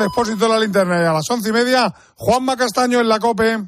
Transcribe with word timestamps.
el 0.00 0.06
expósito 0.06 0.44
de 0.44 0.48
la 0.48 0.58
linterna 0.58 1.00
y 1.00 1.04
a 1.04 1.12
las 1.12 1.30
once 1.30 1.48
y 1.48 1.52
media, 1.52 1.94
Juanma 2.16 2.56
Castaño 2.56 3.00
en 3.00 3.08
la 3.08 3.18
COPE. 3.18 3.58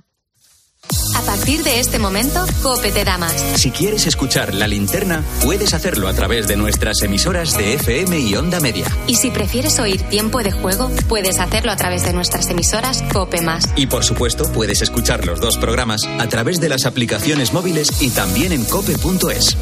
A 1.17 1.23
partir 1.25 1.63
de 1.63 1.79
este 1.79 1.99
momento, 1.99 2.45
Cope 2.63 2.91
te 2.91 3.05
da 3.05 3.17
más. 3.17 3.33
Si 3.57 3.71
quieres 3.71 4.07
escuchar 4.07 4.53
la 4.55 4.67
linterna, 4.67 5.23
puedes 5.43 5.73
hacerlo 5.73 6.09
a 6.09 6.13
través 6.13 6.49
de 6.49 6.57
nuestras 6.57 7.01
emisoras 7.03 7.57
de 7.57 7.75
FM 7.75 8.19
y 8.19 8.35
Onda 8.35 8.61
Media. 8.61 8.87
Y 9.07 9.15
si 9.15 9.31
prefieres 9.31 9.79
oír 9.79 10.03
tiempo 10.03 10.43
de 10.43 10.51
juego, 10.51 10.91
puedes 11.09 11.39
hacerlo 11.39 11.71
a 11.71 11.77
través 11.77 12.05
de 12.05 12.13
nuestras 12.13 12.49
emisoras 12.51 13.03
Cope 13.13 13.41
Más. 13.41 13.69
Y 13.77 13.87
por 13.87 14.05
supuesto, 14.05 14.51
puedes 14.53 14.83
escuchar 14.83 15.25
los 15.25 15.41
dos 15.41 15.57
programas 15.59 16.03
a 16.19 16.27
través 16.27 16.61
de 16.61 16.69
las 16.69 16.87
aplicaciones 16.87 17.53
móviles 17.53 18.03
y 18.03 18.11
también 18.11 18.53
en 18.53 18.65
cope.es. 18.65 19.57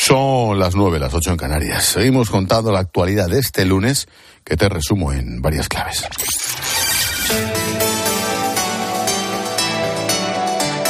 Son 0.00 0.58
las 0.58 0.74
nueve, 0.74 0.98
las 0.98 1.12
ocho 1.12 1.30
en 1.30 1.36
Canarias. 1.36 1.84
Seguimos 1.84 2.30
contando 2.30 2.72
la 2.72 2.80
actualidad 2.80 3.28
de 3.28 3.38
este 3.38 3.66
lunes, 3.66 4.08
que 4.44 4.56
te 4.56 4.68
resumo 4.68 5.12
en 5.12 5.42
varias 5.42 5.68
claves. 5.68 6.04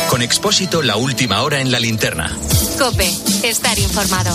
Con 0.09 0.23
Expósito, 0.23 0.81
la 0.83 0.97
última 0.97 1.43
hora 1.43 1.61
en 1.61 1.73
la 1.73 1.81
linterna. 1.81 2.31
Cope, 2.79 3.11
estar 3.43 3.77
informado. 3.81 4.35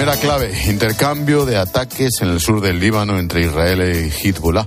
Primera 0.00 0.18
clave, 0.18 0.50
intercambio 0.66 1.44
de 1.44 1.58
ataques 1.58 2.22
en 2.22 2.30
el 2.30 2.40
sur 2.40 2.62
del 2.62 2.80
Líbano 2.80 3.18
entre 3.18 3.42
Israel 3.42 3.80
y 3.82 4.08
Hezbollah. 4.08 4.66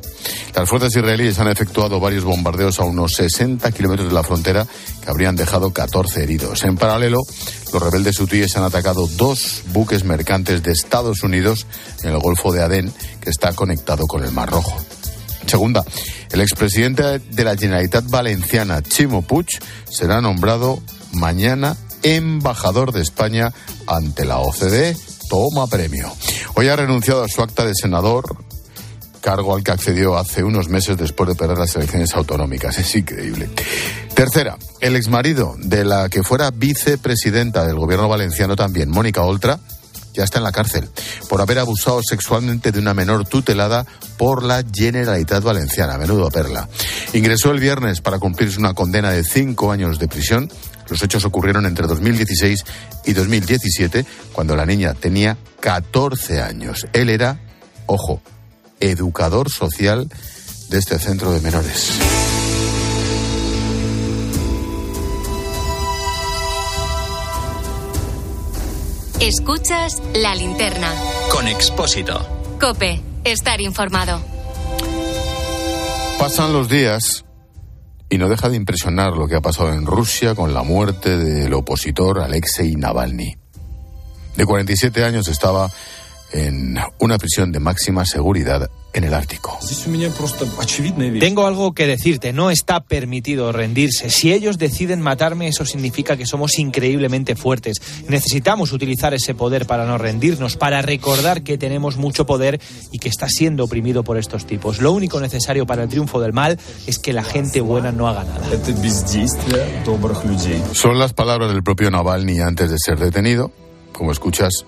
Las 0.54 0.70
fuerzas 0.70 0.96
israelíes 0.96 1.40
han 1.40 1.48
efectuado 1.48 2.00
varios 2.00 2.24
bombardeos 2.24 2.80
a 2.80 2.84
unos 2.84 3.14
60 3.14 3.72
kilómetros 3.72 4.10
de 4.10 4.14
la 4.14 4.22
frontera 4.22 4.68
que 5.04 5.10
habrían 5.10 5.36
dejado 5.36 5.74
14 5.74 6.22
heridos. 6.22 6.64
En 6.66 6.78
paralelo, 6.78 7.18
los 7.74 7.82
rebeldes 7.82 8.20
hutíes 8.20 8.56
han 8.58 8.64
atacado 8.64 9.08
dos 9.08 9.64
buques 9.74 10.04
mercantes 10.04 10.62
de 10.62 10.72
Estados 10.72 11.24
Unidos 11.24 11.66
en 12.04 12.12
el 12.12 12.20
Golfo 12.20 12.52
de 12.52 12.62
Adén, 12.62 12.94
que 13.20 13.32
está 13.32 13.54
conectado 13.54 14.06
con 14.06 14.24
el 14.24 14.32
Mar 14.32 14.52
Rojo. 14.52 14.78
Segunda, 15.48 15.84
el 16.32 16.42
expresidente 16.42 17.18
de 17.18 17.44
la 17.44 17.58
Generalitat 17.58 18.08
Valenciana, 18.08 18.84
Chimo 18.84 19.24
Puig, 19.24 19.48
será 19.90 20.22
nombrado 20.22 20.80
mañana 21.12 21.76
embajador 22.04 22.92
de 22.92 23.02
España 23.02 23.52
ante 23.88 24.26
la 24.26 24.38
OCDE. 24.38 24.96
Toma 25.30 25.68
premio. 25.68 26.12
Hoy 26.56 26.68
ha 26.68 26.76
renunciado 26.76 27.24
a 27.24 27.28
su 27.28 27.42
acta 27.42 27.66
de 27.66 27.74
senador, 27.76 28.36
cargo 29.22 29.56
al 29.56 29.64
que 29.64 29.72
accedió 29.72 30.18
hace 30.18 30.44
unos 30.44 30.68
meses 30.68 30.98
después 30.98 31.30
de 31.30 31.36
perder 31.36 31.58
las 31.58 31.76
elecciones 31.76 32.14
autonómicas. 32.14 32.78
Es 32.78 32.96
increíble. 32.96 33.50
Tercera, 34.14 34.58
el 34.80 34.96
exmarido 34.96 35.56
de 35.58 35.86
la 35.86 36.10
que 36.10 36.24
fuera 36.24 36.52
vicepresidenta 36.52 37.66
del 37.66 37.78
gobierno 37.78 38.08
valenciano 38.08 38.56
también, 38.56 38.90
Mónica 38.90 39.22
Oltra, 39.24 39.60
ya 40.14 40.24
está 40.24 40.38
en 40.38 40.44
la 40.44 40.52
cárcel 40.52 40.90
por 41.28 41.42
haber 41.42 41.60
abusado 41.60 42.00
sexualmente 42.08 42.72
de 42.72 42.80
una 42.80 42.94
menor 42.94 43.28
tutelada 43.28 43.86
por 44.18 44.44
la 44.44 44.64
Generalitat 44.72 45.44
Valenciana. 45.44 45.98
Menudo 45.98 46.30
perla. 46.30 46.70
Ingresó 47.14 47.52
el 47.52 47.60
viernes 47.60 48.02
para 48.02 48.20
cumplirse 48.20 48.60
una 48.60 48.74
condena 48.74 49.12
de 49.12 49.24
cinco 49.24 49.72
años 49.72 49.98
de 50.00 50.08
prisión. 50.08 50.52
Los 50.90 51.02
hechos 51.02 51.26
ocurrieron 51.26 51.66
entre 51.66 51.88
2016 51.88 52.66
y 53.06 53.14
2017, 53.14 54.06
cuando 54.32 54.56
la 54.56 54.66
niña 54.66 54.94
tenía 54.94 55.38
14 55.60 56.42
años. 56.42 56.88
Él 56.94 57.10
era, 57.10 57.40
ojo, 57.86 58.22
educador 58.80 59.50
social 59.50 60.10
de 60.70 60.80
este 60.80 61.00
centro 61.00 61.32
de 61.32 61.40
menores. 61.42 61.92
Escuchas 69.20 70.02
la 70.16 70.36
linterna. 70.36 70.92
Con 71.32 71.48
Expósito. 71.48 72.28
Cope, 72.60 73.02
estar 73.24 73.62
informado. 73.62 74.22
Pasan 76.20 76.52
los 76.52 76.68
días 76.68 77.24
y 78.14 78.20
no 78.20 78.30
deja 78.30 78.48
de 78.48 78.58
impresionar 78.58 79.18
lo 79.18 79.28
que 79.28 79.36
ha 79.36 79.42
pasado 79.42 79.74
en 79.74 79.88
Rusia 79.88 80.36
con 80.36 80.54
la 80.54 80.62
muerte 80.62 81.18
del 81.18 81.52
opositor 81.52 82.20
Alexei 82.20 82.76
Navalny. 82.76 83.36
De 84.36 84.46
47 84.46 85.04
años 85.04 85.28
estaba 85.28 85.72
en 86.34 86.78
una 87.00 87.18
prisión 87.18 87.52
de 87.52 87.60
máxima 87.60 88.06
seguridad 88.06 88.70
en 88.94 89.04
el 89.04 89.14
Ártico. 89.14 89.58
Tengo 91.20 91.48
algo 91.48 91.74
que 91.74 91.88
decirte, 91.88 92.32
no 92.32 92.52
está 92.52 92.84
permitido 92.84 93.52
rendirse. 93.52 94.10
Si 94.10 94.32
ellos 94.32 94.58
deciden 94.58 95.02
matarme, 95.02 95.48
eso 95.48 95.66
significa 95.66 96.16
que 96.16 96.26
somos 96.26 96.60
increíblemente 96.60 97.36
fuertes. 97.36 97.82
Necesitamos 98.08 98.72
utilizar 98.72 99.14
ese 99.14 99.34
poder 99.34 99.66
para 99.66 99.86
no 99.86 99.98
rendirnos, 99.98 100.58
para 100.58 100.82
recordar 100.82 101.44
que 101.44 101.58
tenemos 101.58 101.98
mucho 101.98 102.26
poder 102.26 102.62
y 102.92 103.00
que 103.00 103.10
está 103.10 103.28
siendo 103.30 103.64
oprimido 103.64 104.04
por 104.04 104.18
estos 104.18 104.46
tipos. 104.46 104.80
Lo 104.80 104.92
único 104.92 105.20
necesario 105.20 105.66
para 105.66 105.84
el 105.84 105.90
triunfo 105.90 106.20
del 106.22 106.34
mal 106.34 106.60
es 106.86 107.00
que 107.00 107.14
la 107.14 107.24
gente 107.24 107.62
buena 107.62 107.92
no 107.92 108.08
haga 108.08 108.24
nada. 108.24 108.48
Son 110.74 111.00
las 111.00 111.14
palabras 111.14 111.52
del 111.52 111.64
propio 111.64 111.90
Navalny 111.90 112.42
antes 112.42 112.70
de 112.70 112.78
ser 112.78 113.00
detenido. 113.00 113.52
Como 113.92 114.12
escuchas, 114.12 114.66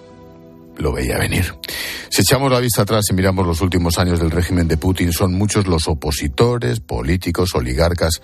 lo 0.78 0.94
veía 0.94 1.18
venir. 1.18 1.54
Si 2.10 2.22
echamos 2.22 2.52
la 2.52 2.60
vista 2.60 2.84
atrás 2.84 3.06
y 3.10 3.14
miramos 3.14 3.46
los 3.46 3.62
últimos 3.62 3.98
años 3.98 4.20
del 4.20 4.32
régimen 4.32 4.68
de 4.68 4.78
Putin, 4.78 5.12
son 5.12 5.34
muchos 5.34 5.68
los 5.68 5.88
opositores, 5.88 6.80
políticos, 6.80 7.56
oligarcas, 7.56 8.22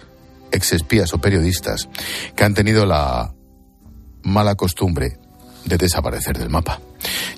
exespías 0.51 1.13
o 1.13 1.19
periodistas 1.19 1.89
que 2.35 2.43
han 2.43 2.53
tenido 2.53 2.85
la 2.85 3.33
mala 4.23 4.55
costumbre 4.55 5.17
de 5.65 5.77
desaparecer 5.77 6.37
del 6.37 6.49
mapa. 6.49 6.79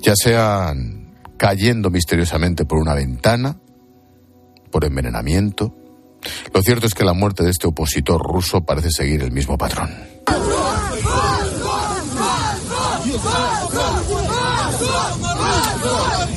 Ya 0.02 0.14
sean 0.16 1.16
cayendo 1.38 1.90
misteriosamente 1.90 2.66
por 2.66 2.80
una 2.80 2.94
ventana, 2.94 3.58
por 4.72 4.86
envenenamiento. 4.86 5.76
Lo 6.54 6.62
cierto 6.62 6.88
es 6.88 6.94
que 6.94 7.04
la 7.04 7.14
muerte 7.14 7.44
de 7.44 7.52
este 7.52 7.68
opositor 7.68 8.22
ruso 8.22 8.64
parece 8.64 8.90
seguir 8.92 9.22
el 9.24 9.32
mismo 9.32 9.58
patrón. 9.58 10.13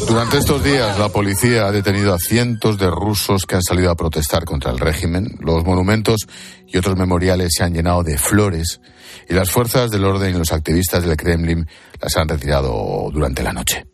Durante 0.09 0.39
estos 0.39 0.63
días, 0.63 0.99
la 0.99 1.09
policía 1.09 1.67
ha 1.67 1.73
detenido 1.73 2.15
a 2.15 2.19
cientos 2.19 2.79
de 2.79 2.89
rusos 2.89 3.45
que 3.45 3.57
han 3.57 3.63
salido 3.63 3.91
a 3.91 3.97
protestar 3.97 4.45
contra 4.45 4.71
el 4.71 4.79
régimen. 4.79 5.37
Los 5.41 5.65
monumentos 5.65 6.29
y 6.67 6.77
otros 6.79 6.97
memoriales 6.97 7.53
se 7.57 7.65
han 7.65 7.75
llenado 7.75 8.05
de 8.05 8.17
flores 8.17 8.81
y 9.29 9.35
las 9.35 9.51
fuerzas 9.51 9.91
del 9.91 10.05
orden 10.05 10.35
y 10.35 10.39
los 10.39 10.53
activistas 10.53 11.05
del 11.05 11.17
Kremlin 11.17 11.67
las 12.01 12.17
han 12.17 12.29
retirado 12.29 13.11
durante 13.13 13.43
la 13.43 13.53
noche. 13.53 13.87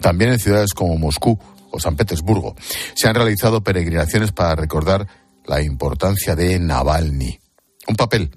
También 0.00 0.32
en 0.32 0.40
ciudades 0.40 0.74
como 0.74 0.98
Moscú 0.98 1.38
o 1.70 1.78
San 1.78 1.96
Petersburgo 1.96 2.56
se 2.94 3.08
han 3.08 3.14
realizado 3.14 3.62
peregrinaciones 3.62 4.32
para 4.32 4.56
recordar 4.56 5.06
la 5.44 5.62
importancia 5.62 6.34
de 6.34 6.58
Navalny. 6.58 7.38
Un 7.88 7.94
papel 7.94 8.30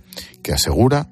que 0.43 0.53
asegura 0.53 1.07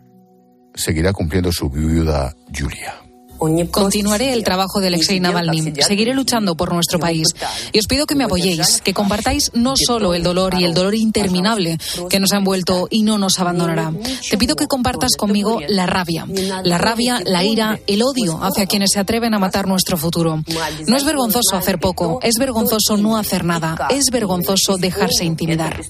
seguirá 0.75 1.11
cumpliendo 1.11 1.51
su 1.51 1.69
viuda 1.69 2.35
Julia. 2.55 3.06
Continuaré 3.37 4.33
el 4.33 4.43
trabajo 4.43 4.79
de 4.79 4.87
Alexei 4.87 5.19
Navalny. 5.19 5.73
Seguiré 5.81 6.13
luchando 6.13 6.55
por 6.55 6.73
nuestro 6.73 6.99
país. 6.99 7.27
Y 7.71 7.79
os 7.79 7.87
pido 7.87 8.05
que 8.05 8.15
me 8.15 8.23
apoyéis, 8.23 8.81
que 8.81 8.93
compartáis 8.93 9.51
no 9.53 9.75
solo 9.75 10.13
el 10.13 10.23
dolor 10.23 10.55
y 10.59 10.63
el 10.63 10.73
dolor 10.73 10.95
interminable 10.95 11.77
que 12.09 12.19
nos 12.19 12.33
ha 12.33 12.37
envuelto 12.37 12.87
y 12.89 13.03
no 13.03 13.17
nos 13.17 13.39
abandonará. 13.39 13.91
Te 14.29 14.37
pido 14.37 14.55
que 14.55 14.67
compartas 14.67 15.15
conmigo 15.17 15.59
la 15.67 15.85
rabia. 15.85 16.25
La 16.63 16.77
rabia, 16.77 17.21
la 17.25 17.43
ira, 17.43 17.79
el 17.87 18.03
odio 18.03 18.43
hacia 18.43 18.65
quienes 18.65 18.91
se 18.93 18.99
atreven 18.99 19.33
a 19.33 19.39
matar 19.39 19.67
nuestro 19.67 19.97
futuro. 19.97 20.43
No 20.87 20.97
es 20.97 21.05
vergonzoso 21.05 21.55
hacer 21.55 21.79
poco, 21.79 22.19
es 22.23 22.37
vergonzoso 22.37 22.97
no 22.97 23.17
hacer 23.17 23.43
nada, 23.43 23.87
es 23.89 24.09
vergonzoso 24.11 24.77
dejarse 24.77 25.25
intimidar. 25.25 25.81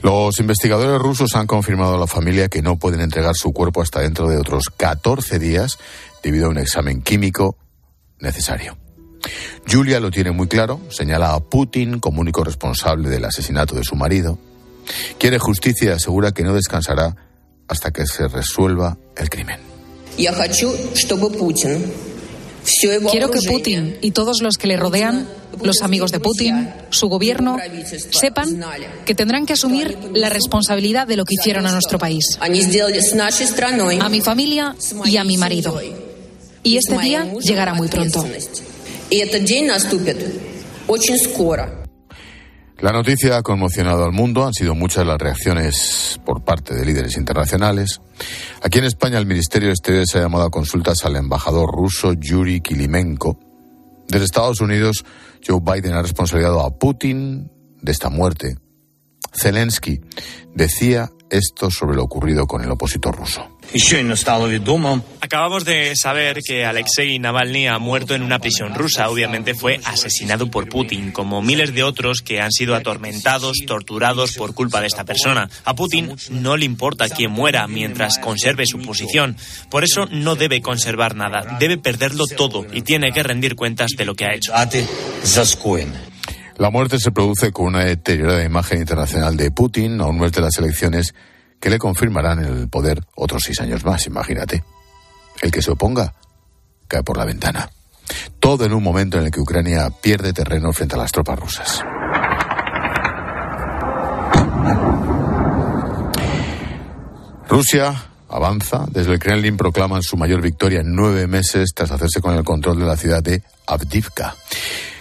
Los 0.00 0.38
investigadores 0.38 1.00
rusos 1.00 1.34
han 1.34 1.48
confirmado 1.48 1.96
a 1.96 1.98
la 1.98 2.06
familia 2.06 2.48
que 2.48 2.62
no 2.62 2.76
pueden 2.76 3.00
entregar 3.00 3.34
su 3.34 3.52
cuerpo 3.52 3.82
hasta 3.82 4.00
dentro 4.00 4.28
de 4.28 4.36
otros 4.36 4.64
14 4.76 5.40
días 5.40 5.78
debido 6.28 6.46
a 6.46 6.50
un 6.50 6.58
examen 6.58 7.00
químico 7.00 7.56
necesario. 8.20 8.76
Julia 9.66 9.98
lo 9.98 10.10
tiene 10.10 10.30
muy 10.30 10.46
claro, 10.46 10.78
señala 10.90 11.32
a 11.32 11.40
Putin 11.40 12.00
como 12.00 12.20
único 12.20 12.44
responsable 12.44 13.08
del 13.08 13.24
asesinato 13.24 13.74
de 13.74 13.82
su 13.82 13.96
marido. 13.96 14.38
Quiere 15.18 15.38
justicia 15.38 15.90
y 15.90 15.94
asegura 15.94 16.32
que 16.32 16.42
no 16.42 16.52
descansará 16.54 17.16
hasta 17.66 17.92
que 17.92 18.04
se 18.06 18.28
resuelva 18.28 18.98
el 19.16 19.30
crimen. 19.30 19.58
Quiero 23.10 23.30
que 23.30 23.40
Putin 23.48 23.96
y 24.02 24.10
todos 24.10 24.42
los 24.42 24.58
que 24.58 24.66
le 24.66 24.76
rodean, 24.76 25.26
los 25.62 25.80
amigos 25.80 26.12
de 26.12 26.20
Putin, 26.20 26.68
su 26.90 27.08
gobierno, 27.08 27.56
sepan 28.10 28.62
que 29.06 29.14
tendrán 29.14 29.46
que 29.46 29.54
asumir 29.54 29.96
la 30.12 30.28
responsabilidad 30.28 31.06
de 31.06 31.16
lo 31.16 31.24
que 31.24 31.36
hicieron 31.40 31.66
a 31.66 31.72
nuestro 31.72 31.98
país, 31.98 32.38
a 32.40 32.48
mi 34.10 34.20
familia 34.20 34.76
y 35.06 35.16
a 35.16 35.24
mi 35.24 35.38
marido. 35.38 35.80
Y 36.68 36.76
este 36.76 36.98
día 36.98 37.32
llegará 37.40 37.72
muy 37.72 37.88
pronto. 37.88 38.22
La 42.80 42.92
noticia 42.92 43.38
ha 43.38 43.42
conmocionado 43.42 44.04
al 44.04 44.12
mundo, 44.12 44.44
han 44.44 44.52
sido 44.52 44.74
muchas 44.74 45.06
las 45.06 45.16
reacciones 45.16 46.20
por 46.26 46.44
parte 46.44 46.74
de 46.74 46.84
líderes 46.84 47.16
internacionales. 47.16 48.02
Aquí 48.62 48.80
en 48.80 48.84
España 48.84 49.16
el 49.16 49.24
Ministerio 49.24 49.68
de 49.68 49.72
Exteriores 49.72 50.14
ha 50.14 50.20
llamado 50.20 50.44
a 50.44 50.50
consultas 50.50 51.06
al 51.06 51.16
embajador 51.16 51.70
ruso 51.72 52.12
Yuri 52.12 52.60
Kilimenko. 52.60 53.38
Desde 54.06 54.26
Estados 54.26 54.60
Unidos, 54.60 55.06
Joe 55.46 55.60
Biden 55.62 55.94
ha 55.94 56.02
responsabilizado 56.02 56.60
a 56.60 56.78
Putin 56.78 57.50
de 57.80 57.92
esta 57.92 58.10
muerte. 58.10 58.58
Zelensky 59.32 60.02
decía 60.54 61.08
esto 61.30 61.70
sobre 61.70 61.96
lo 61.96 62.04
ocurrido 62.04 62.46
con 62.46 62.62
el 62.62 62.70
opositor 62.70 63.16
ruso. 63.16 63.57
Acabamos 65.20 65.64
de 65.64 65.94
saber 65.94 66.40
que 66.42 66.64
Alexei 66.64 67.18
Navalny 67.18 67.66
ha 67.66 67.78
muerto 67.78 68.14
en 68.14 68.22
una 68.22 68.38
prisión 68.38 68.74
rusa. 68.74 69.10
Obviamente 69.10 69.54
fue 69.54 69.78
asesinado 69.84 70.50
por 70.50 70.68
Putin, 70.68 71.12
como 71.12 71.42
miles 71.42 71.74
de 71.74 71.82
otros 71.82 72.22
que 72.22 72.40
han 72.40 72.50
sido 72.50 72.74
atormentados, 72.74 73.58
torturados 73.66 74.32
por 74.32 74.54
culpa 74.54 74.80
de 74.80 74.86
esta 74.86 75.04
persona. 75.04 75.50
A 75.64 75.74
Putin 75.74 76.16
no 76.30 76.56
le 76.56 76.64
importa 76.64 77.10
quién 77.10 77.30
muera 77.30 77.68
mientras 77.68 78.18
conserve 78.18 78.64
su 78.66 78.80
posición. 78.80 79.36
Por 79.70 79.84
eso 79.84 80.06
no 80.10 80.34
debe 80.34 80.62
conservar 80.62 81.14
nada. 81.14 81.58
Debe 81.60 81.76
perderlo 81.76 82.26
todo 82.26 82.64
y 82.72 82.80
tiene 82.80 83.12
que 83.12 83.22
rendir 83.22 83.54
cuentas 83.54 83.90
de 83.96 84.04
lo 84.06 84.14
que 84.14 84.24
ha 84.24 84.34
hecho. 84.34 84.52
La 86.56 86.70
muerte 86.70 86.98
se 86.98 87.12
produce 87.12 87.52
con 87.52 87.66
una 87.66 87.84
deteriorada 87.84 88.42
imagen 88.42 88.80
internacional 88.80 89.36
de 89.36 89.50
Putin 89.50 90.00
a 90.00 90.06
un 90.06 90.18
mes 90.18 90.32
de 90.32 90.40
las 90.40 90.56
elecciones 90.58 91.14
que 91.60 91.70
le 91.70 91.78
confirmarán 91.78 92.44
en 92.44 92.56
el 92.56 92.68
poder 92.68 93.04
otros 93.14 93.42
seis 93.44 93.60
años 93.60 93.84
más, 93.84 94.06
imagínate. 94.06 94.64
El 95.40 95.50
que 95.50 95.62
se 95.62 95.70
oponga 95.70 96.14
cae 96.86 97.02
por 97.02 97.16
la 97.16 97.24
ventana. 97.24 97.70
Todo 98.40 98.64
en 98.64 98.72
un 98.72 98.82
momento 98.82 99.18
en 99.18 99.26
el 99.26 99.30
que 99.30 99.40
Ucrania 99.40 99.90
pierde 99.90 100.32
terreno 100.32 100.72
frente 100.72 100.94
a 100.94 100.98
las 100.98 101.12
tropas 101.12 101.38
rusas. 101.38 101.84
Rusia 107.48 108.08
avanza. 108.28 108.86
Desde 108.90 109.12
el 109.12 109.18
Kremlin 109.18 109.56
proclaman 109.56 110.02
su 110.02 110.16
mayor 110.16 110.40
victoria 110.40 110.80
en 110.80 110.94
nueve 110.94 111.26
meses 111.26 111.72
tras 111.74 111.90
hacerse 111.90 112.20
con 112.20 112.34
el 112.34 112.44
control 112.44 112.78
de 112.78 112.86
la 112.86 112.96
ciudad 112.96 113.22
de 113.22 113.42
Avdivka. 113.66 114.34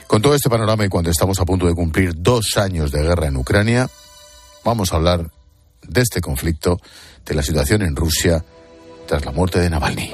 Con 0.07 0.21
todo 0.21 0.36
este 0.36 0.50
panorama 0.50 0.86
y 0.86 0.89
cuando 0.89 1.12
estamos 1.12 1.39
a 1.39 1.45
punto 1.45 1.68
de 1.68 1.75
cumplir 1.75 2.13
dos 2.15 2.56
años 2.56 2.92
de 2.92 3.03
guerra 3.03 3.27
en 3.27 3.36
Ucrania, 3.36 3.89
vamos 4.63 4.94
a 4.94 4.95
hablar 4.95 5.30
de 5.88 6.01
este 6.01 6.22
conflicto, 6.22 6.80
de 7.25 7.36
la 7.36 7.44
situación 7.44 7.81
en 7.81 7.95
Rusia 7.95 8.44
tras 9.07 9.25
la 9.25 9.31
muerte 9.31 9.60
de 9.60 9.69
Navalny. 9.69 10.12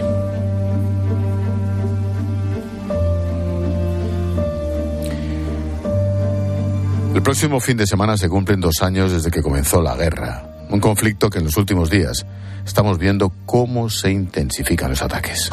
El 7.16 7.22
próximo 7.22 7.60
fin 7.60 7.78
de 7.78 7.86
semana 7.86 8.18
se 8.18 8.28
cumplen 8.28 8.60
dos 8.60 8.82
años 8.82 9.12
desde 9.12 9.30
que 9.30 9.42
comenzó 9.42 9.82
la 9.82 9.96
guerra, 9.96 10.66
un 10.70 10.80
conflicto 10.80 11.30
que 11.30 11.40
en 11.40 11.46
los 11.46 11.58
últimos 11.58 11.90
días 11.90 12.26
estamos 12.66 12.98
viendo 12.98 13.32
cómo 13.46 13.90
se 13.90 14.12
intensifican 14.12 14.90
los 14.90 15.02
ataques. 15.02 15.50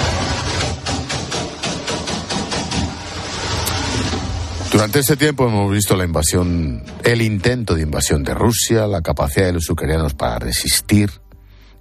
Durante 4.80 5.00
ese 5.00 5.18
tiempo 5.18 5.46
hemos 5.46 5.70
visto 5.70 5.94
la 5.94 6.06
invasión, 6.06 6.82
el 7.04 7.20
intento 7.20 7.74
de 7.74 7.82
invasión 7.82 8.22
de 8.22 8.32
Rusia, 8.32 8.86
la 8.86 9.02
capacidad 9.02 9.44
de 9.44 9.52
los 9.52 9.68
ucranianos 9.68 10.14
para 10.14 10.38
resistir, 10.38 11.10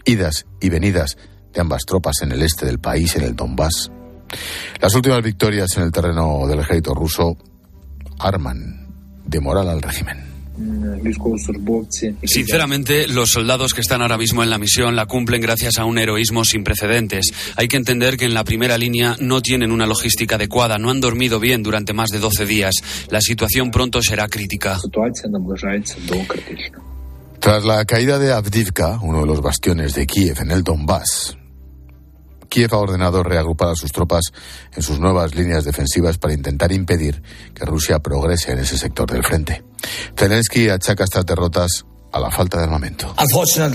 idas 0.04 0.46
y 0.60 0.68
venidas 0.68 1.18
de 1.54 1.62
ambas 1.62 1.86
tropas 1.86 2.22
en 2.24 2.34
el 2.34 2.42
este 2.42 2.66
del 2.66 2.80
país, 2.80 3.16
en 3.16 3.24
el 3.24 3.38
Donbass. 3.38 3.90
Las 4.81 4.96
últimas 4.96 5.24
victorias 5.24 5.69
en 5.78 5.84
el 5.84 5.94
terreno 5.94 6.46
del 6.46 6.60
ejército 6.60 6.94
ruso 6.94 7.38
arman 8.19 8.90
de 9.25 9.40
moral 9.40 9.69
al 9.69 9.81
régimen. 9.81 10.29
Sinceramente, 12.24 13.08
los 13.08 13.32
soldados 13.32 13.74
que 13.74 13.82
están 13.82 14.02
ahora 14.02 14.18
mismo 14.18 14.44
en 14.44 14.50
la 14.50 14.58
misión 14.58 14.96
la 14.96 15.06
cumplen 15.06 15.42
gracias 15.42 15.78
a 15.78 15.86
un 15.86 15.98
heroísmo 15.98 16.46
sin 16.46 16.64
precedentes. 16.64 17.32
Hay 17.56 17.68
que 17.68 17.78
entender 17.78 18.18
que 18.18 18.26
en 18.26 18.34
la 18.34 18.44
primera 18.44 18.78
línea 18.78 19.16
no 19.20 19.42
tienen 19.42 19.72
una 19.72 19.86
logística 19.86 20.36
adecuada, 20.36 20.78
no 20.78 20.90
han 20.90 21.02
dormido 21.02 21.40
bien 21.40 21.64
durante 21.64 21.94
más 21.94 22.10
de 22.10 22.20
12 22.20 22.46
días. 22.46 22.76
La 23.10 23.22
situación 23.22 23.72
pronto 23.72 24.02
será 24.02 24.28
crítica. 24.28 24.78
Tras 27.40 27.64
la 27.64 27.86
caída 27.86 28.20
de 28.20 28.34
Avdivka, 28.34 29.00
uno 29.02 29.22
de 29.22 29.28
los 29.28 29.42
bastiones 29.42 29.96
de 29.96 30.06
Kiev 30.06 30.42
en 30.42 30.52
el 30.52 30.64
Donbass, 30.64 31.39
Kiev 32.50 32.74
ha 32.74 32.78
ordenado 32.78 33.24
reagrupar 33.24 33.69
a 33.69 33.75
sus 33.75 33.92
tropas 33.92 34.24
en 34.75 34.81
sus 34.81 35.00
nuevas 35.00 35.36
líneas 35.36 35.63
defensivas 35.63 36.18
para 36.18 36.34
intentar 36.34 36.72
impedir 36.72 37.22
que 37.54 37.66
Rusia 37.66 38.00
progrese 38.00 38.51
en 38.51 38.60
ese 38.60 38.78
sector 38.78 39.10
del 39.10 39.24
frente. 39.24 39.63
Zelensky 40.18 40.69
achaca 40.69 41.06
estas 41.06 41.25
derrotas 41.25 41.86
a 42.12 42.20
la 42.20 42.32
falta 42.32 42.58
de 42.58 42.64
armamento. 42.64 43.14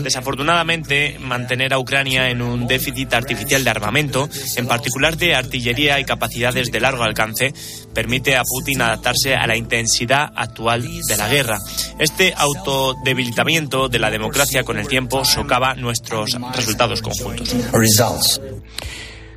Desafortunadamente, 0.03 1.19
mantener 1.21 1.73
a 1.73 1.79
Ucrania 1.79 2.31
en 2.31 2.43
un 2.43 2.67
déficit 2.67 3.13
artificial 3.15 3.63
de 3.63 3.71
armamento, 3.71 4.29
en 4.57 4.67
particular 4.67 5.17
de 5.17 5.35
artillería 5.35 6.01
y 6.01 6.05
capacidades 6.05 6.71
de 6.71 6.81
largo 6.81 7.05
alcance, 7.05 7.55
permite 7.93 8.37
a 8.37 8.43
Putin 8.43 8.83
adaptarse 8.83 9.35
a 9.35 9.47
la 9.47 9.57
intensidad 9.57 10.33
actual 10.35 10.83
de 10.83 11.17
la 11.17 11.29
guerra. 11.29 11.59
Este 11.99 12.35
autodebilitamiento 12.37 13.89
de 13.89 13.99
la 13.99 14.11
democracia 14.11 14.65
con 14.65 14.79
el 14.79 14.89
tiempo 14.89 15.25
socava 15.25 15.75
nuestros 15.75 16.37
resultados 16.55 17.03
conjuntos. 17.03 17.55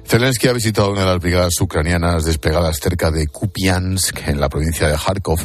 Zelensky 0.06 0.48
ha 0.48 0.54
visitado 0.54 0.92
una 0.92 1.02
de 1.02 1.08
las 1.08 1.20
brigadas 1.20 1.60
ucranianas 1.60 2.24
desplegadas 2.24 2.80
cerca 2.80 3.12
de 3.12 3.28
Kupiansk, 3.28 4.28
en 4.28 4.40
la 4.40 4.48
provincia 4.48 4.88
de 4.88 4.96
Kharkov, 4.96 5.42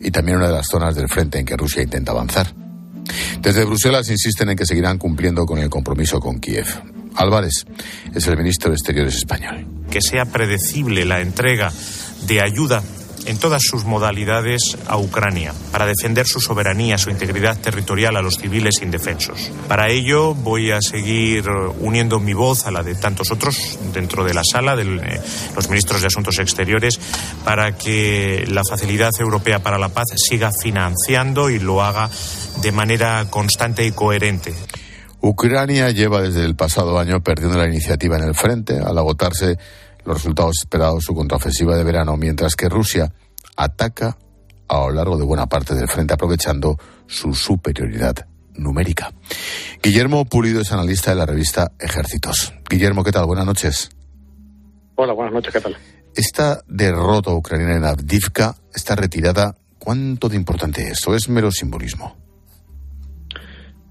y 0.00 0.10
también 0.10 0.36
una 0.36 0.48
de 0.48 0.52
las 0.52 0.66
zonas 0.70 0.94
del 0.94 1.08
frente 1.08 1.38
en 1.38 1.46
que 1.46 1.56
Rusia 1.56 1.82
intenta 1.82 2.12
avanzar. 2.12 2.61
Desde 3.40 3.64
Bruselas 3.64 4.08
insisten 4.10 4.50
en 4.50 4.56
que 4.56 4.66
seguirán 4.66 4.98
cumpliendo 4.98 5.46
con 5.46 5.58
el 5.58 5.70
compromiso 5.70 6.20
con 6.20 6.40
Kiev. 6.40 6.66
Álvarez 7.14 7.66
es 8.14 8.26
el 8.26 8.36
ministro 8.36 8.70
de 8.70 8.76
Exteriores 8.76 9.16
español. 9.16 9.66
Que 9.90 10.00
sea 10.00 10.24
predecible 10.24 11.04
la 11.04 11.20
entrega 11.20 11.72
de 12.26 12.40
ayuda 12.40 12.82
en 13.26 13.38
todas 13.38 13.62
sus 13.62 13.84
modalidades 13.84 14.76
a 14.88 14.98
Ucrania 14.98 15.54
para 15.70 15.86
defender 15.86 16.26
su 16.26 16.40
soberanía, 16.40 16.98
su 16.98 17.10
integridad 17.10 17.58
territorial 17.58 18.16
a 18.16 18.22
los 18.22 18.36
civiles 18.36 18.76
indefensos. 18.82 19.50
Para 19.68 19.90
ello 19.90 20.34
voy 20.34 20.70
a 20.70 20.80
seguir 20.80 21.48
uniendo 21.78 22.20
mi 22.20 22.34
voz 22.34 22.66
a 22.66 22.70
la 22.70 22.82
de 22.82 22.94
tantos 22.94 23.30
otros 23.30 23.78
dentro 23.92 24.24
de 24.24 24.34
la 24.34 24.42
sala, 24.44 24.76
de 24.76 24.82
eh, 24.82 25.20
los 25.54 25.68
ministros 25.68 26.00
de 26.00 26.08
Asuntos 26.08 26.38
Exteriores, 26.38 26.98
para 27.44 27.76
que 27.76 28.44
la 28.48 28.62
Facilidad 28.68 29.12
Europea 29.18 29.62
para 29.62 29.78
la 29.78 29.88
Paz 29.88 30.08
siga 30.16 30.50
financiando 30.60 31.50
y 31.50 31.58
lo 31.58 31.82
haga 31.82 32.10
de 32.60 32.72
manera 32.72 33.26
constante 33.30 33.86
y 33.86 33.92
coherente. 33.92 34.52
Ucrania 35.20 35.90
lleva 35.90 36.20
desde 36.20 36.44
el 36.44 36.56
pasado 36.56 36.98
año 36.98 37.22
perdiendo 37.22 37.56
la 37.56 37.68
iniciativa 37.68 38.16
en 38.16 38.24
el 38.24 38.34
frente 38.34 38.78
al 38.78 38.98
agotarse 38.98 39.56
los 40.04 40.16
resultados 40.16 40.56
esperados 40.60 41.04
su 41.04 41.14
contraofensiva 41.14 41.76
de 41.76 41.84
verano, 41.84 42.16
mientras 42.16 42.56
que 42.56 42.68
Rusia 42.68 43.12
ataca 43.56 44.18
a 44.68 44.78
lo 44.78 44.90
largo 44.90 45.16
de 45.16 45.24
buena 45.24 45.46
parte 45.46 45.74
del 45.74 45.88
frente 45.88 46.14
aprovechando 46.14 46.76
su 47.06 47.34
superioridad 47.34 48.26
numérica. 48.54 49.12
Guillermo 49.82 50.24
Pulido 50.24 50.60
es 50.60 50.72
analista 50.72 51.10
de 51.10 51.16
la 51.16 51.26
revista 51.26 51.72
Ejércitos. 51.78 52.52
Guillermo, 52.68 53.04
¿qué 53.04 53.12
tal? 53.12 53.26
Buenas 53.26 53.46
noches. 53.46 53.90
Hola, 54.96 55.12
buenas 55.12 55.34
noches, 55.34 55.52
¿qué 55.52 55.60
tal? 55.60 55.76
Esta 56.14 56.62
derrota 56.66 57.30
ucraniana 57.30 57.76
en 57.76 57.84
Avdivka, 57.84 58.56
esta 58.74 58.94
retirada, 58.94 59.56
¿cuánto 59.78 60.28
de 60.28 60.36
importante 60.36 60.90
es? 60.90 61.06
¿O 61.06 61.14
es 61.14 61.28
mero 61.28 61.50
simbolismo? 61.50 62.21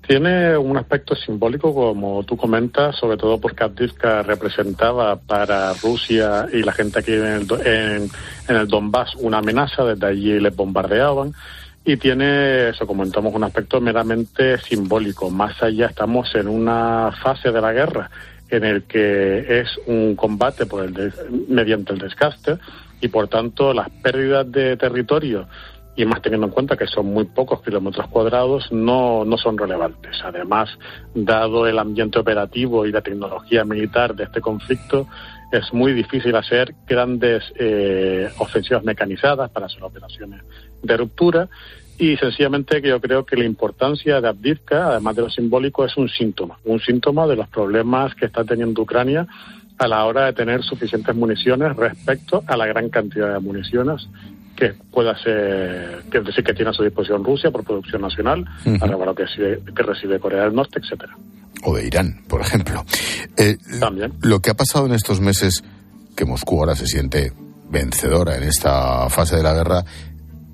Tiene 0.08 0.58
un 0.58 0.78
aspecto 0.78 1.16
simbólico, 1.16 1.74
como 1.74 2.24
tú 2.24 2.36
comentas, 2.36 2.96
sobre 2.96 3.18
todo 3.18 3.40
porque 3.40 3.64
Avdivka 3.64 4.24
representaba 4.24 5.16
para 5.16 5.74
Rusia 5.74 6.48
y 6.52 6.64
la 6.64 6.74
gente 6.74 7.00
aquí 7.00 7.14
en 7.14 7.24
el, 7.24 7.48
en, 7.66 8.10
el 8.48 8.68
Donbass 8.68 9.16
una 9.20 9.38
amenaza, 9.38 9.86
desde 9.86 10.08
allí 10.08 10.40
les 10.40 10.56
bombardeaban. 10.56 11.34
Y 11.86 11.98
tiene, 11.98 12.70
eso 12.70 12.86
comentamos, 12.86 13.34
un 13.34 13.44
aspecto 13.44 13.80
meramente 13.80 14.58
simbólico. 14.60 15.30
Más 15.30 15.62
allá 15.64 15.88
estamos 15.88 16.34
en 16.36 16.48
una 16.48 17.12
fase 17.24 17.52
de 17.52 17.62
la 17.62 17.72
guerra 17.72 18.10
en 18.50 18.64
el 18.66 18.84
que 18.84 19.62
es 19.62 19.70
un 19.88 20.16
combate 20.16 20.66
por 20.66 20.84
el 20.84 21.14
mediante 21.48 21.94
el 21.94 22.00
desgaste 22.00 22.58
y 23.00 23.08
por 23.08 23.28
tanto 23.28 23.74
las 23.74 23.90
pérdidas 23.90 24.52
de 24.52 24.78
territorio 24.78 25.48
y 25.96 26.06
más 26.06 26.22
teniendo 26.22 26.48
en 26.48 26.54
cuenta 26.54 26.78
que 26.78 26.88
son 26.88 27.08
muy 27.08 27.26
pocos 27.26 27.62
kilómetros 27.62 28.08
cuadrados, 28.08 28.72
no, 28.72 29.26
no 29.26 29.38
son 29.38 29.58
relevantes. 29.58 30.18
Además, 30.24 30.70
dado 31.14 31.68
el 31.68 31.78
ambiente 31.78 32.20
operativo 32.20 32.86
y 32.86 32.92
la 32.92 33.02
tecnología 33.02 33.66
militar 33.66 34.16
de 34.16 34.24
este 34.24 34.42
conflicto, 34.42 35.08
es 35.52 35.74
muy 35.74 35.94
difícil 35.94 36.36
hacer 36.36 36.74
grandes 36.88 37.44
eh, 37.60 38.30
ofensivas 38.38 38.84
mecanizadas 38.84 39.52
para 39.52 39.66
hacer 39.66 39.84
operaciones 39.84 40.42
de 40.82 40.98
ruptura 40.98 41.50
y 41.98 42.18
sencillamente 42.18 42.82
que 42.82 42.88
yo 42.88 43.00
creo 43.00 43.26
que 43.26 43.36
la 43.36 43.46
importancia 43.46 44.22
de 44.22 44.28
Abdivka, 44.28 44.88
además 44.88 45.16
de 45.16 45.22
lo 45.24 45.30
simbólico, 45.30 45.86
es 45.86 45.96
un 45.98 46.10
síntoma, 46.10 46.58
un 46.64 46.80
síntoma 46.80 47.28
de 47.28 47.36
los 47.36 47.48
problemas 47.50 48.16
que 48.16 48.26
está 48.26 48.44
teniendo 48.44 48.82
Ucrania 48.82 49.28
a 49.78 49.88
la 49.88 50.06
hora 50.06 50.26
de 50.26 50.34
tener 50.34 50.64
suficientes 50.64 51.16
municiones 51.16 51.76
respecto 51.76 52.44
a 52.48 52.56
la 52.56 52.66
gran 52.66 52.90
cantidad 52.90 53.34
de 53.34 53.40
municiones 53.40 54.08
que 54.62 54.76
pueda 54.92 55.18
ser, 55.18 56.04
que 56.12 56.20
decir 56.20 56.44
que 56.44 56.54
tiene 56.54 56.70
a 56.70 56.74
su 56.74 56.84
disposición 56.84 57.24
Rusia 57.24 57.50
por 57.50 57.64
producción 57.64 58.04
nacional, 58.04 58.46
uh 58.64 58.86
lo 58.86 59.16
que 59.16 59.24
recibe, 59.26 59.60
que 59.76 59.82
recibe 59.82 60.20
Corea 60.20 60.44
del 60.44 60.54
Norte, 60.54 60.80
etcétera. 60.80 61.18
O 61.64 61.76
de 61.76 61.88
Irán, 61.88 62.22
por 62.28 62.42
ejemplo. 62.42 62.86
Eh, 63.38 63.58
También. 63.80 64.14
Lo 64.22 64.40
que 64.40 64.52
ha 64.52 64.54
pasado 64.54 64.86
en 64.86 64.94
estos 64.94 65.20
meses, 65.20 65.64
que 66.16 66.26
Moscú 66.26 66.60
ahora 66.60 66.76
se 66.76 66.86
siente 66.86 67.34
vencedora 67.72 68.38
en 68.38 68.44
esta 68.44 69.10
fase 69.10 69.38
de 69.38 69.44
la 69.44 69.54
guerra, 69.54 69.84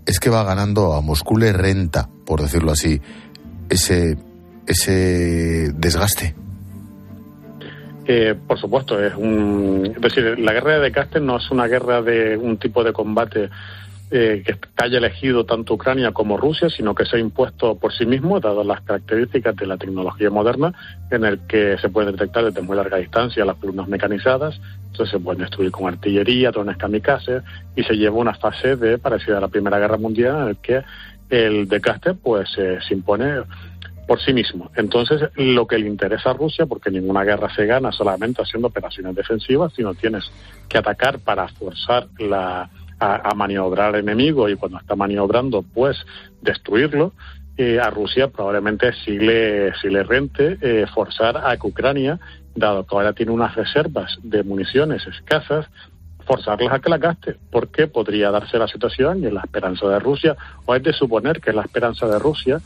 es 0.05 0.21
que 0.21 0.29
va 0.29 0.45
ganando 0.45 0.93
a 0.93 1.01
Moscú 1.01 1.37
le 1.37 1.51
renta, 1.51 2.07
por 2.25 2.41
decirlo 2.41 2.71
así, 2.71 3.01
ese, 3.69 4.17
ese 4.67 5.73
desgaste. 5.75 6.33
Eh, 8.05 8.35
por 8.47 8.57
supuesto, 8.57 9.03
es 9.03 9.13
un. 9.15 9.91
Es 9.93 10.01
decir, 10.01 10.39
la 10.39 10.53
guerra 10.53 10.75
de 10.75 10.79
Desgaste 10.79 11.19
no 11.19 11.35
es 11.35 11.51
una 11.51 11.67
guerra 11.67 12.01
de 12.01 12.37
un 12.37 12.55
tipo 12.57 12.81
de 12.81 12.93
combate 12.93 13.49
eh, 14.09 14.41
que 14.45 14.55
haya 14.77 14.99
elegido 14.99 15.45
tanto 15.45 15.73
Ucrania 15.73 16.13
como 16.13 16.37
Rusia, 16.37 16.69
sino 16.69 16.95
que 16.95 17.05
se 17.05 17.17
ha 17.17 17.19
impuesto 17.19 17.75
por 17.75 17.93
sí 17.93 18.05
mismo, 18.05 18.39
dadas 18.39 18.65
las 18.65 18.81
características 18.81 19.55
de 19.57 19.67
la 19.67 19.77
tecnología 19.77 20.29
moderna, 20.29 20.73
en 21.11 21.25
el 21.25 21.39
que 21.47 21.77
se 21.77 21.89
puede 21.89 22.13
detectar 22.13 22.45
desde 22.45 22.61
muy 22.61 22.77
larga 22.77 22.97
distancia 22.97 23.43
las 23.43 23.57
columnas 23.57 23.89
mecanizadas, 23.89 24.61
entonces 24.87 25.09
se 25.09 25.19
pueden 25.19 25.41
destruir 25.41 25.71
con 25.71 25.87
artillería, 25.87 26.51
drones 26.51 26.77
kamikaze, 26.77 27.41
y 27.75 27.83
se 27.83 27.97
lleva 27.97 28.15
una 28.15 28.33
fase 28.33 28.77
de 28.77 28.97
parecida 28.97 29.39
a 29.39 29.41
la 29.41 29.49
Primera 29.49 29.77
Guerra 29.77 29.97
Mundial, 29.97 30.43
en 30.43 30.47
el 30.47 30.57
que 30.57 30.83
el 31.29 31.67
desgaste 31.67 32.13
pues 32.13 32.49
se 32.51 32.93
impone 32.93 33.41
por 34.07 34.21
sí 34.21 34.31
mismo. 34.31 34.71
Entonces, 34.75 35.29
lo 35.35 35.67
que 35.67 35.77
le 35.77 35.87
interesa 35.87 36.29
a 36.29 36.33
Rusia, 36.33 36.65
porque 36.65 36.89
ninguna 36.89 37.25
guerra 37.25 37.53
se 37.53 37.65
gana 37.65 37.91
solamente 37.91 38.41
haciendo 38.41 38.69
operaciones 38.69 39.13
defensivas, 39.15 39.73
sino 39.75 39.93
tienes 39.95 40.31
que 40.69 40.77
atacar 40.77 41.19
para 41.19 41.49
forzar 41.49 42.07
la, 42.17 42.69
a, 42.99 43.33
maniobrar 43.35 43.95
al 43.95 44.01
enemigo 44.01 44.49
y 44.49 44.55
cuando 44.55 44.79
está 44.79 44.95
maniobrando, 44.95 45.63
pues 45.63 45.97
destruirlo. 46.41 47.13
A 47.81 47.89
Rusia 47.89 48.27
probablemente 48.27 48.93
sí 49.03 49.17
le, 49.17 49.71
le 49.71 50.03
rente 50.03 50.59
eh, 50.61 50.85
forzar 50.93 51.37
a 51.37 51.57
que 51.57 51.65
Ucrania, 51.65 52.19
dado 52.53 52.85
que 52.85 52.95
ahora 52.95 53.13
tiene 53.13 53.31
unas 53.31 53.55
reservas 53.55 54.15
de 54.21 54.43
municiones 54.43 55.07
escasas, 55.07 55.65
forzarlas 56.27 56.71
a 56.71 56.79
que 56.79 56.89
la 56.89 56.99
gaste, 56.99 57.37
porque 57.51 57.87
podría 57.87 58.29
darse 58.29 58.59
la 58.59 58.67
situación 58.67 59.23
y 59.23 59.25
es 59.25 59.33
la 59.33 59.41
esperanza 59.41 59.87
de 59.87 59.97
Rusia, 59.97 60.35
o 60.65 60.75
es 60.75 60.83
de 60.83 60.93
suponer 60.93 61.41
que 61.41 61.49
es 61.49 61.55
la 61.55 61.63
esperanza 61.63 62.07
de 62.07 62.19
Rusia, 62.19 62.61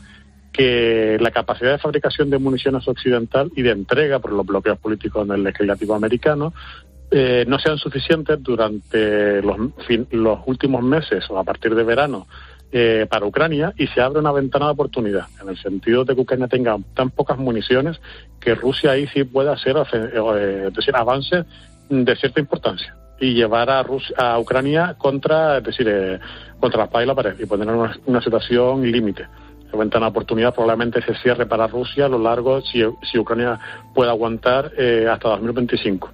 que 0.52 1.16
la 1.18 1.30
capacidad 1.30 1.72
de 1.72 1.78
fabricación 1.78 2.28
de 2.28 2.38
municiones 2.38 2.86
occidental 2.86 3.50
y 3.56 3.62
de 3.62 3.70
entrega 3.70 4.18
por 4.18 4.32
los 4.32 4.44
bloqueos 4.44 4.78
políticos 4.78 5.26
en 5.26 5.34
el 5.34 5.42
legislativo 5.42 5.94
americano 5.94 6.52
eh, 7.14 7.44
no 7.46 7.58
sean 7.58 7.76
suficientes 7.76 8.42
durante 8.42 9.42
los, 9.42 9.58
los 10.12 10.38
últimos 10.46 10.82
meses 10.82 11.22
o 11.28 11.38
a 11.38 11.44
partir 11.44 11.74
de 11.74 11.84
verano 11.84 12.26
eh, 12.72 13.06
para 13.06 13.26
Ucrania 13.26 13.74
y 13.76 13.86
se 13.88 14.00
abre 14.00 14.20
una 14.20 14.32
ventana 14.32 14.64
de 14.64 14.72
oportunidad, 14.72 15.26
en 15.42 15.50
el 15.50 15.58
sentido 15.58 16.06
de 16.06 16.14
que 16.14 16.22
Ucrania 16.22 16.48
tenga 16.48 16.78
tan 16.94 17.10
pocas 17.10 17.36
municiones 17.36 18.00
que 18.40 18.54
Rusia 18.54 18.92
ahí 18.92 19.06
sí 19.08 19.24
pueda 19.24 19.52
hacer 19.52 19.76
eh, 19.92 20.70
decir, 20.74 20.96
avances 20.96 21.44
de 21.90 22.16
cierta 22.16 22.40
importancia 22.40 22.96
y 23.20 23.34
llevar 23.34 23.68
a, 23.68 23.82
Rusia, 23.82 24.16
a 24.16 24.38
Ucrania 24.38 24.94
contra, 24.96 25.58
es 25.58 25.64
decir, 25.64 26.18
contra 26.60 26.78
la 26.78 26.84
espalda 26.84 27.04
y 27.04 27.06
la 27.08 27.14
pared 27.14 27.34
y 27.38 27.44
poner 27.44 27.68
una, 27.68 27.94
una 28.06 28.22
situación 28.22 28.90
límite. 28.90 29.26
La 29.70 29.78
ventana 29.78 30.06
de 30.06 30.10
oportunidad 30.12 30.54
probablemente 30.54 31.02
se 31.02 31.14
cierre 31.16 31.44
para 31.44 31.66
Rusia 31.66 32.06
a 32.06 32.08
lo 32.08 32.18
largo, 32.18 32.62
si, 32.62 32.82
si 33.02 33.18
Ucrania 33.18 33.60
puede 33.94 34.08
aguantar, 34.08 34.72
hasta 35.10 35.28
2025 35.28 36.10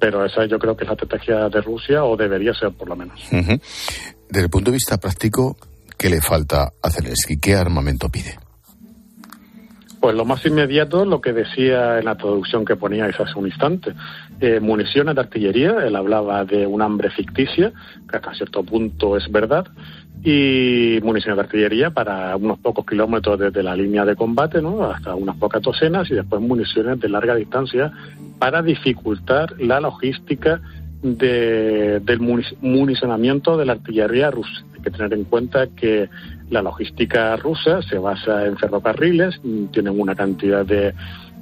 pero 0.00 0.24
esa 0.24 0.46
yo 0.46 0.58
creo 0.58 0.76
que 0.76 0.84
es 0.84 0.88
la 0.88 0.94
estrategia 0.94 1.48
de 1.48 1.60
Rusia 1.60 2.04
o 2.04 2.16
debería 2.16 2.54
ser 2.54 2.72
por 2.72 2.88
lo 2.88 2.96
menos. 2.96 3.20
Desde 3.30 4.44
el 4.44 4.50
punto 4.50 4.70
de 4.70 4.76
vista 4.76 4.98
práctico, 4.98 5.56
¿qué 5.98 6.08
le 6.08 6.20
falta 6.20 6.72
a 6.82 6.90
Zelensky? 6.90 7.38
¿Qué 7.38 7.54
armamento 7.54 8.08
pide? 8.08 8.38
Pues 10.00 10.14
lo 10.14 10.24
más 10.24 10.44
inmediato, 10.46 11.04
lo 11.04 11.20
que 11.20 11.34
decía 11.34 11.98
en 11.98 12.06
la 12.06 12.16
traducción 12.16 12.64
que 12.64 12.74
poníais 12.74 13.20
hace 13.20 13.38
un 13.38 13.46
instante, 13.46 13.92
eh, 14.40 14.58
municiones 14.58 15.14
de 15.14 15.20
artillería, 15.20 15.72
él 15.84 15.94
hablaba 15.94 16.42
de 16.46 16.66
un 16.66 16.80
hambre 16.80 17.10
ficticia, 17.10 17.70
que 18.10 18.16
hasta 18.16 18.32
cierto 18.32 18.62
punto 18.64 19.18
es 19.18 19.30
verdad, 19.30 19.66
y 20.22 20.98
municiones 21.02 21.36
de 21.36 21.42
artillería 21.42 21.90
para 21.90 22.36
unos 22.36 22.58
pocos 22.58 22.84
kilómetros 22.84 23.38
desde 23.38 23.62
la 23.62 23.74
línea 23.74 24.04
de 24.04 24.16
combate, 24.16 24.60
¿no? 24.60 24.84
hasta 24.84 25.14
unas 25.14 25.36
pocas 25.36 25.62
docenas, 25.62 26.10
y 26.10 26.14
después 26.14 26.42
municiones 26.42 27.00
de 27.00 27.08
larga 27.08 27.34
distancia 27.34 27.90
para 28.38 28.62
dificultar 28.62 29.58
la 29.60 29.80
logística 29.80 30.60
de, 31.02 32.00
del 32.00 32.20
municionamiento 32.20 33.56
de 33.56 33.64
la 33.64 33.72
artillería 33.72 34.30
rusa. 34.30 34.64
Hay 34.74 34.82
que 34.82 34.90
tener 34.90 35.12
en 35.14 35.24
cuenta 35.24 35.68
que 35.68 36.10
la 36.50 36.60
logística 36.60 37.36
rusa 37.36 37.80
se 37.82 37.98
basa 37.98 38.46
en 38.46 38.58
ferrocarriles, 38.58 39.40
tienen 39.72 39.98
una 39.98 40.14
cantidad 40.14 40.66
de, 40.66 40.92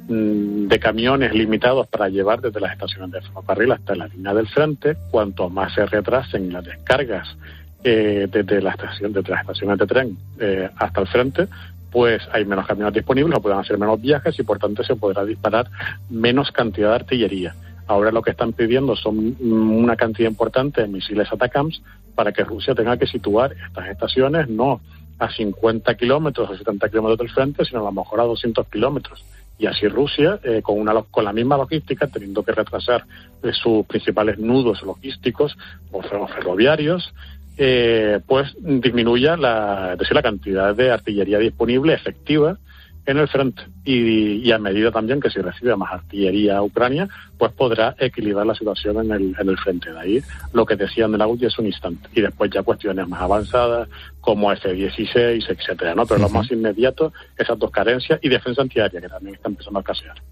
mm, 0.08 0.68
de 0.68 0.78
camiones 0.78 1.34
limitados 1.34 1.88
para 1.88 2.08
llevar 2.08 2.40
desde 2.40 2.60
las 2.60 2.72
estaciones 2.72 3.10
de 3.10 3.22
ferrocarril 3.22 3.72
hasta 3.72 3.96
la 3.96 4.06
línea 4.06 4.34
del 4.34 4.46
frente. 4.46 4.96
Cuanto 5.10 5.50
más 5.50 5.74
se 5.74 5.84
retrasen 5.86 6.52
las 6.52 6.64
descargas 6.64 7.36
eh, 7.84 8.26
desde, 8.30 8.60
la 8.60 8.70
estación, 8.70 9.12
desde 9.12 9.30
las 9.30 9.42
estaciones 9.42 9.78
de 9.78 9.86
tren 9.86 10.16
eh, 10.40 10.68
hasta 10.76 11.00
el 11.00 11.06
frente, 11.06 11.48
pues 11.90 12.22
hay 12.32 12.44
menos 12.44 12.66
camiones 12.66 12.94
disponibles, 12.94 13.38
o 13.38 13.40
pueden 13.40 13.58
hacer 13.58 13.78
menos 13.78 14.00
viajes 14.00 14.38
y 14.38 14.42
por 14.42 14.58
tanto 14.58 14.82
se 14.84 14.96
podrá 14.96 15.24
disparar 15.24 15.70
menos 16.10 16.50
cantidad 16.50 16.90
de 16.90 16.94
artillería. 16.96 17.54
Ahora 17.86 18.12
lo 18.12 18.20
que 18.20 18.32
están 18.32 18.52
pidiendo 18.52 18.94
son 18.96 19.36
una 19.40 19.96
cantidad 19.96 20.28
importante 20.28 20.82
de 20.82 20.88
misiles 20.88 21.32
ATACAMS 21.32 21.80
para 22.14 22.32
que 22.32 22.44
Rusia 22.44 22.74
tenga 22.74 22.96
que 22.98 23.06
situar 23.06 23.52
estas 23.52 23.88
estaciones 23.88 24.48
no 24.48 24.80
a 25.18 25.30
50 25.30 25.94
kilómetros 25.96 26.50
o 26.50 26.56
70 26.56 26.88
kilómetros 26.90 27.18
del 27.18 27.30
frente, 27.30 27.64
sino 27.64 27.80
a 27.80 27.84
lo 27.84 27.92
mejor 27.92 28.20
a 28.20 28.24
200 28.24 28.68
kilómetros. 28.68 29.24
Y 29.58 29.66
así 29.66 29.88
Rusia, 29.88 30.38
eh, 30.44 30.62
con, 30.62 30.78
una, 30.78 31.02
con 31.02 31.24
la 31.24 31.32
misma 31.32 31.56
logística, 31.56 32.06
teniendo 32.06 32.44
que 32.44 32.52
retrasar 32.52 33.04
eh, 33.42 33.52
sus 33.52 33.84
principales 33.86 34.38
nudos 34.38 34.82
logísticos 34.82 35.56
o 35.90 36.02
ferroviarios, 36.02 37.12
eh, 37.60 38.20
pues 38.24 38.54
disminuya 38.60 39.36
la, 39.36 39.96
decir, 39.96 40.14
la 40.14 40.22
cantidad 40.22 40.74
de 40.76 40.92
artillería 40.92 41.38
disponible 41.38 41.92
efectiva 41.92 42.56
en 43.04 43.16
el 43.16 43.26
frente 43.26 43.62
y, 43.84 44.52
a 44.52 44.58
medida 44.58 44.92
también 44.92 45.18
que 45.18 45.30
si 45.30 45.40
recibe 45.40 45.74
más 45.74 45.92
artillería 45.92 46.58
a 46.58 46.62
Ucrania, 46.62 47.08
pues 47.38 47.50
podrá 47.52 47.96
equilibrar 47.98 48.46
la 48.46 48.54
situación 48.54 48.98
en 48.98 49.10
el, 49.10 49.36
en 49.40 49.48
el 49.48 49.56
frente. 49.56 49.90
De 49.90 49.98
ahí 49.98 50.22
lo 50.52 50.66
que 50.66 50.76
decían 50.76 51.10
de 51.12 51.18
la 51.18 51.26
UDI 51.26 51.46
es 51.46 51.58
un 51.58 51.66
instante. 51.66 52.06
Y 52.14 52.20
después 52.20 52.50
ya 52.52 52.62
cuestiones 52.62 53.08
más 53.08 53.22
avanzadas 53.22 53.88
como 54.20 54.52
F-16, 54.52 55.46
etcétera, 55.48 55.94
¿no? 55.94 56.06
Pero 56.06 56.20
lo 56.20 56.28
más 56.28 56.50
inmediato, 56.52 57.12
esas 57.36 57.58
dos 57.58 57.70
carencias 57.70 58.20
y 58.22 58.28
defensa 58.28 58.60
antiaérea 58.60 59.00
que 59.00 59.08
también 59.08 59.36
está 59.36 59.48
empezando 59.48 59.78
a 59.78 59.80
escasear. 59.80 60.22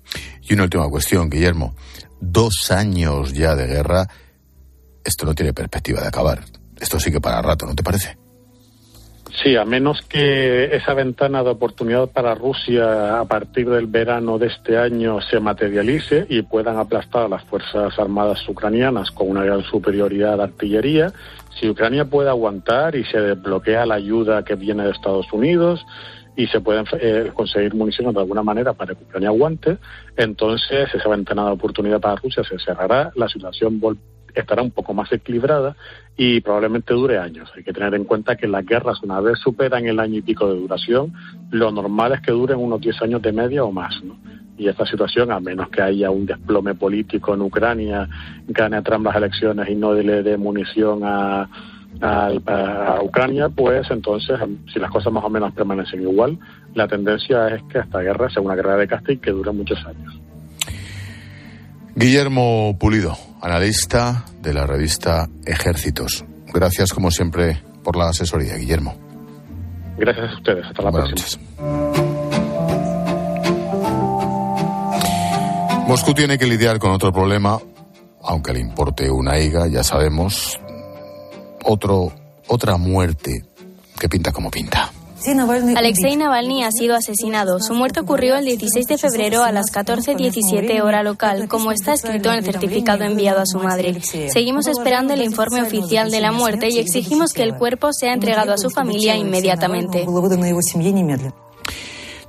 Y 0.43 0.53
una 0.53 0.65
última 0.65 0.89
cuestión, 0.91 1.31
Guillermo. 1.31 1.75
Dos 2.21 2.71
años 2.71 3.33
ya 3.33 3.57
de 3.57 3.67
guerra, 3.67 4.07
esto 5.03 5.25
no 5.25 5.35
tiene 5.35 5.55
perspectiva 5.55 6.03
de 6.03 6.09
acabar 6.09 6.41
esto 6.81 6.99
sí 7.01 7.11
que 7.11 7.21
para 7.21 7.43
rato, 7.43 7.67
¿no 7.67 7.75
te 7.75 7.83
parece? 7.83 8.17
Sí, 9.43 9.55
a 9.55 9.67
menos 9.67 10.01
que 10.03 10.75
esa 10.77 10.95
ventana 10.95 11.43
de 11.43 11.51
oportunidad 11.51 12.09
para 12.09 12.35
Rusia 12.35 13.21
a 13.21 13.25
partir 13.27 13.69
del 13.69 13.87
verano 13.87 14.39
de 14.39 14.47
este 14.47 14.79
año 14.79 15.21
se 15.21 15.41
materialice 15.41 16.27
y 16.31 16.41
puedan 16.43 16.79
aplastar 16.79 17.25
a 17.25 17.29
las 17.29 17.45
Fuerzas 17.45 17.99
Armadas 17.99 18.49
ucranianas 18.49 19.11
con 19.11 19.29
una 19.29 19.45
gran 19.45 19.63
superioridad 19.65 20.39
de 20.39 20.45
artillería, 20.45 21.13
si 21.61 21.69
Ucrania 21.69 22.07
puede 22.07 22.31
aguantar 22.31 22.97
y 22.97 23.05
se 23.05 23.21
desbloquea 23.21 23.85
la 23.85 23.97
ayuda 23.97 24.45
que 24.45 24.55
viene 24.55 24.85
de 24.85 24.91
Estados 24.91 25.31
Unidos 25.33 25.85
y 26.35 26.47
se 26.47 26.61
pueden 26.61 26.87
eh, 27.01 27.31
conseguir 27.35 27.75
municiones 27.75 28.15
de 28.15 28.21
alguna 28.21 28.43
manera 28.43 28.73
para 28.73 28.95
que 28.95 29.05
Ucrania 29.05 29.29
aguante, 29.29 29.77
entonces 30.17 30.89
esa 30.95 31.09
ventana 31.09 31.45
de 31.47 31.53
oportunidad 31.53 32.01
para 32.01 32.17
Rusia 32.17 32.43
se 32.43 32.59
cerrará, 32.59 33.11
la 33.17 33.29
situación 33.29 33.81
estará 34.41 34.63
un 34.63 34.71
poco 34.71 34.95
más 34.95 35.11
equilibrada 35.13 35.77
y 36.17 36.41
probablemente 36.41 36.95
dure 36.95 37.19
años. 37.19 37.51
Hay 37.57 37.63
que 37.63 37.73
tener 37.73 37.95
en 37.95 38.05
cuenta 38.05 38.37
que 38.37 38.47
las 38.47 38.65
guerras, 38.65 39.03
una 39.03 39.21
vez 39.21 39.39
superan 39.39 39.87
el 39.87 40.01
año 40.01 40.19
y 40.19 40.23
pico 40.23 40.49
de 40.49 40.59
duración, 40.59 41.13
lo 41.51 41.71
normal 41.71 42.13
es 42.13 42.21
que 42.21 42.33
duren 42.33 42.59
unos 42.59 42.81
10 42.81 43.03
años 43.03 43.23
de 43.23 43.33
media 43.33 43.65
o 43.65 43.73
más. 43.73 44.03
¿no? 44.03 44.17
Y 44.59 44.69
esta 44.69 44.87
situación, 44.87 45.31
a 45.31 45.41
menos 45.41 45.69
que 45.69 45.83
haya 45.83 46.11
un 46.11 46.27
desplome 46.27 46.75
político 46.75 47.35
en 47.35 47.43
Ucrania, 47.43 48.09
gane 48.49 48.83
Trump 48.83 49.07
las 49.07 49.17
elecciones 49.17 49.69
y 49.69 49.75
no 49.75 49.93
le 49.93 50.23
dé 50.23 50.37
munición 50.37 51.01
a, 51.05 51.49
a, 52.01 53.01
Ucrania, 53.03 53.49
pues 53.49 53.91
entonces, 53.91 54.39
si 54.73 54.79
las 54.79 54.91
cosas 54.91 55.13
más 55.13 55.25
o 55.25 55.31
menos 55.31 55.53
permanecen 55.53 56.03
igual, 56.03 56.39
la 56.75 56.89
tendencia 56.89 57.49
es 57.49 57.63
que 57.65 57.79
esta 57.81 58.01
guerra 58.01 58.31
sea 58.31 58.43
una 58.43 58.55
guerra 58.55 58.77
de 58.77 58.89
castigo 58.89 59.21
que 59.21 59.31
dure 59.31 59.53
muchos 59.53 59.79
años. 59.87 60.26
Guillermo 61.97 62.77
Pulido, 62.79 63.17
analista 63.41 64.27
de 64.43 64.53
la 64.53 64.67
revista 64.67 65.29
Ejércitos. 65.47 66.25
Gracias, 66.53 66.93
como 66.93 67.11
siempre, 67.11 67.63
por 67.83 67.97
la 67.97 68.11
asesoría, 68.11 68.55
Guillermo. 68.57 68.95
Gracias 69.97 70.31
a 70.31 70.35
ustedes. 70.35 70.67
Hasta 70.67 70.83
la 70.83 70.93
próxima. 70.93 71.43
Moscú 75.89 76.13
tiene 76.13 76.37
que 76.37 76.47
lidiar 76.47 76.79
con 76.79 76.91
otro 76.91 77.11
problema, 77.13 77.59
aunque 78.23 78.53
le 78.53 78.61
importe 78.61 79.11
una 79.11 79.39
higa, 79.39 79.67
ya 79.67 79.83
sabemos. 79.83 80.61
Otro 81.65 82.13
otra 82.49 82.77
muerte 82.77 83.43
que 83.99 84.09
pinta 84.09 84.33
como 84.33 84.51
pinta. 84.51 84.91
Alexei 85.77 86.17
Navalny 86.17 86.63
ha 86.63 86.71
sido 86.71 86.95
asesinado. 86.95 87.59
Su 87.59 87.75
muerte 87.75 88.01
ocurrió 88.01 88.37
el 88.37 88.45
16 88.45 88.87
de 88.87 88.97
febrero 88.97 89.43
a 89.43 89.51
las 89.51 89.67
14.17 89.73 90.81
hora 90.83 91.03
local, 91.03 91.49
como 91.49 91.73
está 91.73 91.95
escrito 91.95 92.31
en 92.31 92.37
el 92.37 92.45
certificado 92.45 93.03
enviado 93.03 93.41
a 93.41 93.47
su 93.47 93.59
madre. 93.59 94.01
Seguimos 94.03 94.69
esperando 94.69 95.15
el 95.15 95.23
informe 95.23 95.63
oficial 95.63 96.11
de 96.11 96.21
la 96.21 96.31
muerte 96.31 96.69
y 96.71 96.79
exigimos 96.79 97.33
que 97.33 97.43
el 97.43 97.57
cuerpo 97.57 97.93
sea 97.93 98.13
entregado 98.13 98.53
a 98.53 98.59
su 98.59 98.71
familia 98.71 99.17
inmediatamente. 99.17 100.07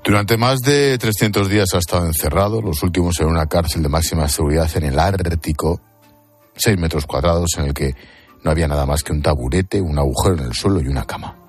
Durante 0.04 0.38
más 0.38 0.60
de 0.60 0.98
300 0.98 1.50
días 1.50 1.68
ha 1.76 1.80
estado 1.80 2.06
encerrado, 2.06 2.62
los 2.62 2.82
últimos 2.82 3.20
en 3.20 3.28
una 3.28 3.46
cárcel 3.46 3.84
de 3.84 3.90
máxima 3.90 4.28
seguridad 4.28 4.70
en 4.76 4.86
el 4.86 4.98
Ártico, 4.98 5.82
6 6.56 6.78
metros 6.80 7.06
cuadrados 7.06 7.52
en 7.58 7.66
el 7.66 7.74
que 7.74 7.94
no 8.44 8.52
había 8.52 8.68
nada 8.68 8.86
más 8.86 9.04
que 9.04 9.12
un 9.12 9.22
taburete, 9.22 9.82
un 9.82 10.00
agujero 10.00 10.38
en 10.38 10.46
el 10.46 10.54
suelo 10.54 10.82
y 10.82 10.88
una 10.88 11.04
cama. 11.04 11.47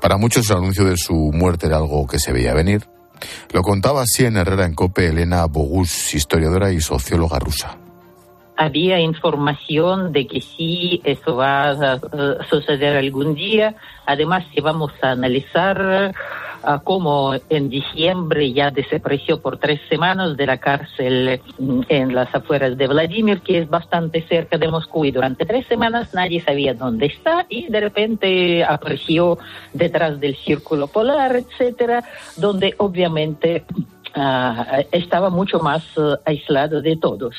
Para 0.00 0.16
muchos 0.16 0.48
el 0.50 0.56
anuncio 0.56 0.84
de 0.84 0.96
su 0.96 1.14
muerte 1.32 1.66
era 1.66 1.76
algo 1.76 2.06
que 2.06 2.18
se 2.18 2.32
veía 2.32 2.54
venir. 2.54 2.86
Lo 3.52 3.62
contaba 3.62 4.02
así 4.02 4.24
en 4.24 4.36
Herrera 4.36 4.64
en 4.66 4.74
Cope 4.74 5.08
Elena 5.08 5.44
Bogus, 5.46 6.14
historiadora 6.14 6.72
y 6.72 6.80
socióloga 6.80 7.38
rusa. 7.38 7.76
Había 8.56 9.00
información 9.00 10.12
de 10.12 10.26
que 10.26 10.40
sí, 10.40 11.00
eso 11.04 11.36
va 11.36 11.70
a 11.70 11.98
suceder 12.48 12.96
algún 12.96 13.34
día. 13.34 13.74
Además, 14.04 14.44
si 14.54 14.60
vamos 14.60 14.92
a 15.02 15.12
analizar 15.12 16.14
como 16.84 17.34
en 17.48 17.70
diciembre 17.70 18.52
ya 18.52 18.70
desapareció 18.70 19.40
por 19.40 19.58
tres 19.58 19.80
semanas 19.88 20.36
de 20.36 20.46
la 20.46 20.58
cárcel 20.58 21.40
en 21.88 22.14
las 22.14 22.34
afueras 22.34 22.76
de 22.76 22.86
Vladimir, 22.86 23.40
que 23.40 23.58
es 23.58 23.68
bastante 23.68 24.26
cerca 24.28 24.58
de 24.58 24.68
Moscú, 24.68 25.04
y 25.04 25.10
durante 25.10 25.46
tres 25.46 25.66
semanas 25.66 26.12
nadie 26.14 26.42
sabía 26.42 26.74
dónde 26.74 27.06
está, 27.06 27.46
y 27.48 27.66
de 27.68 27.80
repente 27.80 28.64
apareció 28.64 29.38
detrás 29.72 30.20
del 30.20 30.36
círculo 30.36 30.86
polar, 30.88 31.36
etcétera, 31.36 32.04
donde 32.36 32.74
obviamente 32.78 33.64
ah, 34.14 34.80
estaba 34.92 35.30
mucho 35.30 35.60
más 35.60 35.84
uh, 35.96 36.16
aislado 36.24 36.82
de 36.82 36.96
todos. 36.96 37.34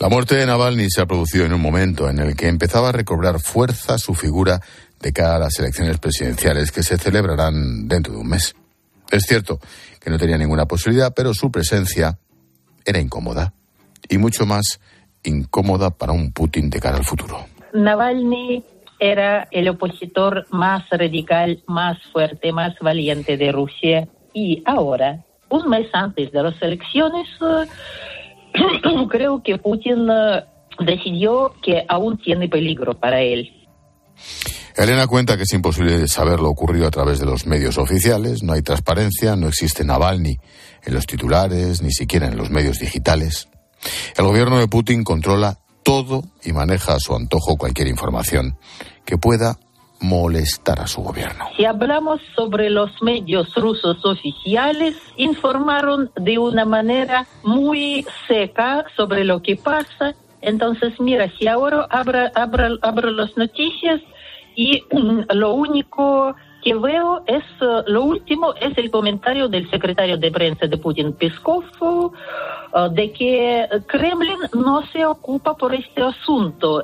La 0.00 0.08
muerte 0.08 0.34
de 0.34 0.44
Navalny 0.44 0.90
se 0.90 1.00
ha 1.00 1.06
producido 1.06 1.46
en 1.46 1.52
un 1.52 1.60
momento 1.60 2.10
en 2.10 2.18
el 2.18 2.36
que 2.36 2.48
empezaba 2.48 2.88
a 2.88 2.92
recobrar 2.92 3.38
fuerza 3.38 3.96
su 3.96 4.14
figura 4.14 4.60
de 5.04 5.12
cara 5.12 5.36
a 5.36 5.38
las 5.38 5.58
elecciones 5.58 5.98
presidenciales 5.98 6.72
que 6.72 6.82
se 6.82 6.96
celebrarán 6.96 7.86
dentro 7.86 8.14
de 8.14 8.20
un 8.20 8.28
mes. 8.28 8.56
Es 9.10 9.24
cierto 9.24 9.60
que 10.00 10.08
no 10.08 10.18
tenía 10.18 10.38
ninguna 10.38 10.64
posibilidad, 10.64 11.12
pero 11.14 11.34
su 11.34 11.50
presencia 11.50 12.18
era 12.86 12.98
incómoda 12.98 13.52
y 14.08 14.16
mucho 14.16 14.46
más 14.46 14.80
incómoda 15.22 15.90
para 15.90 16.12
un 16.12 16.32
Putin 16.32 16.70
de 16.70 16.80
cara 16.80 16.96
al 16.96 17.04
futuro. 17.04 17.44
Navalny 17.74 18.64
era 18.98 19.46
el 19.50 19.68
opositor 19.68 20.46
más 20.50 20.88
radical, 20.90 21.62
más 21.66 21.98
fuerte, 22.10 22.52
más 22.52 22.74
valiente 22.80 23.36
de 23.36 23.52
Rusia 23.52 24.08
y 24.32 24.62
ahora, 24.64 25.22
un 25.50 25.68
mes 25.68 25.86
antes 25.92 26.32
de 26.32 26.42
las 26.42 26.60
elecciones, 26.62 27.28
creo 29.10 29.42
que 29.42 29.58
Putin 29.58 30.08
eh, 30.10 30.44
decidió 30.80 31.54
que 31.62 31.84
aún 31.88 32.16
tiene 32.16 32.48
peligro 32.48 32.94
para 32.94 33.20
él. 33.20 33.52
Elena 34.76 35.06
cuenta 35.06 35.36
que 35.36 35.44
es 35.44 35.52
imposible 35.52 36.08
saber 36.08 36.40
lo 36.40 36.50
ocurrido 36.50 36.88
a 36.88 36.90
través 36.90 37.20
de 37.20 37.26
los 37.26 37.46
medios 37.46 37.78
oficiales, 37.78 38.42
no 38.42 38.54
hay 38.54 38.62
transparencia, 38.62 39.36
no 39.36 39.46
existe 39.46 39.84
Navalny 39.84 40.36
en 40.84 40.94
los 40.94 41.06
titulares, 41.06 41.80
ni 41.80 41.92
siquiera 41.92 42.26
en 42.26 42.36
los 42.36 42.50
medios 42.50 42.80
digitales. 42.80 43.48
El 44.16 44.24
gobierno 44.24 44.58
de 44.58 44.66
Putin 44.66 45.04
controla 45.04 45.58
todo 45.84 46.24
y 46.42 46.52
maneja 46.52 46.94
a 46.94 46.98
su 46.98 47.14
antojo 47.14 47.56
cualquier 47.56 47.86
información 47.86 48.58
que 49.04 49.16
pueda 49.18 49.58
molestar 50.00 50.80
a 50.80 50.86
su 50.86 51.02
gobierno. 51.02 51.46
Si 51.56 51.64
hablamos 51.64 52.20
sobre 52.34 52.68
los 52.68 52.90
medios 53.00 53.54
rusos 53.54 54.04
oficiales, 54.04 54.96
informaron 55.16 56.10
de 56.16 56.38
una 56.38 56.64
manera 56.64 57.26
muy 57.42 58.04
seca 58.26 58.84
sobre 58.96 59.24
lo 59.24 59.40
que 59.40 59.56
pasa. 59.56 60.14
Entonces, 60.42 60.98
mira, 61.00 61.30
si 61.38 61.46
ahora 61.46 61.86
abro, 61.90 62.28
abro, 62.34 62.78
abro 62.82 63.10
las 63.10 63.36
noticias, 63.36 64.00
y 64.54 64.82
lo 65.34 65.54
único 65.54 66.34
que 66.62 66.74
veo 66.74 67.22
es, 67.26 67.44
eh, 67.60 67.82
lo 67.86 68.04
último 68.04 68.54
es 68.54 68.76
el 68.78 68.90
comentario 68.90 69.48
del 69.48 69.68
secretario 69.70 70.16
de 70.16 70.30
prensa 70.30 70.66
de 70.66 70.78
Putin, 70.78 71.12
Peskov, 71.12 71.64
eh, 71.64 72.88
de 72.92 73.12
que 73.12 73.68
Kremlin 73.86 74.38
no 74.54 74.84
se 74.86 75.04
ocupa 75.04 75.54
por 75.54 75.74
este 75.74 76.02
asunto. 76.02 76.82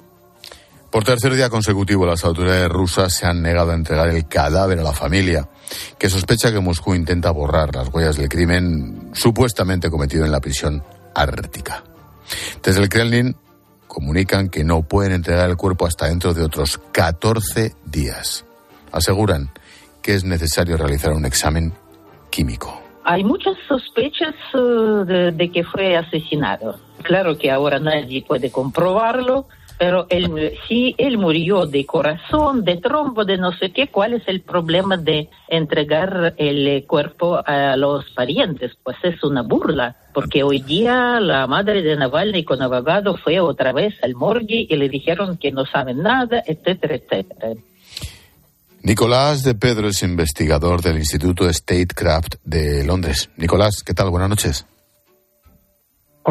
Por 0.90 1.04
tercer 1.04 1.32
día 1.34 1.48
consecutivo, 1.48 2.04
las 2.04 2.24
autoridades 2.24 2.68
rusas 2.68 3.14
se 3.14 3.24
han 3.24 3.40
negado 3.40 3.70
a 3.70 3.74
entregar 3.74 4.08
el 4.08 4.26
cadáver 4.26 4.80
a 4.80 4.82
la 4.82 4.92
familia, 4.92 5.48
que 5.96 6.10
sospecha 6.10 6.52
que 6.52 6.58
Moscú 6.58 6.94
intenta 6.94 7.30
borrar 7.30 7.74
las 7.74 7.88
huellas 7.94 8.16
del 8.16 8.28
crimen 8.28 9.10
supuestamente 9.14 9.88
cometido 9.88 10.24
en 10.24 10.32
la 10.32 10.40
prisión 10.40 10.82
ártica. 11.14 11.84
Desde 12.62 12.82
el 12.82 12.88
Kremlin 12.88 13.36
comunican 13.90 14.48
que 14.48 14.62
no 14.62 14.82
pueden 14.82 15.12
entregar 15.12 15.50
el 15.50 15.56
cuerpo 15.56 15.84
hasta 15.84 16.06
dentro 16.06 16.32
de 16.32 16.44
otros 16.44 16.78
14 16.92 17.74
días. 17.84 18.46
Aseguran 18.92 19.50
que 20.00 20.14
es 20.14 20.24
necesario 20.24 20.76
realizar 20.76 21.12
un 21.12 21.26
examen 21.26 21.72
químico. 22.30 22.80
Hay 23.04 23.24
muchas 23.24 23.56
sospechas 23.66 24.34
eh, 24.54 25.32
de 25.34 25.50
que 25.50 25.64
fue 25.64 25.96
asesinado. 25.96 26.78
Claro 27.02 27.36
que 27.36 27.50
ahora 27.50 27.80
nadie 27.80 28.24
puede 28.26 28.50
comprobarlo, 28.50 29.46
pero 29.80 30.04
él, 30.10 30.52
si 30.68 30.94
él 30.98 31.16
murió 31.16 31.64
de 31.64 31.86
corazón, 31.86 32.64
de 32.66 32.76
trombo, 32.76 33.24
de 33.24 33.38
no 33.38 33.50
sé 33.52 33.72
qué, 33.72 33.88
¿cuál 33.88 34.12
es 34.12 34.22
el 34.28 34.42
problema 34.42 34.98
de 34.98 35.30
entregar 35.48 36.34
el 36.36 36.84
cuerpo 36.86 37.40
a 37.42 37.78
los 37.78 38.04
parientes? 38.10 38.72
Pues 38.82 38.98
es 39.02 39.24
una 39.24 39.40
burla, 39.40 39.96
porque 40.12 40.42
hoy 40.42 40.60
día 40.60 41.18
la 41.18 41.46
madre 41.46 41.80
de 41.80 41.96
Navalny 41.96 42.44
con 42.44 42.60
abogado 42.60 43.16
fue 43.16 43.40
otra 43.40 43.72
vez 43.72 43.94
al 44.02 44.14
morgue 44.14 44.66
y 44.68 44.76
le 44.76 44.90
dijeron 44.90 45.38
que 45.38 45.50
no 45.50 45.64
saben 45.64 46.02
nada, 46.02 46.42
etcétera, 46.46 46.96
etcétera. 46.96 47.54
Nicolás 48.82 49.42
de 49.44 49.54
Pedro 49.54 49.88
es 49.88 50.02
investigador 50.02 50.82
del 50.82 50.98
Instituto 50.98 51.50
Statecraft 51.50 52.34
de 52.44 52.84
Londres. 52.84 53.30
Nicolás, 53.38 53.82
¿qué 53.82 53.94
tal? 53.94 54.10
Buenas 54.10 54.28
noches. 54.28 54.66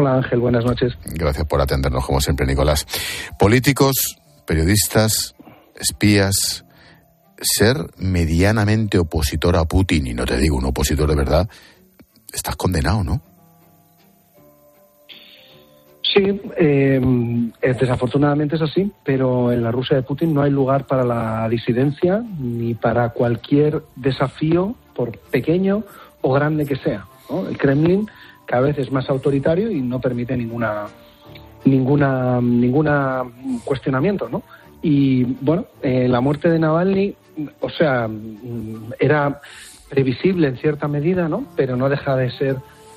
Hola 0.00 0.14
Ángel, 0.14 0.40
buenas 0.40 0.64
noches. 0.64 0.96
Gracias 1.04 1.46
por 1.46 1.60
atendernos, 1.60 2.06
como 2.06 2.22
siempre, 2.22 2.46
Nicolás. 2.46 2.86
Políticos, 3.38 4.16
periodistas, 4.46 5.34
espías, 5.78 6.64
ser 7.38 7.76
medianamente 7.98 8.96
opositor 8.98 9.56
a 9.56 9.66
Putin, 9.66 10.06
y 10.06 10.14
no 10.14 10.24
te 10.24 10.38
digo 10.38 10.56
un 10.56 10.64
opositor 10.64 11.06
de 11.06 11.16
verdad, 11.16 11.50
estás 12.32 12.56
condenado, 12.56 13.04
¿no? 13.04 13.20
Sí, 16.14 16.40
eh, 16.56 16.98
desafortunadamente 17.60 18.56
es 18.56 18.62
así, 18.62 18.90
pero 19.04 19.52
en 19.52 19.62
la 19.62 19.70
Rusia 19.70 19.98
de 19.98 20.02
Putin 20.02 20.32
no 20.32 20.40
hay 20.40 20.50
lugar 20.50 20.86
para 20.86 21.04
la 21.04 21.46
disidencia 21.50 22.24
ni 22.38 22.72
para 22.72 23.10
cualquier 23.10 23.82
desafío, 23.96 24.76
por 24.94 25.18
pequeño 25.18 25.84
o 26.22 26.32
grande 26.32 26.64
que 26.64 26.76
sea. 26.76 27.04
El 27.50 27.58
Kremlin 27.58 28.08
cada 28.50 28.62
vez 28.62 28.78
es 28.78 28.90
más 28.90 29.08
autoritario 29.08 29.70
y 29.70 29.80
no 29.80 30.00
permite 30.00 30.36
ninguna 30.36 30.88
ninguna 31.64 32.40
ninguna 32.40 33.22
cuestionamiento, 33.64 34.28
¿no? 34.28 34.42
Y 34.82 35.22
bueno, 35.40 35.66
eh, 35.82 36.08
la 36.08 36.20
muerte 36.20 36.50
de 36.50 36.58
Navalny, 36.58 37.14
o 37.60 37.70
sea, 37.70 38.08
era 38.98 39.40
previsible 39.88 40.48
en 40.48 40.56
cierta 40.56 40.88
medida, 40.88 41.28
¿no? 41.28 41.44
Pero 41.54 41.76
no 41.76 41.88
deja 41.88 42.16
de 42.16 42.30
ser, 42.32 42.56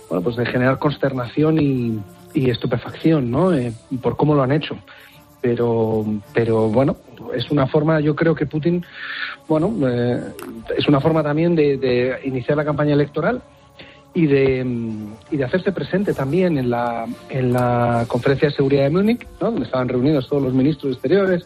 bueno, 0.09 0.23
pues 0.23 0.37
de 0.37 0.45
generar 0.47 0.79
consternación 0.79 1.59
y, 1.59 2.01
estupefacción, 2.33 3.29
¿no? 3.29 3.53
Eh, 3.53 3.71
por 4.01 4.17
cómo 4.17 4.33
lo 4.33 4.41
han 4.41 4.51
hecho. 4.51 4.75
Pero, 5.39 6.03
pero 6.33 6.69
bueno, 6.69 6.97
es 7.35 7.51
una 7.51 7.67
forma, 7.67 7.99
yo 7.99 8.15
creo 8.15 8.33
que 8.33 8.47
Putin, 8.47 8.83
bueno, 9.47 9.71
eh, 9.87 10.19
es 10.75 10.87
una 10.87 10.99
forma 10.99 11.21
también 11.21 11.53
de, 11.53 11.77
de 11.77 12.21
iniciar 12.23 12.57
la 12.57 12.65
campaña 12.65 12.93
electoral 12.93 13.43
y 14.13 14.27
de, 14.27 14.65
y 15.31 15.37
de 15.37 15.43
hacerse 15.43 15.71
presente 15.71 16.13
también 16.13 16.57
en 16.57 16.69
la, 16.69 17.05
en 17.29 17.51
la 17.51 18.05
conferencia 18.07 18.49
de 18.49 18.55
seguridad 18.55 18.83
de 18.83 18.89
Múnich, 18.91 19.27
donde 19.39 19.65
estaban 19.65 19.89
reunidos 19.89 20.27
todos 20.27 20.43
los 20.43 20.53
ministros 20.53 20.93
exteriores 20.93 21.45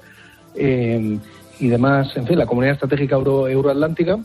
eh, 0.56 1.18
y 1.60 1.68
demás, 1.68 2.16
en 2.16 2.28
fin, 2.28 2.38
la 2.38 2.46
comunidad 2.46 2.74
estratégica 2.74 3.16
euro, 3.16 3.48
euroatlántica, 3.48 4.20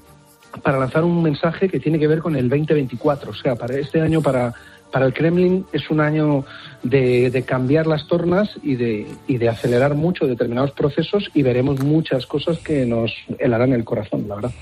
para 0.62 0.78
lanzar 0.78 1.04
un 1.04 1.22
mensaje 1.22 1.68
que 1.68 1.80
tiene 1.80 1.98
que 1.98 2.08
ver 2.08 2.18
con 2.18 2.36
el 2.36 2.48
2024. 2.48 3.30
O 3.30 3.34
sea, 3.34 3.54
para 3.54 3.78
este 3.78 4.00
año, 4.00 4.20
para, 4.20 4.52
para 4.90 5.06
el 5.06 5.14
Kremlin, 5.14 5.64
es 5.72 5.88
un 5.88 6.00
año 6.00 6.44
de, 6.82 7.30
de 7.30 7.42
cambiar 7.44 7.86
las 7.86 8.06
tornas 8.06 8.50
y 8.62 8.74
de, 8.74 9.06
y 9.26 9.38
de 9.38 9.48
acelerar 9.48 9.94
mucho 9.94 10.26
determinados 10.26 10.72
procesos 10.72 11.30
y 11.32 11.42
veremos 11.42 11.82
muchas 11.82 12.26
cosas 12.26 12.58
que 12.58 12.84
nos 12.84 13.12
helarán 13.38 13.72
el 13.72 13.84
corazón, 13.84 14.26
la 14.28 14.34
verdad. 14.34 14.52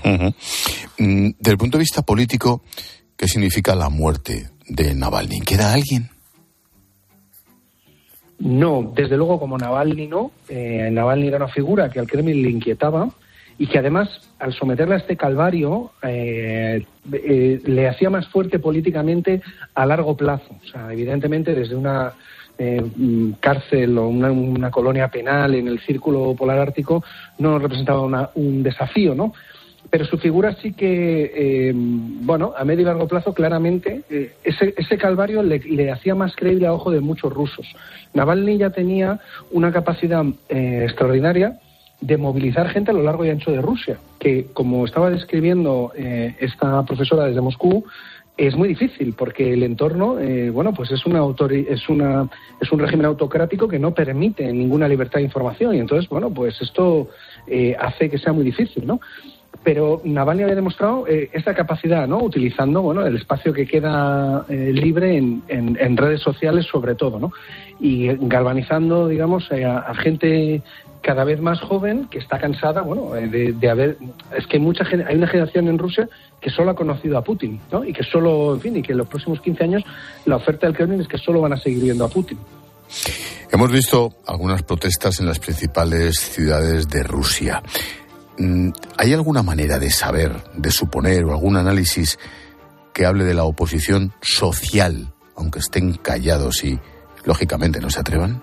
Mm, 0.97 1.31
desde 1.39 1.51
el 1.51 1.57
punto 1.57 1.77
de 1.77 1.81
vista 1.81 2.03
político, 2.03 2.61
¿Qué 3.17 3.27
significa 3.27 3.75
la 3.75 3.89
muerte 3.89 4.49
de 4.67 4.95
Navalny? 4.95 5.41
¿Queda 5.41 5.73
alguien? 5.73 6.09
No, 8.41 8.91
desde 8.95 9.17
luego 9.17 9.39
como 9.39 9.57
Navalny 9.57 10.07
no. 10.07 10.31
Eh, 10.49 10.89
Navalny 10.91 11.27
era 11.27 11.37
una 11.37 11.47
figura 11.47 11.89
que 11.89 11.99
al 11.99 12.07
Kremlin 12.07 12.41
le 12.41 12.49
inquietaba 12.49 13.09
y 13.59 13.67
que 13.67 13.77
además, 13.77 14.09
al 14.39 14.53
someterle 14.53 14.95
a 14.95 14.97
este 14.97 15.15
calvario, 15.15 15.91
eh, 16.01 16.83
eh, 17.11 17.61
le 17.63 17.87
hacía 17.87 18.09
más 18.09 18.27
fuerte 18.29 18.57
políticamente 18.57 19.43
a 19.75 19.85
largo 19.85 20.17
plazo. 20.17 20.55
O 20.63 20.67
sea, 20.67 20.91
evidentemente 20.91 21.53
desde 21.53 21.75
una 21.75 22.13
mm, 22.57 23.33
cárcel 23.39 23.95
o 23.99 24.07
una, 24.07 24.71
colonia 24.71 25.09
penal 25.09 25.53
en 25.53 25.67
el 25.67 25.79
círculo 25.81 26.33
polar 26.33 26.57
ártico 26.57 27.03
no 27.37 27.59
representaba 27.59 28.31
un 28.33 28.63
desafío, 28.63 29.13
¿no? 29.13 29.33
Pero 29.91 30.05
su 30.05 30.17
figura 30.17 30.55
sí 30.61 30.71
que, 30.71 31.31
eh, 31.35 31.73
bueno, 31.75 32.53
a 32.57 32.63
medio 32.63 32.83
y 32.83 32.85
largo 32.85 33.09
plazo, 33.09 33.33
claramente, 33.33 34.03
eh, 34.09 34.31
ese, 34.41 34.73
ese, 34.77 34.97
calvario 34.97 35.43
le, 35.43 35.91
hacía 35.91 36.15
más 36.15 36.33
creíble 36.33 36.65
a 36.65 36.73
ojo 36.73 36.91
de 36.91 37.01
muchos 37.01 37.31
rusos. 37.31 37.67
Navalny 38.13 38.57
ya 38.57 38.69
tenía 38.69 39.19
una 39.51 39.73
capacidad 39.73 40.23
eh, 40.47 40.83
extraordinaria 40.85 41.59
de 41.99 42.17
movilizar 42.17 42.69
gente 42.69 42.91
a 42.91 42.93
lo 42.93 43.03
largo 43.03 43.25
y 43.25 43.31
ancho 43.31 43.51
de 43.51 43.61
Rusia, 43.61 43.97
que, 44.17 44.47
como 44.53 44.85
estaba 44.85 45.09
describiendo 45.09 45.91
esta 45.95 46.83
profesora 46.83 47.25
desde 47.25 47.41
Moscú, 47.41 47.83
es 48.37 48.55
muy 48.55 48.69
difícil 48.69 49.13
porque 49.13 49.53
el 49.53 49.61
entorno, 49.61 50.15
bueno, 50.51 50.73
pues 50.73 50.89
es 50.89 51.05
una 51.05 51.19
es 51.69 51.89
una 51.89 52.27
es 52.59 52.71
un 52.71 52.79
régimen 52.79 53.05
autocrático 53.05 53.67
que 53.67 53.77
no 53.77 53.93
permite 53.93 54.51
ninguna 54.51 54.87
libertad 54.87 55.19
de 55.19 55.25
información 55.25 55.75
y 55.75 55.79
entonces, 55.79 56.09
bueno, 56.09 56.31
pues 56.31 56.59
esto 56.59 57.09
hace 57.77 58.09
que 58.09 58.17
sea 58.17 58.33
muy 58.33 58.45
difícil, 58.45 58.87
¿no? 58.87 58.99
Pero 59.63 60.01
Navalny 60.03 60.43
había 60.43 60.55
demostrado 60.55 61.07
eh, 61.07 61.29
esta 61.33 61.53
capacidad, 61.53 62.07
¿no? 62.07 62.23
Utilizando, 62.23 62.81
bueno, 62.81 63.05
el 63.05 63.15
espacio 63.15 63.53
que 63.53 63.67
queda 63.67 64.45
eh, 64.49 64.71
libre 64.73 65.17
en, 65.17 65.43
en, 65.47 65.97
redes 65.97 66.21
sociales 66.21 66.65
sobre 66.65 66.95
todo, 66.95 67.19
¿no? 67.19 67.31
Y 67.79 68.07
galvanizando, 68.27 69.07
digamos, 69.07 69.51
eh, 69.51 69.65
a, 69.65 69.93
gente 69.93 70.63
cada 71.01 71.23
vez 71.23 71.39
más 71.41 71.59
joven 71.61 72.07
que 72.09 72.17
está 72.17 72.39
cansada, 72.39 72.81
bueno, 72.81 73.11
de, 73.11 73.53
de, 73.53 73.69
haber... 73.69 73.97
Es 74.35 74.47
que 74.47 74.59
mucha 74.59 74.83
hay 75.07 75.15
una 75.15 75.27
generación 75.27 75.67
en 75.67 75.77
Rusia 75.77 76.07
que 76.39 76.49
solo 76.49 76.71
ha 76.71 76.75
conocido 76.75 77.17
a 77.17 77.23
Putin, 77.23 77.59
¿no? 77.71 77.83
Y 77.83 77.93
que 77.93 78.03
solo, 78.03 78.55
en 78.55 78.61
fin, 78.61 78.77
y 78.77 78.81
que 78.81 78.93
en 78.93 78.99
los 78.99 79.07
próximos 79.07 79.41
15 79.41 79.63
años 79.63 79.83
la 80.25 80.37
oferta 80.37 80.65
del 80.65 80.75
Kremlin 80.75 81.01
es 81.01 81.07
que 81.07 81.17
solo 81.17 81.41
van 81.41 81.53
a 81.53 81.57
seguir 81.57 81.83
viendo 81.83 82.05
a 82.05 82.09
Putin. 82.09 82.37
Hemos 83.51 83.71
visto 83.71 84.13
algunas 84.27 84.63
protestas 84.63 85.19
en 85.19 85.25
las 85.25 85.39
principales 85.39 86.19
ciudades 86.19 86.87
de 86.87 87.03
Rusia. 87.03 87.61
Mm, 88.41 88.71
¿Hay 88.97 89.13
alguna 89.13 89.43
manera 89.43 89.77
de 89.77 89.91
saber, 89.91 90.31
de 90.55 90.71
suponer 90.71 91.23
o 91.25 91.31
algún 91.31 91.57
análisis 91.57 92.17
que 92.91 93.05
hable 93.05 93.23
de 93.23 93.35
la 93.35 93.43
oposición 93.43 94.13
social, 94.19 95.13
aunque 95.35 95.59
estén 95.59 95.93
callados 95.93 96.63
y, 96.63 96.79
lógicamente, 97.23 97.79
no 97.79 97.91
se 97.91 97.99
atrevan? 97.99 98.41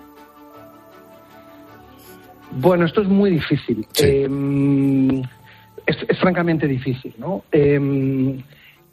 Bueno, 2.51 2.85
esto 2.85 3.01
es 3.01 3.09
muy 3.09 3.31
difícil. 3.31 3.85
Em, 3.97 5.21
es, 5.85 5.97
francamente 6.19 6.65
difícil, 6.65 7.13
¿no? 7.17 7.43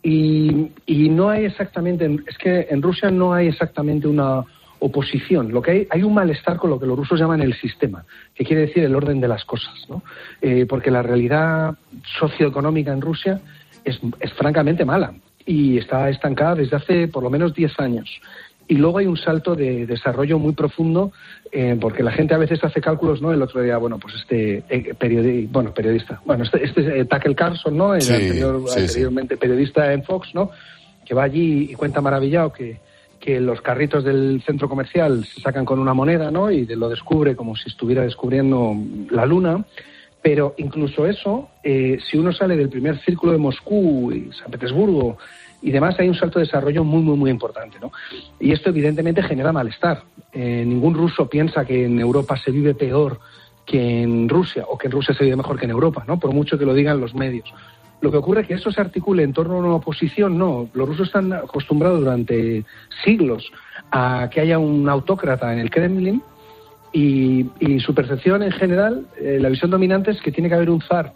Y, 0.03 0.73
y, 0.87 1.09
no 1.09 1.31
hay 1.31 1.45
exactamente, 1.45 2.05
es 2.27 2.39
que 2.39 2.67
en 2.69 2.83
Rusia 2.83 3.11
no 3.11 3.33
hay 3.33 3.49
exactamente 3.49 4.09
una, 4.09 4.45
oposición. 4.79 5.53
Lo 5.53 5.63
que 5.63 5.71
hay, 5.71 5.87
hay 5.91 6.03
un 6.03 6.15
malestar 6.15 6.57
con 6.57 6.71
lo 6.71 6.79
que 6.79 6.87
los 6.87 6.97
rusos 6.97 7.19
llaman 7.19 7.41
el 7.41 7.55
sistema, 7.55 8.05
que 8.35 8.45
quiere 8.45 8.63
decir 8.63 8.85
el 8.85 8.95
orden 8.95 9.21
de 9.21 9.29
las 9.29 9.45
cosas, 9.45 9.75
¿no? 9.89 10.03
Eh, 10.41 10.67
porque 10.69 10.91
la 10.91 11.03
realidad 11.03 11.75
socioeconómica 12.19 12.93
en 12.93 13.01
Rusia 13.01 13.41
es, 13.85 13.99
es, 14.21 14.33
francamente 14.35 14.85
mala 14.85 15.15
y 15.45 15.79
está 15.79 16.11
estancada 16.11 16.57
desde 16.57 16.77
hace 16.77 17.09
por 17.09 17.23
lo 17.23 17.31
menos 17.31 17.55
10 17.55 17.79
años. 17.81 18.21
Y 18.69 18.75
luego 18.75 18.99
hay 18.99 19.07
un 19.07 19.17
salto 19.17 19.55
de 19.55 19.87
desarrollo 19.87 20.41
muy 20.41 20.53
profundo, 20.53 21.13
eh, 21.53 21.77
porque 21.81 22.03
la 22.03 22.11
gente 22.11 22.35
a 22.35 22.39
veces 22.39 22.63
hace 22.65 22.81
cálculos, 22.81 23.23
¿no? 23.23 23.33
El 23.33 23.41
otro 23.41 23.63
día, 23.63 23.77
bueno, 23.79 23.99
pues 23.99 24.15
este 24.17 24.65
eh, 24.69 24.93
periodista, 24.99 25.53
bueno, 25.53 25.73
periodista, 25.73 26.21
bueno, 26.25 26.43
este, 26.43 26.65
este 26.65 27.05
Tucker 27.05 27.37
Carlson, 27.37 27.77
¿no? 27.77 27.95
El 27.95 28.03
anterior, 28.03 28.65
anteriormente 28.77 29.37
periodista 29.37 29.93
en 29.93 30.03
Fox, 30.03 30.35
¿no? 30.35 30.51
Que 31.05 31.15
va 31.15 31.23
allí 31.23 31.69
y 31.71 31.75
cuenta 31.75 32.01
maravillado 32.01 32.53
que, 32.53 32.81
que 33.27 33.41
los 33.41 33.61
carritos 33.61 34.05
del 34.05 34.41
centro 34.47 34.69
comercial 34.69 35.25
se 35.25 35.41
sacan 35.41 35.65
con 35.65 35.81
una 35.81 35.93
moneda, 35.93 36.31
¿no? 36.31 36.49
Y 36.49 36.65
lo 36.65 36.89
descubre 36.89 37.35
como 37.35 37.57
si 37.57 37.69
estuviera 37.69 38.03
descubriendo 38.03 38.73
la 39.11 39.27
luna. 39.27 39.65
Pero 40.23 40.55
incluso 40.59 41.07
eso, 41.07 41.49
eh, 41.65 41.99
si 42.09 42.17
uno 42.19 42.33
sale 42.33 42.57
del 42.57 42.69
primer 42.69 43.01
círculo 43.01 43.33
de 43.33 43.39
Moscú 43.39 44.13
y 44.13 44.31
San 44.33 44.53
Petersburgo 44.53 45.19
y 45.61 45.73
demás, 45.73 45.99
hay 45.99 46.09
un 46.09 46.15
salto 46.15 46.39
de 46.39 46.45
desarrollo 46.45 46.85
muy, 46.85 47.03
muy, 47.03 47.17
muy 47.17 47.31
importante, 47.33 47.79
¿no? 47.81 47.91
Y 48.39 48.53
esto 48.53 48.71
evidentemente 48.71 49.25
genera 49.25 49.53
malestar. 49.53 50.05
Eh, 50.33 50.65
ningún 50.65 50.95
ruso 50.95 51.29
piensa 51.29 51.65
que 51.65 51.85
en 51.85 51.99
Europa 51.99 52.37
se 52.37 52.53
vive 52.53 52.77
peor 52.77 53.19
que 53.65 54.03
en 54.03 54.29
Rusia 54.29 54.65
o 54.69 54.79
que 54.79 54.87
en 54.87 54.93
Rusia 54.93 55.15
se 55.17 55.25
vive 55.25 55.35
mejor 55.35 55.59
que 55.59 55.65
en 55.65 55.73
Europa, 55.73 56.05
¿no? 56.07 56.21
Por 56.21 56.33
mucho 56.33 56.57
que 56.57 56.65
lo 56.65 56.75
digan 56.75 57.01
los 57.01 57.13
medios. 57.13 57.53
Lo 58.01 58.11
que 58.11 58.19
ocurre 58.19 58.43
es 58.43 58.47
que 58.47 58.55
eso 58.55 58.71
se 58.71 58.81
articule 58.81 59.23
en 59.23 59.33
torno 59.33 59.57
a 59.57 59.59
una 59.59 59.75
oposición, 59.75 60.37
no. 60.37 60.69
Los 60.75 60.89
rusos 60.89 61.09
están 61.09 61.33
acostumbrados 61.33 62.01
durante 62.01 62.65
siglos 63.05 63.51
a 63.91 64.29
que 64.31 64.41
haya 64.41 64.59
un 64.59 64.89
autócrata 64.89 65.53
en 65.53 65.61
el 65.61 65.71
Kremlin 65.71 66.23
y, 66.93 67.47
su 67.81 67.95
percepción 67.95 68.43
en 68.43 68.53
general, 68.53 69.07
eh, 69.21 69.39
la 69.41 69.49
visión 69.49 69.71
dominante 69.71 70.11
es 70.11 70.21
que 70.21 70.33
tiene 70.33 70.49
que 70.49 70.55
haber 70.55 70.71
un 70.71 70.81
zar 70.81 71.13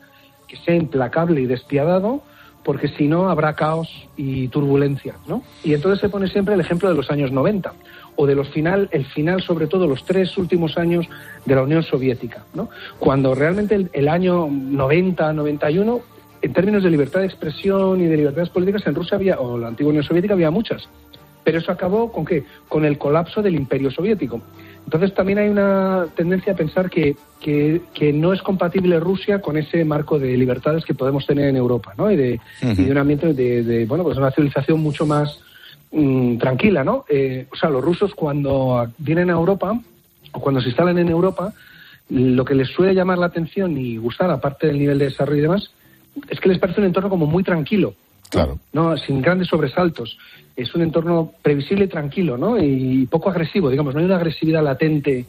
que 0.47 0.57
sea 0.57 0.75
implacable 0.75 1.40
y 1.40 1.47
despiadado 1.47 2.23
porque 2.64 2.88
si 2.88 3.09
no 3.09 3.31
habrá 3.31 3.55
caos 3.55 3.88
y 4.16 4.49
turbulencia, 4.49 5.14
¿no? 5.27 5.43
Y 5.64 5.73
entonces 5.73 6.01
se 6.01 6.11
pone 6.11 6.29
siempre 6.29 6.55
el 6.55 6.61
ejemplo 6.61 6.88
de 6.90 6.95
los 6.95 7.11
años 7.11 7.33
90 7.33 7.73
o 8.16 8.27
de 8.27 8.35
los 8.35 8.49
final, 8.51 8.88
el 8.93 9.07
final 9.07 9.40
sobre 9.40 9.66
todo 9.66 9.87
los 9.87 10.05
tres 10.05 10.37
últimos 10.37 10.77
años 10.77 11.07
de 11.47 11.55
la 11.55 11.62
Unión 11.62 11.83
Soviética, 11.83 12.45
¿no? 12.53 12.69
Cuando 12.99 13.35
realmente 13.35 13.75
el, 13.75 13.90
el 13.95 14.09
año 14.09 14.49
90, 14.51 15.33
91 15.33 16.01
en 16.42 16.53
términos 16.53 16.83
de 16.83 16.90
libertad 16.90 17.20
de 17.20 17.26
expresión 17.26 18.00
y 18.00 18.07
de 18.07 18.16
libertades 18.16 18.48
políticas, 18.48 18.87
en 18.87 18.94
Rusia 18.94 19.16
había, 19.16 19.40
o 19.40 19.59
la 19.59 19.68
antigua 19.68 19.90
Unión 19.90 20.05
Soviética, 20.05 20.35
había 20.35 20.50
muchas. 20.50 20.88
Pero 21.44 21.59
eso 21.59 21.72
acabó 21.72 22.12
con 22.12 22.24
qué? 22.24 22.44
Con 22.68 22.85
el 22.85 22.98
colapso 22.98 23.42
del 23.42 23.55
imperio 23.55 23.90
soviético. 23.90 24.40
Entonces 24.85 25.14
también 25.14 25.38
hay 25.38 25.48
una 25.48 26.07
tendencia 26.16 26.53
a 26.53 26.57
pensar 26.57 26.90
que, 26.90 27.14
que, 27.40 28.12
no 28.12 28.33
es 28.33 28.42
compatible 28.42 28.98
Rusia 28.98 29.40
con 29.40 29.57
ese 29.57 29.85
marco 29.85 30.18
de 30.18 30.37
libertades 30.37 30.85
que 30.85 30.94
podemos 30.94 31.26
tener 31.26 31.48
en 31.48 31.57
Europa, 31.57 31.94
¿no? 31.96 32.11
Y 32.11 32.16
de, 32.16 32.40
un 32.62 32.98
ambiente 32.98 33.33
de, 33.33 33.87
bueno, 33.87 34.05
pues 34.05 34.18
una 34.18 34.31
civilización 34.31 34.81
mucho 34.81 35.07
más 35.07 35.38
mm, 35.92 36.38
tranquila, 36.38 36.83
¿no? 36.83 37.05
Eh, 37.09 37.46
o 37.53 37.57
sea, 37.57 37.70
los 37.70 37.85
rusos 37.85 38.14
cuando 38.14 38.87
vienen 38.98 39.31
a 39.31 39.35
Europa 39.35 39.79
o 40.33 40.40
cuando 40.40 40.61
se 40.61 40.68
instalan 40.68 40.98
en 40.98 41.09
Europa, 41.09 41.53
lo 42.09 42.44
que 42.44 42.55
les 42.55 42.68
suele 42.68 42.94
llamar 42.94 43.18
la 43.18 43.26
atención 43.26 43.76
y 43.79 43.96
gustar, 43.96 44.31
aparte 44.31 44.66
del 44.66 44.79
nivel 44.79 44.98
de 44.98 45.07
desarrollo 45.07 45.38
y 45.38 45.42
demás, 45.42 45.70
es 46.28 46.40
que 46.40 46.48
les 46.48 46.59
parece 46.59 46.80
un 46.80 46.87
entorno 46.87 47.09
como 47.09 47.26
muy 47.26 47.42
tranquilo. 47.42 47.94
Claro. 48.30 48.59
No, 48.72 48.96
sin 48.96 49.20
grandes 49.20 49.48
sobresaltos. 49.48 50.16
Es 50.56 50.74
un 50.74 50.83
entorno 50.83 51.33
previsible 51.42 51.87
y 51.87 51.88
tranquilo, 51.88 52.38
¿no? 52.38 52.59
Y 52.59 53.06
poco 53.06 53.30
agresivo, 53.30 53.70
digamos. 53.70 53.94
No 53.94 54.00
hay 54.00 54.06
una 54.06 54.16
agresividad 54.16 54.62
latente 54.62 55.26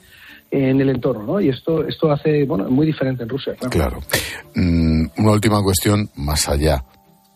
en 0.51 0.82
el 0.82 0.89
entorno, 0.89 1.23
¿no? 1.23 1.41
Y 1.41 1.49
esto, 1.49 1.88
esto 1.88 2.12
hace, 2.12 2.45
bueno, 2.45 2.69
muy 2.69 2.86
diferente 2.86 3.23
en 3.23 3.30
Rusia. 3.30 3.56
Claro. 3.69 4.01
Mm, 4.54 5.06
una 5.17 5.32
última 5.32 5.62
cuestión, 5.63 6.10
más 6.15 6.47
allá 6.47 6.84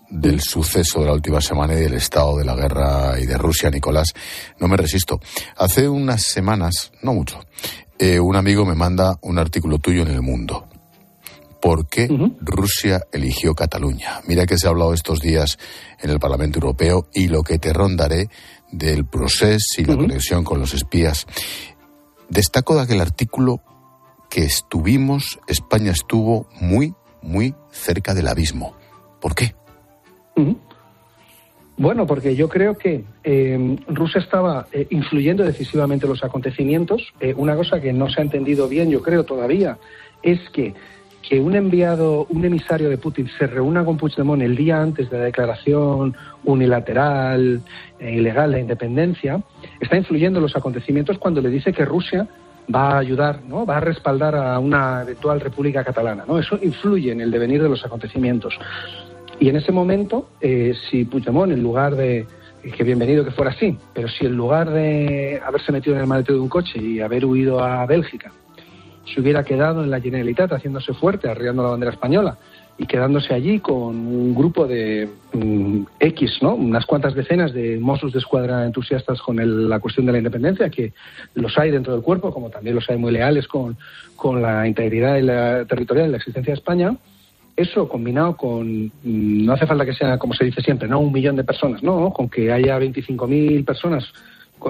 del 0.09 0.39
suceso 0.41 0.99
de 0.99 1.07
la 1.07 1.13
última 1.13 1.41
semana 1.41 1.73
y 1.73 1.77
del 1.77 1.93
estado 1.93 2.37
de 2.37 2.45
la 2.45 2.55
guerra 2.55 3.19
y 3.19 3.25
de 3.25 3.37
Rusia, 3.37 3.71
Nicolás, 3.71 4.13
no 4.59 4.67
me 4.67 4.77
resisto. 4.77 5.19
Hace 5.57 5.89
unas 5.89 6.23
semanas, 6.23 6.91
no 7.01 7.13
mucho, 7.13 7.39
eh, 7.97 8.19
un 8.19 8.35
amigo 8.35 8.65
me 8.65 8.75
manda 8.75 9.17
un 9.21 9.39
artículo 9.39 9.79
tuyo 9.79 10.03
en 10.03 10.09
El 10.09 10.21
Mundo 10.21 10.67
por 11.61 11.87
qué 11.87 12.07
Rusia 12.41 13.01
eligió 13.11 13.53
Cataluña. 13.53 14.21
Mira 14.27 14.45
que 14.45 14.57
se 14.57 14.67
ha 14.67 14.69
hablado 14.69 14.93
estos 14.93 15.19
días 15.19 15.57
en 16.01 16.09
el 16.09 16.19
Parlamento 16.19 16.59
Europeo 16.59 17.07
y 17.13 17.27
lo 17.27 17.43
que 17.43 17.59
te 17.59 17.73
rondaré 17.73 18.29
del 18.71 19.05
proceso 19.05 19.81
y 19.81 19.85
la 19.85 19.95
conexión 19.95 20.43
con 20.43 20.59
los 20.59 20.73
espías. 20.73 21.25
Destaco 22.29 22.75
de 22.75 22.81
aquel 22.81 23.01
artículo 23.01 23.61
que 24.29 24.43
estuvimos, 24.43 25.39
España 25.47 25.91
estuvo 25.91 26.47
muy, 26.59 26.93
muy 27.21 27.55
cerca 27.71 28.13
del 28.13 28.27
abismo. 28.27 28.75
¿Por 29.21 29.35
qué? 29.35 29.55
Bueno, 31.77 32.07
porque 32.07 32.35
yo 32.35 32.47
creo 32.47 32.77
que 32.77 33.03
eh, 33.23 33.77
Rusia 33.87 34.21
estaba 34.21 34.67
eh, 34.71 34.87
influyendo 34.91 35.43
decisivamente 35.43 36.07
los 36.07 36.23
acontecimientos. 36.23 37.13
Eh, 37.19 37.33
una 37.35 37.55
cosa 37.55 37.81
que 37.81 37.91
no 37.91 38.09
se 38.09 38.21
ha 38.21 38.23
entendido 38.23 38.69
bien, 38.69 38.89
yo 38.89 39.01
creo 39.01 39.23
todavía, 39.25 39.77
es 40.23 40.39
que 40.51 40.73
que 41.27 41.39
un 41.39 41.55
enviado, 41.55 42.27
un 42.29 42.45
emisario 42.45 42.89
de 42.89 42.97
Putin 42.97 43.27
se 43.38 43.47
reúna 43.47 43.83
con 43.83 43.97
Puigdemont 43.97 44.41
el 44.41 44.55
día 44.55 44.81
antes 44.81 45.09
de 45.09 45.17
la 45.17 45.23
declaración 45.25 46.15
unilateral 46.43 47.61
e 47.99 48.13
ilegal 48.13 48.51
de 48.51 48.59
independencia, 48.59 49.41
está 49.79 49.97
influyendo 49.97 50.39
en 50.39 50.43
los 50.43 50.55
acontecimientos 50.55 51.17
cuando 51.17 51.41
le 51.41 51.49
dice 51.49 51.73
que 51.73 51.83
Rusia 51.83 52.27
va 52.73 52.91
a 52.91 52.97
ayudar, 52.99 53.41
¿no? 53.47 53.65
va 53.65 53.77
a 53.77 53.79
respaldar 53.79 54.35
a 54.35 54.59
una 54.59 55.01
eventual 55.01 55.41
república 55.41 55.83
catalana. 55.83 56.25
¿no? 56.27 56.38
Eso 56.38 56.59
influye 56.61 57.11
en 57.11 57.21
el 57.21 57.31
devenir 57.31 57.61
de 57.61 57.69
los 57.69 57.83
acontecimientos. 57.83 58.57
Y 59.39 59.49
en 59.49 59.55
ese 59.55 59.71
momento, 59.71 60.29
eh, 60.41 60.73
si 60.89 61.05
Puigdemont, 61.05 61.51
en 61.51 61.61
lugar 61.61 61.95
de 61.95 62.25
que 62.75 62.83
bienvenido 62.83 63.23
que 63.23 63.31
fuera 63.31 63.51
así, 63.51 63.77
pero 63.93 64.07
si 64.07 64.25
en 64.25 64.35
lugar 64.35 64.69
de 64.71 65.39
haberse 65.45 65.71
metido 65.71 65.95
en 65.95 66.01
el 66.01 66.07
maletero 66.07 66.38
de 66.38 66.41
un 66.41 66.49
coche 66.49 66.79
y 66.79 66.99
haber 66.99 67.25
huido 67.25 67.63
a 67.63 67.85
Bélgica, 67.85 68.31
se 69.05 69.21
hubiera 69.21 69.43
quedado 69.43 69.83
en 69.83 69.91
la 69.91 70.01
Generalitat 70.01 70.51
haciéndose 70.51 70.93
fuerte, 70.93 71.29
arriando 71.29 71.63
la 71.63 71.69
bandera 71.69 71.91
española 71.91 72.37
y 72.77 72.85
quedándose 72.87 73.33
allí 73.33 73.59
con 73.59 73.95
un 73.95 74.35
grupo 74.35 74.67
de 74.67 75.07
mm, 75.33 75.83
X, 75.99 76.39
¿no? 76.41 76.55
Unas 76.55 76.85
cuantas 76.85 77.13
decenas 77.13 77.53
de 77.53 77.77
Mossos 77.79 78.11
de 78.11 78.19
escuadra 78.19 78.65
entusiastas 78.65 79.21
con 79.21 79.69
la 79.69 79.79
cuestión 79.79 80.05
de 80.05 80.11
la 80.11 80.17
independencia, 80.17 80.69
que 80.69 80.93
los 81.35 81.57
hay 81.57 81.71
dentro 81.71 81.93
del 81.93 82.01
cuerpo, 82.01 82.33
como 82.33 82.49
también 82.49 82.75
los 82.75 82.89
hay 82.89 82.97
muy 82.97 83.13
leales 83.13 83.47
con, 83.47 83.77
con 84.15 84.41
la 84.41 84.67
integridad 84.67 85.17
y 85.17 85.21
la 85.21 85.65
territorial 85.65 86.07
de 86.07 86.11
la 86.11 86.17
existencia 86.17 86.51
de 86.53 86.59
España. 86.59 86.97
Eso 87.55 87.87
combinado 87.87 88.35
con, 88.35 88.87
mm, 88.87 89.45
no 89.45 89.53
hace 89.53 89.67
falta 89.67 89.85
que 89.85 89.93
sea, 89.93 90.17
como 90.17 90.33
se 90.33 90.43
dice 90.43 90.61
siempre, 90.61 90.89
no 90.89 90.99
un 90.99 91.13
millón 91.13 91.37
de 91.37 91.45
personas, 91.45 91.81
no, 91.81 92.11
con 92.11 92.27
que 92.27 92.51
haya 92.51 92.77
25.000 92.77 93.63
personas 93.63 94.11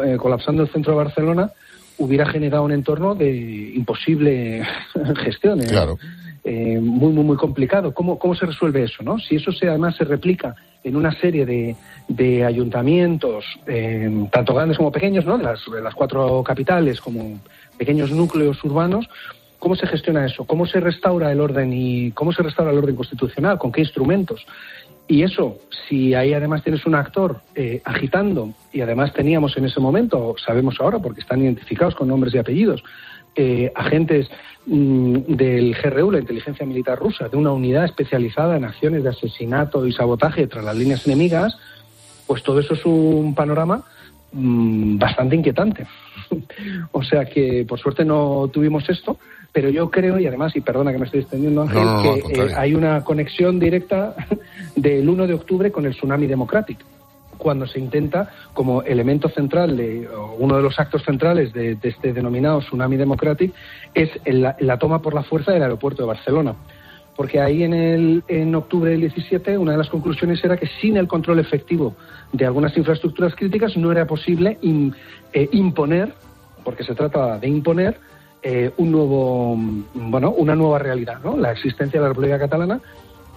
eh, 0.03 0.17
colapsando 0.17 0.61
el 0.61 0.69
centro 0.69 0.91
de 0.91 0.97
Barcelona, 0.97 1.51
hubiera 1.97 2.25
generado 2.25 2.63
un 2.63 2.71
entorno 2.71 3.15
de 3.15 3.31
imposible 3.75 4.65
gestión. 5.23 5.61
¿eh? 5.61 5.67
Claro. 5.67 5.97
Eh, 6.43 6.79
muy, 6.79 7.11
muy, 7.11 7.23
muy 7.23 7.37
complicado. 7.37 7.93
¿Cómo, 7.93 8.19
¿Cómo 8.19 8.35
se 8.35 8.45
resuelve 8.45 8.83
eso? 8.83 9.03
¿no? 9.03 9.17
Si 9.17 9.35
eso 9.35 9.51
se, 9.51 9.67
además 9.67 9.95
se 9.95 10.03
replica 10.03 10.55
en 10.83 10.95
una 10.95 11.11
serie 11.19 11.45
de, 11.45 11.75
de 12.07 12.45
ayuntamientos, 12.45 13.43
eh, 13.65 14.27
tanto 14.31 14.53
grandes 14.53 14.77
como 14.77 14.91
pequeños, 14.91 15.25
¿no? 15.25 15.37
las, 15.37 15.59
de 15.65 15.81
las 15.81 15.95
cuatro 15.95 16.43
capitales, 16.43 17.01
como 17.01 17.39
pequeños 17.77 18.11
núcleos 18.11 18.63
urbanos, 18.63 19.09
¿cómo 19.57 19.75
se 19.75 19.87
gestiona 19.87 20.27
eso? 20.27 20.45
¿Cómo 20.45 20.67
se 20.67 20.79
restaura 20.79 21.31
el 21.31 21.41
orden 21.41 21.73
y 21.73 22.11
cómo 22.11 22.31
se 22.31 22.43
restaura 22.43 22.71
el 22.71 22.77
orden 22.77 22.95
constitucional? 22.95 23.57
¿Con 23.57 23.71
qué 23.71 23.81
instrumentos? 23.81 24.45
Y 25.07 25.21
eso, 25.21 25.59
si 25.87 26.15
ahí 26.15 26.33
además 26.33 26.63
tienes 26.63 26.85
un 26.85 26.95
actor 26.95 27.41
eh, 27.53 27.81
agitando, 27.85 28.53
y 28.73 28.81
además 28.81 29.13
teníamos 29.13 29.55
en 29.57 29.65
ese 29.65 29.79
momento, 29.79 30.35
sabemos 30.43 30.77
ahora 30.79 30.99
porque 30.99 31.21
están 31.21 31.43
identificados 31.43 31.93
con 31.93 32.07
nombres 32.07 32.33
y 32.33 32.39
apellidos, 32.39 32.83
eh, 33.35 33.71
agentes 33.75 34.29
mm, 34.65 35.35
del 35.35 35.75
GRU, 35.75 36.09
la 36.09 36.19
inteligencia 36.19 36.65
militar 36.65 36.97
rusa, 36.97 37.29
de 37.29 37.37
una 37.37 37.51
unidad 37.51 37.85
especializada 37.85 38.57
en 38.57 38.65
acciones 38.65 39.03
de 39.03 39.09
asesinato 39.09 39.85
y 39.85 39.91
sabotaje 39.91 40.47
tras 40.47 40.65
las 40.65 40.75
líneas 40.75 41.05
enemigas, 41.05 41.55
pues 42.25 42.41
todo 42.41 42.59
eso 42.59 42.73
es 42.73 42.83
un 42.85 43.35
panorama 43.35 43.83
mm, 44.31 44.97
bastante 44.97 45.35
inquietante. 45.35 45.85
o 46.91 47.03
sea 47.03 47.25
que 47.25 47.63
por 47.67 47.79
suerte 47.79 48.03
no 48.03 48.49
tuvimos 48.51 48.89
esto, 48.89 49.19
pero 49.55 49.69
yo 49.69 49.89
creo, 49.89 50.19
y 50.19 50.27
además, 50.27 50.53
y 50.57 50.59
perdona 50.59 50.91
que 50.91 50.97
me 50.97 51.05
estoy 51.05 51.21
extendiendo, 51.21 51.61
Ángel, 51.61 52.21
que 52.27 52.41
eh, 52.41 52.47
hay 52.57 52.75
una 52.75 53.05
conexión 53.05 53.57
directa 53.57 54.13
del 54.75 55.07
1 55.07 55.27
de 55.27 55.33
octubre 55.33 55.71
con 55.71 55.85
el 55.85 55.93
tsunami 55.93 56.27
democrático 56.27 56.85
cuando 57.37 57.65
se 57.65 57.79
intenta, 57.79 58.31
como 58.53 58.81
elemento 58.81 59.29
central, 59.29 59.77
de, 59.77 60.09
uno 60.39 60.57
de 60.57 60.61
los 60.61 60.77
actos 60.77 61.03
centrales 61.03 61.53
de, 61.53 61.77
este 61.83 62.11
denominado 62.11 62.59
Tsunami 62.59 62.97
Democratic, 62.97 63.53
es 63.93 64.09
la, 64.25 64.77
toma 64.77 65.01
por 65.01 65.13
la 65.13 65.23
fuerza 65.23 65.53
del 65.53 65.63
aeropuerto 65.63 66.01
de 66.01 66.07
Barcelona. 66.07 66.55
Porque 67.15 67.39
ahí 67.39 67.63
en, 67.63 67.73
el, 67.73 68.23
en 68.27 68.55
octubre 68.55 68.91
del 68.91 69.01
17 69.01 69.57
una 69.57 69.73
de 69.73 69.77
las 69.77 69.89
conclusiones 69.89 70.43
era 70.43 70.57
que 70.57 70.67
sin 70.81 70.97
el 70.97 71.07
control 71.07 71.39
efectivo 71.39 71.95
de 72.33 72.45
algunas 72.45 72.75
infraestructuras 72.75 73.35
críticas 73.35 73.77
no 73.77 73.91
era 73.91 74.05
posible 74.05 74.57
eh, 74.61 75.49
imponer, 75.51 76.13
porque 76.63 76.83
se 76.83 76.95
trata 76.95 77.37
de 77.37 77.47
imponer, 77.47 77.99
eh, 78.47 78.71
un 78.77 78.91
nuevo, 78.91 79.57
bueno, 79.95 80.29
una 80.31 80.55
nueva 80.55 80.77
realidad, 80.77 81.19
¿no? 81.23 81.35
La 81.35 81.51
existencia 81.51 81.99
de 81.99 82.03
la 82.03 82.09
República 82.09 82.37
Catalana 82.37 82.79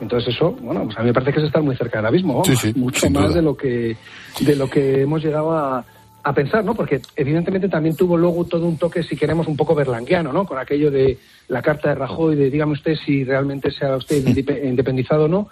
entonces 0.01 0.35
eso, 0.35 0.53
bueno, 0.53 0.85
pues 0.85 0.97
a 0.97 1.01
mí 1.01 1.07
me 1.07 1.13
parece 1.13 1.33
que 1.33 1.41
es 1.41 1.47
estar 1.47 1.63
muy 1.63 1.77
cerca 1.77 1.99
del 1.99 2.07
abismo, 2.07 2.43
mucho 2.77 3.11
más 3.11 3.35
de 3.35 3.43
lo 3.43 3.57
que 3.57 3.97
de 4.41 4.57
lo 4.57 4.71
que 4.71 5.03
hemos 5.03 5.23
llegado 5.23 5.53
a, 5.53 5.85
a, 6.23 6.33
pensar, 6.33 6.65
¿no? 6.65 6.75
Porque 6.75 7.01
evidentemente 7.17 7.69
también 7.69 7.97
tuvo 7.97 8.17
luego 8.17 8.45
todo 8.45 8.67
un 8.67 8.77
toque, 8.77 9.03
si 9.03 9.17
queremos, 9.17 9.49
un 9.49 9.57
poco 9.57 9.75
berlanguiano, 9.75 10.33
¿no? 10.33 10.47
Con 10.47 10.59
aquello 10.59 10.91
de 10.91 11.19
la 11.49 11.63
carta 11.63 11.89
de 11.89 11.95
Rajoy, 11.97 12.37
de 12.37 12.51
dígame 12.51 12.75
usted 12.75 12.95
si 13.05 13.25
realmente 13.25 13.71
se 13.73 13.85
ha 13.85 13.97
usted 13.97 14.25
independizado 14.65 15.25
o 15.25 15.29
no. 15.29 15.49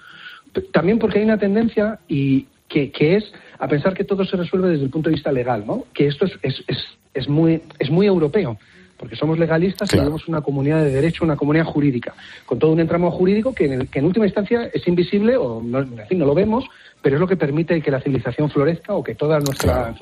También 0.72 0.98
porque 0.98 1.18
hay 1.18 1.24
una 1.24 1.38
tendencia 1.38 1.98
y 2.06 2.46
que, 2.68 2.92
que, 2.92 3.16
es 3.16 3.32
a 3.58 3.66
pensar 3.66 3.94
que 3.94 4.04
todo 4.04 4.24
se 4.24 4.36
resuelve 4.36 4.68
desde 4.68 4.84
el 4.84 4.90
punto 4.90 5.10
de 5.10 5.16
vista 5.16 5.32
legal, 5.32 5.64
¿no? 5.66 5.84
Que 5.92 6.06
esto 6.06 6.24
es, 6.24 6.32
es, 6.42 6.64
es, 6.68 6.78
es 7.14 7.28
muy, 7.28 7.62
es 7.80 7.90
muy 7.90 8.06
europeo 8.06 8.58
porque 8.96 9.16
somos 9.16 9.38
legalistas 9.38 9.92
y 9.92 9.96
tenemos 9.96 10.26
una 10.28 10.40
comunidad 10.40 10.82
de 10.82 10.90
derecho, 10.90 11.24
una 11.24 11.36
comunidad 11.36 11.64
jurídica, 11.64 12.14
con 12.44 12.58
todo 12.58 12.72
un 12.72 12.80
entramo 12.80 13.10
jurídico 13.10 13.54
que 13.54 13.66
en, 13.66 13.86
que 13.86 13.98
en 13.98 14.04
última 14.06 14.26
instancia 14.26 14.70
es 14.72 14.86
invisible 14.88 15.36
o 15.36 15.62
no, 15.62 15.84
no 15.84 16.26
lo 16.26 16.34
vemos, 16.34 16.64
pero 17.02 17.16
es 17.16 17.20
lo 17.20 17.26
que 17.26 17.36
permite 17.36 17.80
que 17.80 17.90
la 17.90 18.00
civilización 18.00 18.50
florezca 18.50 18.94
o 18.94 19.02
que 19.02 19.14
todas 19.14 19.42
nuestra, 19.44 19.94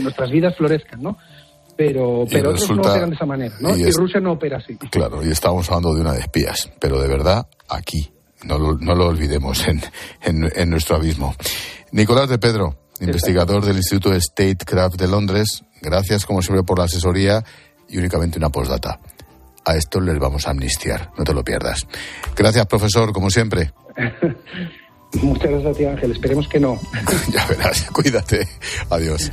nuestras 0.00 0.30
vidas 0.30 0.56
florezcan, 0.56 1.02
¿no? 1.02 1.18
Pero, 1.76 2.24
pero 2.28 2.50
otros 2.50 2.70
no 2.70 2.82
operan 2.82 3.10
de 3.10 3.16
esa 3.16 3.26
manera, 3.26 3.54
¿no? 3.60 3.76
Y, 3.76 3.88
Rusia 3.92 4.20
no 4.20 4.32
opera 4.32 4.56
así. 4.56 4.76
Claro, 4.90 5.24
y 5.24 5.28
estamos 5.28 5.68
hablando 5.68 5.94
de 5.94 6.00
una 6.00 6.12
de 6.12 6.20
espías, 6.20 6.72
pero 6.80 7.00
de 7.00 7.06
verdad 7.06 7.46
aquí, 7.68 8.10
no 8.44 8.58
lo, 8.58 8.76
no 8.78 8.94
lo 8.94 9.06
olvidemos 9.06 9.66
en, 9.68 9.80
en, 10.22 10.50
en 10.56 10.70
nuestro 10.70 10.96
abismo. 10.96 11.34
Nicolás 11.92 12.28
de 12.28 12.38
Pedro, 12.38 12.76
investigador 13.00 13.64
del 13.64 13.76
Instituto 13.76 14.18
Statecraft 14.18 14.96
de 14.96 15.06
Londres, 15.06 15.62
gracias 15.80 16.26
como 16.26 16.42
siempre 16.42 16.64
por 16.64 16.78
la 16.78 16.86
asesoría 16.86 17.44
y 17.88 17.98
únicamente 17.98 18.38
una 18.38 18.50
postdata. 18.50 19.00
A 19.64 19.76
esto 19.76 20.00
les 20.00 20.18
vamos 20.18 20.46
a 20.46 20.50
amnistiar, 20.50 21.10
no 21.18 21.24
te 21.24 21.34
lo 21.34 21.44
pierdas. 21.44 21.86
Gracias, 22.34 22.66
profesor, 22.66 23.12
como 23.12 23.30
siempre. 23.30 23.72
Muchas 25.22 25.50
gracias 25.50 25.74
a 25.74 25.78
ti, 25.78 25.84
Ángel. 25.84 26.12
Esperemos 26.12 26.48
que 26.48 26.60
no. 26.60 26.78
ya 27.32 27.46
verás, 27.46 27.90
cuídate. 27.90 28.46
Adiós. 28.90 29.30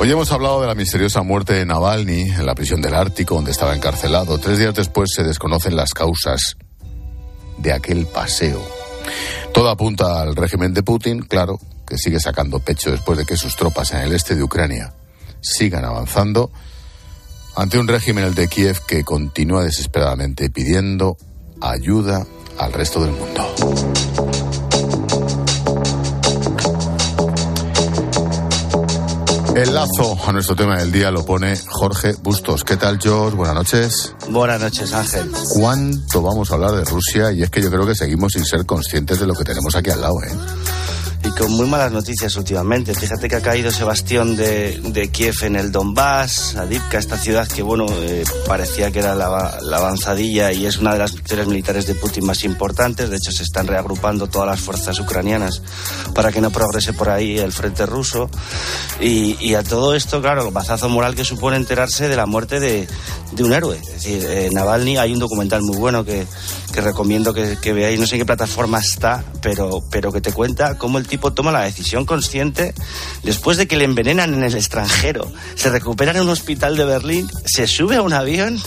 Hoy 0.00 0.10
hemos 0.10 0.30
hablado 0.32 0.60
de 0.60 0.66
la 0.66 0.74
misteriosa 0.74 1.22
muerte 1.22 1.54
de 1.54 1.64
Navalny 1.64 2.22
en 2.22 2.44
la 2.44 2.54
prisión 2.54 2.82
del 2.82 2.94
Ártico, 2.94 3.36
donde 3.36 3.52
estaba 3.52 3.74
encarcelado. 3.74 4.38
Tres 4.38 4.58
días 4.58 4.74
después 4.74 5.10
se 5.14 5.22
desconocen 5.22 5.76
las 5.76 5.94
causas 5.94 6.56
de 7.58 7.72
aquel 7.72 8.06
paseo. 8.06 8.60
Todo 9.52 9.70
apunta 9.70 10.20
al 10.20 10.34
régimen 10.36 10.74
de 10.74 10.82
Putin, 10.82 11.20
claro, 11.20 11.58
que 11.86 11.96
sigue 11.96 12.20
sacando 12.20 12.58
pecho 12.58 12.90
después 12.90 13.16
de 13.16 13.24
que 13.24 13.36
sus 13.36 13.56
tropas 13.56 13.92
en 13.92 14.00
el 14.00 14.12
este 14.12 14.34
de 14.34 14.42
Ucrania 14.42 14.92
sigan 15.44 15.84
avanzando 15.84 16.50
ante 17.56 17.78
un 17.78 17.86
régimen, 17.86 18.24
el 18.24 18.34
de 18.34 18.48
Kiev, 18.48 18.80
que 18.86 19.04
continúa 19.04 19.62
desesperadamente 19.62 20.50
pidiendo 20.50 21.16
ayuda 21.60 22.26
al 22.58 22.72
resto 22.72 23.00
del 23.04 23.12
mundo. 23.12 23.54
El 29.54 29.72
lazo 29.72 30.18
a 30.26 30.32
nuestro 30.32 30.56
tema 30.56 30.76
del 30.78 30.90
día 30.90 31.12
lo 31.12 31.24
pone 31.24 31.56
Jorge 31.68 32.14
Bustos. 32.20 32.64
¿Qué 32.64 32.76
tal, 32.76 32.98
George? 33.00 33.36
Buenas 33.36 33.54
noches. 33.54 34.12
Buenas 34.28 34.60
noches, 34.60 34.92
Ángel. 34.92 35.30
¿Cuánto 35.54 36.22
vamos 36.22 36.50
a 36.50 36.54
hablar 36.54 36.72
de 36.72 36.84
Rusia? 36.84 37.30
Y 37.30 37.44
es 37.44 37.50
que 37.50 37.62
yo 37.62 37.70
creo 37.70 37.86
que 37.86 37.94
seguimos 37.94 38.32
sin 38.32 38.44
ser 38.44 38.66
conscientes 38.66 39.20
de 39.20 39.28
lo 39.28 39.34
que 39.34 39.44
tenemos 39.44 39.76
aquí 39.76 39.90
al 39.90 40.00
lado, 40.00 40.20
¿eh? 40.24 40.32
Con 41.38 41.52
muy 41.52 41.66
malas 41.66 41.92
noticias 41.92 42.36
últimamente. 42.36 42.94
Fíjate 42.94 43.28
que 43.28 43.36
ha 43.36 43.40
caído 43.40 43.70
ese 43.70 43.84
bastión 43.84 44.36
de, 44.36 44.78
de 44.78 45.08
Kiev 45.10 45.34
en 45.42 45.56
el 45.56 45.72
Donbass, 45.72 46.56
Adivka, 46.56 46.98
esta 46.98 47.18
ciudad 47.18 47.48
que, 47.48 47.62
bueno, 47.62 47.86
eh, 47.88 48.24
parecía 48.46 48.90
que 48.90 49.00
era 49.00 49.14
la, 49.14 49.58
la, 49.60 49.76
avanzadilla 49.78 50.52
y 50.52 50.66
es 50.66 50.78
una 50.78 50.92
de 50.92 50.98
las 51.00 51.14
victorias 51.14 51.46
militares 51.46 51.86
de 51.86 51.94
Putin 51.94 52.26
más 52.26 52.44
importantes. 52.44 53.10
De 53.10 53.16
hecho, 53.16 53.32
se 53.32 53.42
están 53.42 53.66
reagrupando 53.66 54.28
todas 54.28 54.48
las 54.48 54.60
fuerzas 54.60 54.98
ucranianas 55.00 55.62
para 56.14 56.30
que 56.30 56.40
no 56.40 56.50
progrese 56.50 56.92
por 56.92 57.08
ahí 57.08 57.38
el 57.38 57.52
frente 57.52 57.86
ruso. 57.86 58.30
Y, 59.00 59.36
y 59.40 59.54
a 59.54 59.62
todo 59.62 59.94
esto, 59.94 60.20
claro, 60.20 60.46
el 60.46 60.52
bazazo 60.52 60.88
moral 60.88 61.14
que 61.14 61.24
supone 61.24 61.56
enterarse 61.56 62.08
de 62.08 62.16
la 62.16 62.26
muerte 62.26 62.60
de, 62.60 62.86
de 63.32 63.42
un 63.42 63.52
héroe. 63.52 63.76
Es 63.76 63.92
decir, 63.94 64.24
eh, 64.24 64.50
Navalny, 64.52 64.96
hay 64.96 65.12
un 65.12 65.18
documental 65.18 65.62
muy 65.62 65.76
bueno 65.76 66.04
que, 66.04 66.26
que 66.72 66.80
recomiendo 66.80 67.34
que, 67.34 67.56
que, 67.60 67.72
veáis, 67.72 67.98
no 67.98 68.06
sé 68.06 68.16
en 68.16 68.22
qué 68.22 68.26
plataforma 68.26 68.78
está, 68.78 69.24
pero, 69.40 69.82
pero 69.90 70.12
que 70.12 70.20
te 70.20 70.32
cuenta 70.32 70.78
cómo 70.78 70.98
el 70.98 71.06
tipo 71.06 71.23
toma 71.32 71.52
la 71.52 71.62
decisión 71.62 72.04
consciente 72.04 72.74
después 73.22 73.56
de 73.56 73.66
que 73.66 73.76
le 73.76 73.84
envenenan 73.84 74.34
en 74.34 74.42
el 74.42 74.54
extranjero, 74.54 75.32
se 75.54 75.70
recupera 75.70 76.12
en 76.12 76.20
un 76.20 76.28
hospital 76.28 76.76
de 76.76 76.84
Berlín, 76.84 77.30
se 77.44 77.66
sube 77.66 77.96
a 77.96 78.02
un 78.02 78.12
avión 78.12 78.60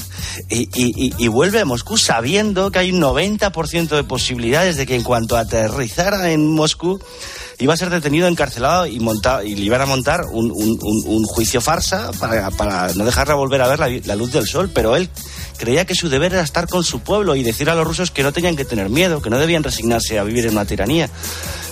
y, 0.49 0.69
y, 0.73 1.27
vuelve 1.27 1.59
a 1.59 1.65
Moscú 1.65 1.97
sabiendo 1.97 2.71
que 2.71 2.79
hay 2.79 2.91
un 2.91 3.01
90% 3.01 3.89
de 3.89 4.03
posibilidades 4.03 4.77
de 4.77 4.85
que 4.85 4.95
en 4.95 5.03
cuanto 5.03 5.37
aterrizara 5.37 6.31
en 6.31 6.53
Moscú 6.53 6.99
iba 7.59 7.73
a 7.73 7.77
ser 7.77 7.89
detenido, 7.89 8.27
encarcelado 8.27 8.85
y, 8.85 8.99
monta, 8.99 9.43
y 9.43 9.55
le 9.55 9.63
iban 9.63 9.81
a 9.81 9.85
montar 9.85 10.25
un, 10.31 11.23
juicio 11.25 11.61
farsa 11.61 12.11
para, 12.19 12.93
no 12.93 13.05
dejarle 13.05 13.33
volver 13.33 13.61
a 13.61 13.67
ver 13.67 14.05
la, 14.05 14.15
luz 14.15 14.31
del 14.31 14.47
sol. 14.47 14.69
Pero 14.73 14.95
él 14.95 15.09
creía 15.57 15.85
que 15.85 15.95
su 15.95 16.09
deber 16.09 16.33
era 16.33 16.43
estar 16.43 16.67
con 16.67 16.83
su 16.83 16.99
pueblo 16.99 17.35
y 17.35 17.43
decir 17.43 17.69
a 17.69 17.75
los 17.75 17.87
rusos 17.87 18.11
que 18.11 18.23
no 18.23 18.31
tenían 18.31 18.55
que 18.55 18.65
tener 18.65 18.89
miedo, 18.89 19.21
que 19.21 19.29
no 19.29 19.39
debían 19.39 19.63
resignarse 19.63 20.19
a 20.19 20.23
vivir 20.23 20.45
en 20.45 20.51
una 20.51 20.65
tiranía. 20.65 21.09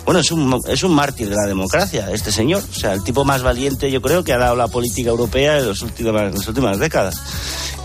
bueno, 0.05 0.19
es 0.19 0.31
un, 0.31 0.59
es 0.67 0.83
un 0.83 0.93
mártir 0.93 1.29
de 1.29 1.35
la 1.35 1.47
democracia, 1.47 2.09
este 2.11 2.31
señor. 2.31 2.63
O 2.69 2.73
sea, 2.73 2.93
el 2.93 3.03
tipo 3.03 3.23
más 3.23 3.43
valiente, 3.43 3.91
yo 3.91 4.01
creo, 4.01 4.23
que 4.23 4.33
ha 4.33 4.37
dado 4.37 4.55
la 4.55 4.67
política 4.67 5.09
europea 5.09 5.59
en, 5.59 5.67
los 5.67 5.81
últimos, 5.83 6.13
las 6.13 6.47
últimas 6.47 6.79
décadas. 6.79 7.21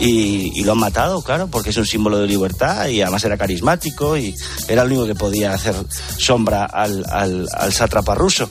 Y, 0.01 0.65
lo 0.65 0.73
han 0.73 0.79
matado, 0.79 1.21
claro, 1.23 1.49
porque 1.49 1.71
es 1.71 1.77
un 1.77 1.85
símbolo 1.85 2.19
de 2.19 2.27
libertad 2.27 2.89
y 2.89 3.03
además 3.03 3.23
era 3.25 3.37
carismático 3.37 4.17
y 4.17 4.35
era 4.67 4.83
el 4.83 4.89
único 4.89 5.07
que 5.07 5.15
podía 5.15 5.53
hacer 5.53 5.75
sombra 6.17 6.65
al, 6.65 7.05
al, 7.11 7.47
al 7.53 7.73
sátrapa 7.91 8.15
ruso. 8.15 8.49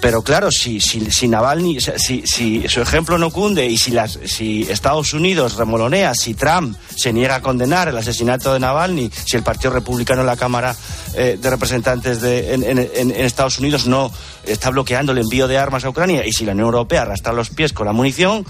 Pero 0.00 0.22
claro, 0.22 0.50
si, 0.52 0.80
si, 0.80 1.10
si 1.10 1.26
Navalny, 1.26 1.80
si, 1.80 2.22
si, 2.24 2.68
su 2.68 2.80
ejemplo 2.80 3.18
no 3.18 3.30
cunde 3.30 3.66
y 3.66 3.76
si, 3.76 3.90
las, 3.90 4.18
si 4.24 4.62
Estados 4.70 5.12
Unidos 5.14 5.56
remolonea, 5.56 6.14
si 6.14 6.34
Trump 6.34 6.76
se 6.94 7.12
niega 7.12 7.36
a 7.36 7.42
condenar 7.42 7.88
el 7.88 7.96
asesinato 7.96 8.52
de 8.52 8.60
Navalny, 8.60 9.10
si 9.10 9.36
el 9.36 9.42
Partido 9.42 9.70
Republicano 9.70 10.20
en 10.20 10.26
la 10.28 10.36
Cámara 10.36 10.76
eh, 11.14 11.38
de 11.40 11.50
Representantes 11.50 12.20
de, 12.20 12.54
en, 12.54 13.10
Estados 13.10 13.58
Unidos 13.58 13.86
no 13.86 14.12
está 14.44 14.70
bloqueando 14.70 15.12
el 15.12 15.18
envío 15.18 15.48
de 15.48 15.58
armas 15.58 15.84
a 15.84 15.88
Ucrania 15.88 16.24
y 16.24 16.32
si 16.32 16.44
la 16.44 16.52
Unión 16.52 16.66
Europea 16.66 17.02
arrastra 17.02 17.32
los 17.32 17.50
pies 17.50 17.72
con 17.72 17.86
la 17.86 17.92
munición, 17.92 18.46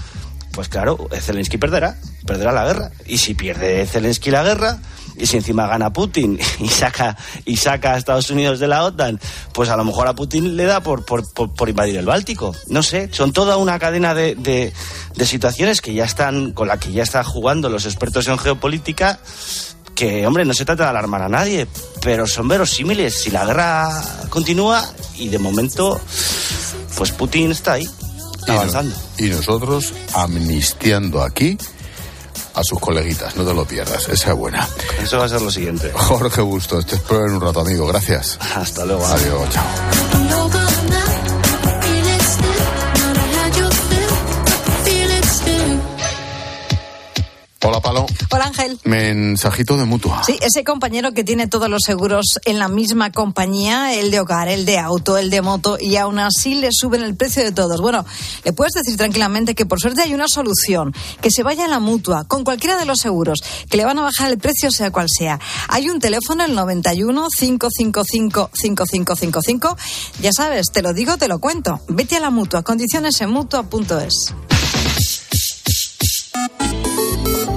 pues 0.53 0.69
claro, 0.69 1.09
Zelensky 1.21 1.57
perderá, 1.57 1.97
perderá 2.27 2.53
la 2.53 2.65
guerra. 2.65 2.91
Y 3.07 3.19
si 3.19 3.35
pierde 3.35 3.87
Zelensky 3.87 4.31
la 4.31 4.43
guerra, 4.43 4.79
y 5.17 5.27
si 5.27 5.37
encima 5.37 5.67
gana 5.67 5.93
Putin 5.93 6.39
y 6.61 6.69
saca, 6.69 7.17
y 7.45 7.57
saca 7.57 7.95
a 7.95 7.99
Estados 7.99 8.31
Unidos 8.31 8.59
de 8.59 8.69
la 8.69 8.85
OTAN, 8.85 9.21
pues 9.53 9.69
a 9.69 9.77
lo 9.77 9.85
mejor 9.85 10.09
a 10.09 10.15
Putin 10.15 10.57
le 10.57 10.65
da 10.65 10.81
por, 10.81 11.05
por, 11.05 11.33
por, 11.33 11.69
invadir 11.69 11.97
el 11.97 12.07
Báltico. 12.07 12.55
No 12.69 12.83
sé, 12.83 13.09
son 13.13 13.33
toda 13.33 13.57
una 13.57 13.79
cadena 13.79 14.15
de, 14.15 14.35
de, 14.35 14.73
de 15.15 15.27
situaciones 15.27 15.81
que 15.81 15.95
ya 15.95 16.05
están, 16.05 16.53
con 16.53 16.69
la 16.69 16.79
que 16.79 16.93
ya 16.93 17.03
están 17.03 17.25
jugando 17.25 17.69
los 17.69 17.87
expertos 17.87 18.29
en 18.29 18.39
geopolítica 18.39 19.19
que, 19.97 20.27
hombre, 20.27 20.45
no 20.45 20.53
se 20.53 20.65
trata 20.65 20.85
de 20.85 20.91
alarmar 20.91 21.23
a 21.23 21.29
nadie, 21.29 21.67
pero 22.03 22.27
son 22.27 22.47
verosímiles. 22.47 23.15
Si 23.15 23.31
la 23.31 23.47
guerra 23.47 23.91
continúa 24.29 24.85
y 25.17 25.29
de 25.29 25.39
momento, 25.39 25.99
pues 26.97 27.11
Putin 27.13 27.51
está 27.51 27.73
ahí, 27.73 27.89
avanzando. 28.47 28.95
Y 29.17 29.25
nosotros 29.25 29.95
amnistiando 30.15 31.23
aquí 31.23 31.57
a 32.57 32.63
sus 32.65 32.81
coleguitas. 32.81 33.37
No 33.37 33.45
te 33.45 33.55
lo 33.55 33.65
pierdas, 33.65 34.09
esa 34.09 34.31
es 34.31 34.37
buena. 34.37 34.67
Eso 35.01 35.19
va 35.19 35.27
a 35.27 35.29
ser 35.29 35.43
lo 35.43 35.51
siguiente. 35.51 35.93
Jorge 35.95 36.41
Bustos, 36.41 36.87
te 36.87 36.97
espero 36.97 37.27
en 37.27 37.35
un 37.35 37.41
rato, 37.41 37.61
amigo. 37.61 37.87
Gracias. 37.87 38.39
Hasta 38.41 38.85
luego. 38.85 39.05
Adiós, 39.07 39.49
chao. 39.51 40.26
Hola, 47.65 47.81
Palo. 47.81 48.07
Hola, 48.31 48.45
Ángel. 48.45 48.79
Mensajito 48.85 49.79
de 49.79 49.87
mutua. 49.87 50.23
Sí, 50.25 50.39
ese 50.43 50.63
compañero 50.63 51.13
que 51.13 51.25
tiene 51.25 51.47
todos 51.47 51.71
los 51.71 51.83
seguros 51.85 52.39
en 52.45 52.59
la 52.59 52.69
misma 52.69 53.13
compañía, 53.13 53.95
el 53.95 54.11
de 54.11 54.21
hogar, 54.21 54.49
el 54.49 54.67
de 54.67 54.79
auto, 54.79 55.17
el 55.17 55.31
de 55.31 55.41
moto, 55.41 55.79
y 55.81 55.97
aún 55.97 56.19
así 56.19 56.55
le 56.55 56.69
suben 56.71 57.03
el 57.03 57.17
precio 57.17 57.43
de 57.43 57.53
todos. 57.53 57.81
Bueno, 57.81 58.05
le 58.45 58.53
puedes 58.53 58.75
decir 58.75 58.97
tranquilamente 58.99 59.55
que 59.55 59.65
por 59.65 59.81
suerte 59.81 60.03
hay 60.03 60.13
una 60.13 60.29
solución, 60.29 60.95
que 61.23 61.31
se 61.31 61.43
vaya 61.43 61.65
a 61.65 61.69
la 61.69 61.81
mutua 61.81 62.25
con 62.25 62.45
cualquiera 62.45 62.77
de 62.77 62.85
los 62.85 63.01
seguros, 63.01 63.41
que 63.71 63.79
le 63.79 63.87
van 63.87 63.99
a 63.99 64.03
bajar 64.03 64.31
el 64.31 64.39
precio 64.39 64.71
sea 64.71 64.91
cual 64.91 65.07
sea. 65.09 65.41
Hay 65.69 65.89
un 65.89 65.99
teléfono, 65.99 66.45
el 66.45 66.55
91 66.55 67.29
555 67.37 68.51
5555. 68.53 69.77
Ya 70.21 70.33
sabes, 70.33 70.67
te 70.73 70.83
lo 70.83 70.93
digo, 70.93 71.17
te 71.17 71.27
lo 71.27 71.39
cuento. 71.39 71.81
Vete 71.89 72.17
a 72.17 72.21
la 72.21 72.31
mutua, 72.31 72.63
condiciones 72.63 73.19
en 73.23 73.31
mutua.es. 73.31 74.35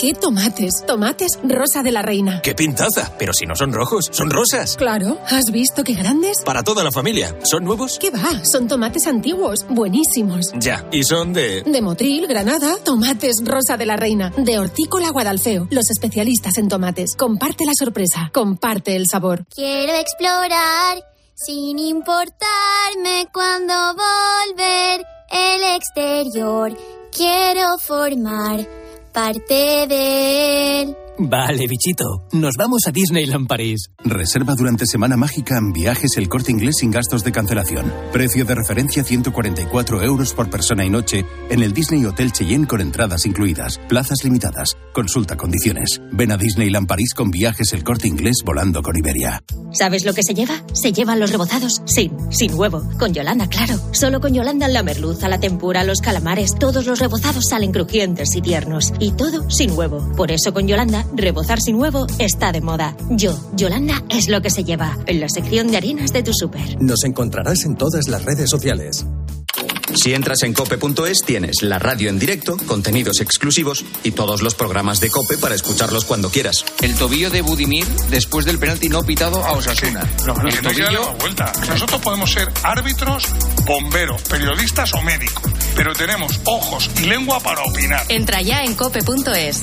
Qué 0.00 0.14
tomates. 0.14 0.82
Tomates 0.86 1.38
rosa 1.44 1.82
de 1.82 1.92
la 1.92 2.00
reina. 2.00 2.40
¡Qué 2.40 2.54
pintaza! 2.54 3.12
Pero 3.18 3.34
si 3.34 3.44
no 3.44 3.54
son 3.54 3.70
rojos, 3.70 4.08
son 4.10 4.30
rosas. 4.30 4.76
Claro. 4.78 5.18
¿Has 5.28 5.52
visto 5.52 5.84
qué 5.84 5.92
grandes? 5.92 6.38
Para 6.42 6.62
toda 6.62 6.82
la 6.82 6.90
familia. 6.90 7.36
¿Son 7.42 7.62
nuevos? 7.64 7.98
¿Qué 8.00 8.10
va? 8.10 8.42
Son 8.50 8.66
tomates 8.66 9.06
antiguos. 9.06 9.66
Buenísimos. 9.68 10.52
Ya. 10.58 10.86
¿Y 10.90 11.04
son 11.04 11.34
de...? 11.34 11.62
De 11.62 11.82
Motril, 11.82 12.26
Granada. 12.26 12.78
Tomates 12.82 13.42
rosa 13.44 13.76
de 13.76 13.84
la 13.84 13.96
reina. 13.96 14.32
De 14.38 14.58
Hortícola 14.58 15.10
Guadalfeo. 15.10 15.68
Los 15.70 15.90
especialistas 15.90 16.56
en 16.56 16.68
tomates. 16.68 17.14
Comparte 17.14 17.66
la 17.66 17.72
sorpresa. 17.78 18.30
Comparte 18.32 18.96
el 18.96 19.04
sabor. 19.06 19.44
Quiero 19.54 19.92
explorar 19.96 21.04
sin 21.34 21.78
importarme 21.78 23.28
cuando 23.34 23.74
volver 23.94 25.04
el 25.30 25.62
exterior. 25.76 26.74
Quiero 27.12 27.76
formar 27.78 28.66
parte 29.12 29.86
de 29.88 30.82
él. 30.82 30.96
Vale, 31.22 31.66
bichito. 31.68 32.26
Nos 32.32 32.54
vamos 32.56 32.80
a 32.86 32.92
Disneyland 32.92 33.46
París. 33.46 33.90
Reserva 34.02 34.54
durante 34.54 34.86
Semana 34.86 35.18
Mágica 35.18 35.58
en 35.58 35.70
viajes 35.70 36.16
el 36.16 36.30
corte 36.30 36.50
inglés 36.50 36.76
sin 36.78 36.90
gastos 36.90 37.22
de 37.24 37.30
cancelación. 37.30 37.92
Precio 38.10 38.46
de 38.46 38.54
referencia 38.54 39.04
144 39.04 40.02
euros 40.02 40.32
por 40.32 40.48
persona 40.48 40.82
y 40.86 40.88
noche 40.88 41.26
en 41.50 41.62
el 41.62 41.74
Disney 41.74 42.06
Hotel 42.06 42.32
Cheyenne 42.32 42.66
con 42.66 42.80
entradas 42.80 43.26
incluidas. 43.26 43.78
Plazas 43.86 44.24
limitadas. 44.24 44.78
Consulta 44.94 45.36
condiciones. 45.36 46.00
Ven 46.10 46.32
a 46.32 46.38
Disneyland 46.38 46.88
París 46.88 47.12
con 47.12 47.30
viajes 47.30 47.74
el 47.74 47.84
corte 47.84 48.08
inglés 48.08 48.38
volando 48.42 48.80
con 48.80 48.96
Iberia. 48.96 49.42
¿Sabes 49.72 50.06
lo 50.06 50.14
que 50.14 50.22
se 50.22 50.34
lleva? 50.34 50.64
Se 50.72 50.92
llevan 50.92 51.20
los 51.20 51.32
rebozados 51.32 51.82
sin, 51.84 52.32
sin 52.32 52.54
huevo. 52.54 52.82
Con 52.98 53.12
Yolanda, 53.12 53.46
claro. 53.46 53.78
Solo 53.92 54.20
con 54.20 54.32
Yolanda 54.32 54.68
la 54.68 54.82
merluza, 54.82 55.28
la 55.28 55.38
tempura, 55.38 55.84
los 55.84 56.00
calamares, 56.00 56.54
todos 56.58 56.86
los 56.86 56.98
rebozados 56.98 57.48
salen 57.48 57.72
crujientes 57.72 58.34
y 58.34 58.40
tiernos. 58.40 58.94
Y 58.98 59.12
todo 59.12 59.48
sin 59.50 59.72
huevo. 59.72 60.10
Por 60.16 60.32
eso 60.32 60.54
con 60.54 60.66
Yolanda 60.66 61.04
rebozar 61.14 61.60
sin 61.60 61.76
huevo 61.76 62.06
está 62.18 62.52
de 62.52 62.60
moda. 62.60 62.96
Yo, 63.10 63.38
Yolanda, 63.54 64.02
es 64.08 64.28
lo 64.28 64.40
que 64.42 64.50
se 64.50 64.64
lleva 64.64 64.98
en 65.06 65.20
la 65.20 65.28
sección 65.28 65.68
de 65.68 65.76
harinas 65.76 66.12
de 66.12 66.22
tu 66.22 66.32
súper. 66.32 66.80
Nos 66.82 67.04
encontrarás 67.04 67.64
en 67.64 67.76
todas 67.76 68.08
las 68.08 68.24
redes 68.24 68.50
sociales. 68.50 69.06
Si 69.94 70.14
entras 70.14 70.42
en 70.44 70.52
cope.es 70.52 71.22
tienes 71.26 71.62
la 71.62 71.78
radio 71.78 72.08
en 72.10 72.18
directo, 72.18 72.56
contenidos 72.66 73.20
exclusivos 73.20 73.84
y 74.04 74.12
todos 74.12 74.42
los 74.42 74.54
programas 74.54 75.00
de 75.00 75.10
Cope 75.10 75.36
para 75.36 75.54
escucharlos 75.54 76.04
cuando 76.04 76.30
quieras. 76.30 76.64
El 76.80 76.94
tobillo 76.94 77.30
de 77.30 77.42
Budimir 77.42 77.86
después 78.08 78.46
del 78.46 78.58
penalti 78.58 78.88
no 78.88 79.02
pitado 79.02 79.44
a 79.44 79.52
Osasuna. 79.52 80.08
No, 80.26 80.34
no, 80.34 80.48
que 80.48 80.62
no 80.62 81.12
vuelta. 81.14 81.52
Nosotros 81.68 82.00
podemos 82.00 82.30
ser 82.30 82.48
árbitros, 82.62 83.26
bomberos, 83.66 84.22
periodistas 84.22 84.94
o 84.94 85.02
médicos, 85.02 85.50
pero 85.74 85.92
tenemos 85.92 86.40
ojos 86.44 86.90
y 87.02 87.06
lengua 87.06 87.40
para 87.40 87.62
opinar. 87.62 88.04
Entra 88.08 88.42
ya 88.42 88.62
en 88.64 88.74
cope.es. 88.74 89.62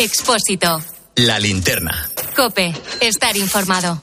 Expósito. 0.00 0.80
La 1.16 1.40
linterna. 1.40 2.08
Cope. 2.36 2.72
Estar 3.00 3.36
informado. 3.36 4.00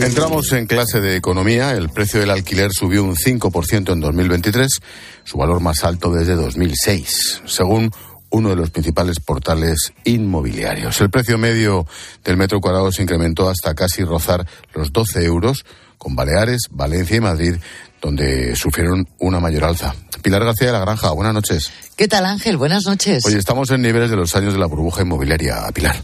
Entramos 0.00 0.52
en 0.54 0.66
clase 0.66 1.00
de 1.00 1.14
economía. 1.14 1.70
El 1.70 1.88
precio 1.88 2.18
del 2.18 2.30
alquiler 2.30 2.72
subió 2.72 3.04
un 3.04 3.14
5% 3.14 3.92
en 3.92 4.00
2023, 4.00 4.80
su 5.22 5.38
valor 5.38 5.60
más 5.60 5.84
alto 5.84 6.10
desde 6.10 6.34
2006. 6.34 7.42
Según 7.46 7.92
uno 8.30 8.48
de 8.48 8.56
los 8.56 8.70
principales 8.70 9.20
portales 9.20 9.92
inmobiliarios. 10.02 11.00
El 11.00 11.10
precio 11.10 11.38
medio 11.38 11.86
del 12.24 12.38
metro 12.38 12.60
cuadrado 12.60 12.90
se 12.90 13.02
incrementó 13.02 13.48
hasta 13.48 13.76
casi 13.76 14.02
rozar 14.02 14.44
los 14.74 14.92
12 14.92 15.22
euros, 15.22 15.64
con 15.96 16.16
Baleares, 16.16 16.62
Valencia 16.72 17.18
y 17.18 17.20
Madrid, 17.20 17.54
donde 18.02 18.54
sufrieron 18.56 19.08
una 19.20 19.38
mayor 19.38 19.64
alza. 19.64 19.94
Pilar 20.22 20.44
García 20.44 20.66
de 20.66 20.72
la 20.72 20.80
Granja, 20.80 21.12
buenas 21.12 21.32
noches. 21.32 21.70
¿Qué 21.96 22.08
tal, 22.08 22.26
Ángel? 22.26 22.56
Buenas 22.56 22.84
noches. 22.84 23.24
Oye, 23.24 23.38
estamos 23.38 23.70
en 23.70 23.80
niveles 23.80 24.10
de 24.10 24.16
los 24.16 24.34
años 24.34 24.52
de 24.52 24.58
la 24.58 24.66
burbuja 24.66 25.02
inmobiliaria, 25.02 25.62
Pilar. 25.72 26.02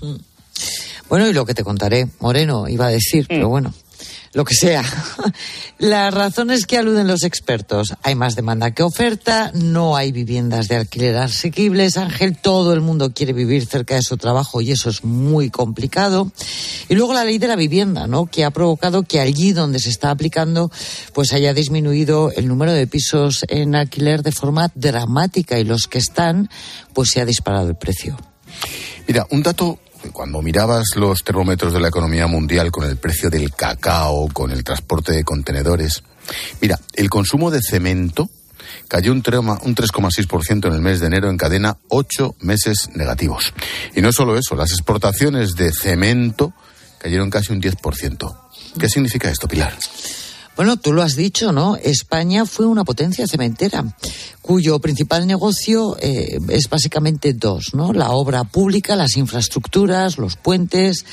Bueno, 1.08 1.26
y 1.26 1.32
lo 1.32 1.44
que 1.44 1.54
te 1.54 1.64
contaré, 1.64 2.08
Moreno 2.20 2.68
iba 2.68 2.86
a 2.86 2.90
decir, 2.90 3.26
pero 3.28 3.48
bueno, 3.48 3.74
lo 4.38 4.44
que 4.44 4.54
sea. 4.54 4.84
Las 5.78 6.14
razones 6.14 6.64
que 6.64 6.78
aluden 6.78 7.08
los 7.08 7.24
expertos. 7.24 7.94
Hay 8.04 8.14
más 8.14 8.36
demanda 8.36 8.70
que 8.70 8.84
oferta, 8.84 9.50
no 9.52 9.96
hay 9.96 10.12
viviendas 10.12 10.68
de 10.68 10.76
alquiler 10.76 11.16
asequibles. 11.16 11.96
Ángel, 11.96 12.38
todo 12.38 12.72
el 12.72 12.80
mundo 12.80 13.12
quiere 13.12 13.32
vivir 13.32 13.66
cerca 13.66 13.96
de 13.96 14.02
su 14.02 14.16
trabajo 14.16 14.60
y 14.60 14.70
eso 14.70 14.90
es 14.90 15.02
muy 15.02 15.50
complicado. 15.50 16.30
Y 16.88 16.94
luego 16.94 17.14
la 17.14 17.24
ley 17.24 17.38
de 17.38 17.48
la 17.48 17.56
vivienda, 17.56 18.06
¿no? 18.06 18.26
Que 18.26 18.44
ha 18.44 18.52
provocado 18.52 19.02
que 19.02 19.18
allí 19.18 19.52
donde 19.52 19.80
se 19.80 19.90
está 19.90 20.12
aplicando, 20.12 20.70
pues 21.14 21.32
haya 21.32 21.52
disminuido 21.52 22.30
el 22.30 22.46
número 22.46 22.72
de 22.72 22.86
pisos 22.86 23.44
en 23.48 23.74
alquiler 23.74 24.22
de 24.22 24.30
forma 24.30 24.70
dramática 24.76 25.58
y 25.58 25.64
los 25.64 25.88
que 25.88 25.98
están, 25.98 26.48
pues 26.92 27.10
se 27.10 27.20
ha 27.20 27.24
disparado 27.24 27.70
el 27.70 27.76
precio. 27.76 28.16
Mira, 29.08 29.26
un 29.30 29.42
dato 29.42 29.80
cuando 30.12 30.42
mirabas 30.42 30.96
los 30.96 31.22
termómetros 31.24 31.72
de 31.72 31.80
la 31.80 31.88
economía 31.88 32.26
mundial 32.26 32.70
con 32.70 32.84
el 32.84 32.96
precio 32.96 33.30
del 33.30 33.52
cacao, 33.52 34.28
con 34.32 34.50
el 34.50 34.64
transporte 34.64 35.12
de 35.12 35.24
contenedores, 35.24 36.02
mira, 36.60 36.78
el 36.94 37.10
consumo 37.10 37.50
de 37.50 37.60
cemento 37.62 38.28
cayó 38.88 39.12
un 39.12 39.22
3,6% 39.22 40.66
en 40.66 40.72
el 40.72 40.80
mes 40.80 41.00
de 41.00 41.06
enero, 41.06 41.30
encadena 41.30 41.76
ocho 41.88 42.34
meses 42.40 42.90
negativos. 42.94 43.52
Y 43.94 44.00
no 44.00 44.12
solo 44.12 44.36
eso, 44.36 44.54
las 44.56 44.72
exportaciones 44.72 45.54
de 45.54 45.72
cemento 45.72 46.52
cayeron 46.98 47.30
casi 47.30 47.52
un 47.52 47.60
10%. 47.60 48.38
¿Qué 48.78 48.88
significa 48.88 49.30
esto, 49.30 49.48
Pilar? 49.48 49.76
Bueno, 50.56 50.76
tú 50.76 50.92
lo 50.92 51.02
has 51.02 51.14
dicho, 51.14 51.52
¿no? 51.52 51.76
España 51.76 52.44
fue 52.44 52.66
una 52.66 52.82
potencia 52.82 53.28
cementera 53.28 53.84
cuyo 54.48 54.78
principal 54.78 55.26
negocio 55.26 55.98
eh, 56.00 56.38
es 56.48 56.70
básicamente 56.70 57.34
dos, 57.34 57.74
¿no? 57.74 57.92
La 57.92 58.12
obra 58.12 58.44
pública, 58.44 58.96
las 58.96 59.18
infraestructuras, 59.18 60.16
los 60.16 60.36
puentes 60.36 61.04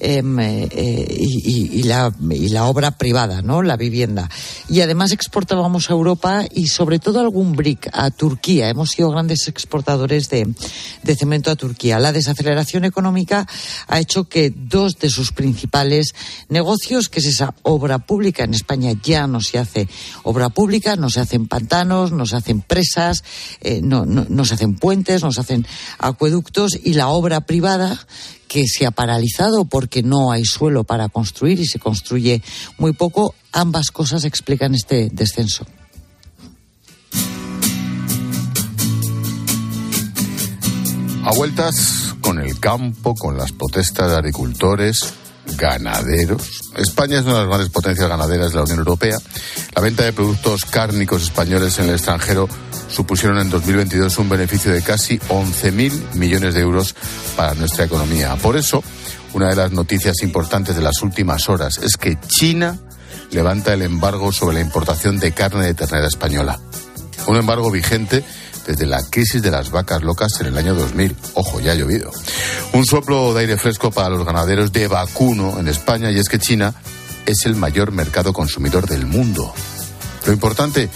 em, 0.00 0.40
eh, 0.40 1.06
y, 1.16 1.78
y, 1.78 1.82
la, 1.84 2.66
obra 2.66 2.98
privada, 2.98 3.42
¿no? 3.42 3.62
La 3.62 3.76
vivienda. 3.76 4.28
Y 4.68 4.80
además 4.80 5.12
exportábamos 5.12 5.88
a 5.88 5.92
Europa 5.92 6.42
y 6.52 6.66
sobre 6.66 6.98
todo 6.98 7.20
algún 7.20 7.52
brick 7.52 7.88
a 7.92 8.10
Turquía. 8.10 8.68
Hemos 8.68 8.90
sido 8.90 9.12
grandes 9.12 9.46
exportadores 9.46 10.28
de, 10.28 10.52
de 11.04 11.14
cemento 11.14 11.52
a 11.52 11.56
Turquía. 11.56 12.00
La 12.00 12.10
desaceleración 12.10 12.84
económica 12.84 13.46
ha 13.86 14.00
hecho 14.00 14.24
que 14.24 14.50
dos 14.50 14.98
de 14.98 15.10
sus 15.10 15.30
principales 15.30 16.12
negocios, 16.48 17.08
que 17.08 17.20
es 17.20 17.26
esa 17.26 17.54
obra 17.62 18.00
pública, 18.00 18.42
en 18.42 18.54
España 18.54 18.94
ya 19.00 19.28
no 19.28 19.40
se 19.40 19.60
hace 19.60 19.88
obra 20.24 20.48
pública, 20.48 20.96
no 20.96 21.08
se 21.08 21.20
hacen 21.20 21.46
pantanos, 21.46 22.10
no 22.10 22.26
se 22.26 22.34
hacen 22.34 22.62
eh, 23.60 23.80
no, 23.82 24.06
no, 24.06 24.26
no 24.28 24.44
se 24.44 24.54
hacen 24.54 24.74
puentes, 24.76 25.22
no 25.22 25.32
se 25.32 25.40
hacen 25.40 25.66
acueductos 25.98 26.78
y 26.82 26.94
la 26.94 27.08
obra 27.08 27.42
privada 27.42 28.06
que 28.48 28.66
se 28.66 28.84
ha 28.84 28.90
paralizado 28.90 29.64
porque 29.64 30.02
no 30.02 30.32
hay 30.32 30.44
suelo 30.44 30.84
para 30.84 31.08
construir 31.08 31.60
y 31.60 31.66
se 31.66 31.78
construye 31.78 32.42
muy 32.78 32.92
poco, 32.92 33.34
ambas 33.52 33.90
cosas 33.90 34.24
explican 34.24 34.74
este 34.74 35.08
descenso. 35.12 35.64
A 41.22 41.32
vueltas 41.36 42.16
con 42.22 42.40
el 42.40 42.58
campo, 42.58 43.14
con 43.14 43.36
las 43.36 43.52
protestas 43.52 44.10
de 44.10 44.16
agricultores, 44.16 45.14
ganaderos. 45.60 46.72
España 46.76 47.18
es 47.18 47.24
una 47.24 47.34
de 47.34 47.40
las 47.40 47.48
grandes 47.48 47.68
potencias 47.68 48.08
ganaderas 48.08 48.50
de 48.50 48.56
la 48.56 48.62
Unión 48.62 48.78
Europea. 48.78 49.18
La 49.76 49.82
venta 49.82 50.04
de 50.04 50.12
productos 50.12 50.64
cárnicos 50.64 51.22
españoles 51.22 51.78
en 51.78 51.88
el 51.88 51.96
extranjero 51.96 52.48
supusieron 52.88 53.38
en 53.38 53.50
2022 53.50 54.18
un 54.18 54.28
beneficio 54.30 54.72
de 54.72 54.82
casi 54.82 55.18
11.000 55.18 56.14
millones 56.14 56.54
de 56.54 56.60
euros 56.60 56.94
para 57.36 57.54
nuestra 57.54 57.84
economía. 57.84 58.34
Por 58.36 58.56
eso, 58.56 58.82
una 59.34 59.48
de 59.48 59.56
las 59.56 59.70
noticias 59.72 60.22
importantes 60.22 60.74
de 60.74 60.82
las 60.82 61.02
últimas 61.02 61.48
horas 61.48 61.78
es 61.78 61.96
que 61.96 62.18
China 62.26 62.78
levanta 63.30 63.74
el 63.74 63.82
embargo 63.82 64.32
sobre 64.32 64.54
la 64.54 64.62
importación 64.62 65.18
de 65.20 65.32
carne 65.32 65.66
de 65.66 65.74
ternera 65.74 66.08
española. 66.08 66.58
Un 67.26 67.36
embargo 67.36 67.70
vigente 67.70 68.24
desde 68.66 68.86
la 68.86 69.02
crisis 69.02 69.42
de 69.42 69.50
las 69.50 69.70
vacas 69.70 70.02
locas 70.02 70.40
en 70.40 70.46
el 70.46 70.58
año 70.58 70.74
2000. 70.74 71.16
Ojo, 71.34 71.60
ya 71.60 71.72
ha 71.72 71.74
llovido. 71.74 72.10
Un 72.72 72.84
soplo 72.84 73.34
de 73.34 73.40
aire 73.40 73.56
fresco 73.56 73.90
para 73.90 74.08
los 74.08 74.24
ganaderos 74.24 74.72
de 74.72 74.88
vacuno 74.88 75.58
en 75.58 75.68
España 75.68 76.10
y 76.10 76.18
es 76.18 76.28
que 76.28 76.38
China 76.38 76.74
es 77.26 77.46
el 77.46 77.54
mayor 77.56 77.92
mercado 77.92 78.32
consumidor 78.32 78.88
del 78.88 79.06
mundo. 79.06 79.52
Lo 80.26 80.32
importante 80.32 80.88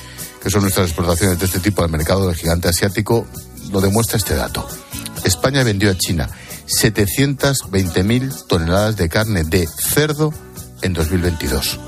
que 0.42 0.50
son 0.50 0.62
nuestras 0.62 0.88
exportaciones 0.88 1.38
de 1.38 1.46
este 1.46 1.60
tipo 1.60 1.82
al 1.82 1.90
mercado 1.90 2.26
del 2.26 2.36
gigante 2.36 2.68
asiático 2.68 3.26
lo 3.72 3.80
demuestra 3.80 4.18
este 4.18 4.34
dato. 4.34 4.68
España 5.24 5.62
vendió 5.62 5.90
a 5.90 5.96
China 5.96 6.28
720.000 6.66 8.46
toneladas 8.46 8.96
de 8.96 9.08
carne 9.08 9.44
de 9.44 9.66
cerdo 9.66 10.32
en 10.82 10.92
2022. 10.92 11.78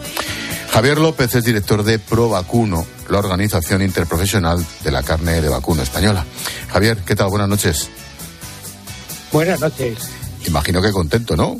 Javier 0.76 0.98
López 0.98 1.34
es 1.34 1.42
director 1.42 1.82
de 1.84 1.98
Pro 1.98 2.28
Vacuno, 2.28 2.86
la 3.08 3.18
organización 3.18 3.80
interprofesional 3.80 4.62
de 4.84 4.90
la 4.90 5.02
carne 5.02 5.40
de 5.40 5.48
vacuno 5.48 5.82
española. 5.82 6.26
Javier, 6.68 6.98
¿qué 6.98 7.16
tal? 7.16 7.30
Buenas 7.30 7.48
noches. 7.48 7.88
Buenas 9.32 9.58
noches. 9.58 9.96
Imagino 10.46 10.82
que 10.82 10.92
contento, 10.92 11.34
¿no? 11.34 11.58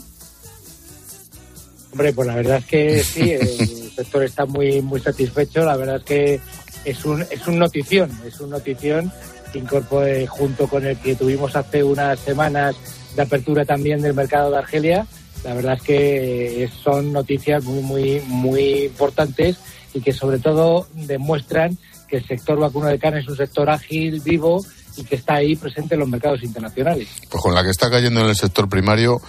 Hombre, 1.93 2.13
pues 2.13 2.29
la 2.29 2.35
verdad 2.35 2.59
es 2.59 2.67
que 2.67 3.03
sí, 3.03 3.33
el 3.33 3.91
sector 3.97 4.23
está 4.23 4.45
muy 4.45 4.83
muy 4.83 5.01
satisfecho. 5.01 5.65
La 5.65 5.79
verdad 5.79 5.97
es 5.97 6.05
que 6.05 6.41
es 6.85 7.03
un 7.07 7.23
es 7.23 7.47
un 7.47 7.59
notición, 7.59 8.11
es 8.27 8.39
un 8.41 8.51
notición 8.51 9.11
que 9.51 9.61
incorpore 9.61 10.27
junto 10.27 10.69
con 10.69 10.85
el 10.85 10.99
que 10.99 11.15
tuvimos 11.15 11.57
hace 11.57 11.83
unas 11.83 12.21
semanas 12.21 12.77
de 13.15 13.23
apertura 13.23 13.65
también 13.65 14.03
del 14.03 14.13
mercado 14.13 14.51
de 14.51 14.59
Argelia. 14.59 15.07
La 15.47 15.55
verdad 15.55 15.75
es 15.75 15.83
que 15.83 16.71
son 16.83 17.13
noticias 17.13 17.63
muy 17.63 17.81
muy 17.81 18.21
muy 18.27 18.87
importantes 18.87 19.57
y 19.95 20.01
que 20.01 20.13
sobre 20.13 20.41
todo 20.41 20.89
demuestran 20.93 21.79
que 22.09 22.17
el 22.17 22.27
sector 22.27 22.59
vacuno 22.59 22.89
de 22.89 22.99
carne 22.99 23.21
es 23.21 23.29
un 23.29 23.37
sector 23.37 23.71
ágil, 23.71 24.21
vivo 24.23 24.65
y 24.97 25.05
que 25.05 25.15
está 25.15 25.35
ahí 25.35 25.55
presente 25.55 25.95
en 25.95 26.01
los 26.01 26.09
mercados 26.09 26.43
internacionales. 26.43 27.07
Pues 27.31 27.41
con 27.41 27.55
la 27.55 27.63
que 27.63 27.71
está 27.71 27.89
cayendo 27.89 28.23
en 28.23 28.27
el 28.27 28.35
sector 28.35 28.69
primario, 28.69 29.21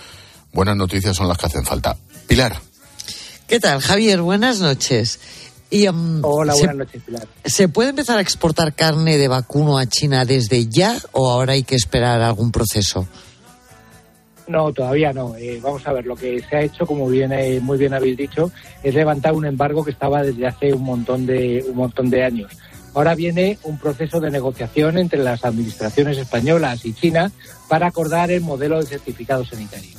buenas 0.54 0.76
noticias 0.76 1.16
son 1.16 1.28
las 1.28 1.38
que 1.38 1.46
hacen 1.46 1.64
falta. 1.64 1.96
Pilar. 2.26 2.60
¿Qué 3.48 3.60
tal, 3.60 3.80
Javier? 3.80 4.22
Buenas 4.22 4.60
noches. 4.60 5.20
Y, 5.70 5.88
um, 5.88 6.22
Hola, 6.24 6.54
se, 6.54 6.62
buenas 6.62 6.78
noches, 6.78 7.04
Pilar. 7.04 7.28
¿Se 7.46 7.68
puede 7.68 7.92
empezar 7.92 8.18
a 8.18 8.22
exportar 8.22 8.74
carne 8.74 9.20
de 9.20 9.28
vacuno 9.28 9.78
a 9.78 9.86
China 9.86 10.26
desde 10.26 10.66
ya 10.66 10.98
o 11.12 11.30
ahora 11.30 11.54
hay 11.54 11.62
que 11.62 11.76
esperar 11.76 12.24
algún 12.24 12.52
proceso? 12.52 13.08
No, 14.48 14.72
todavía 14.72 15.12
no. 15.12 15.36
Eh, 15.36 15.60
vamos 15.62 15.86
a 15.88 15.94
ver, 15.94 16.06
lo 16.06 16.16
que 16.16 16.42
se 16.42 16.56
ha 16.56 16.62
hecho, 16.62 16.86
como 16.86 17.08
bien, 17.08 17.34
eh, 17.34 17.60
muy 17.60 17.78
bien 17.78 17.94
habéis 17.94 18.18
dicho, 18.18 18.52
es 18.82 18.96
levantar 18.96 19.34
un 19.34 19.46
embargo 19.46 19.84
que 19.84 19.92
estaba 19.92 20.24
desde 20.24 20.48
hace 20.48 20.74
un 20.74 20.84
montón 20.84 21.26
de, 21.26 21.66
un 21.68 21.76
montón 21.76 22.10
de 22.10 22.24
años. 22.24 22.52
Ahora 22.94 23.14
viene 23.14 23.60
un 23.64 23.78
proceso 23.78 24.20
de 24.20 24.32
negociación 24.32 24.98
entre 24.98 25.22
las 25.22 25.44
administraciones 25.46 26.18
españolas 26.18 26.84
y 26.86 26.94
China 26.94 27.32
para 27.68 27.88
acordar 27.88 28.32
el 28.32 28.42
modelo 28.42 28.80
de 28.80 28.86
certificado 28.86 29.46
sanitario. 29.46 29.92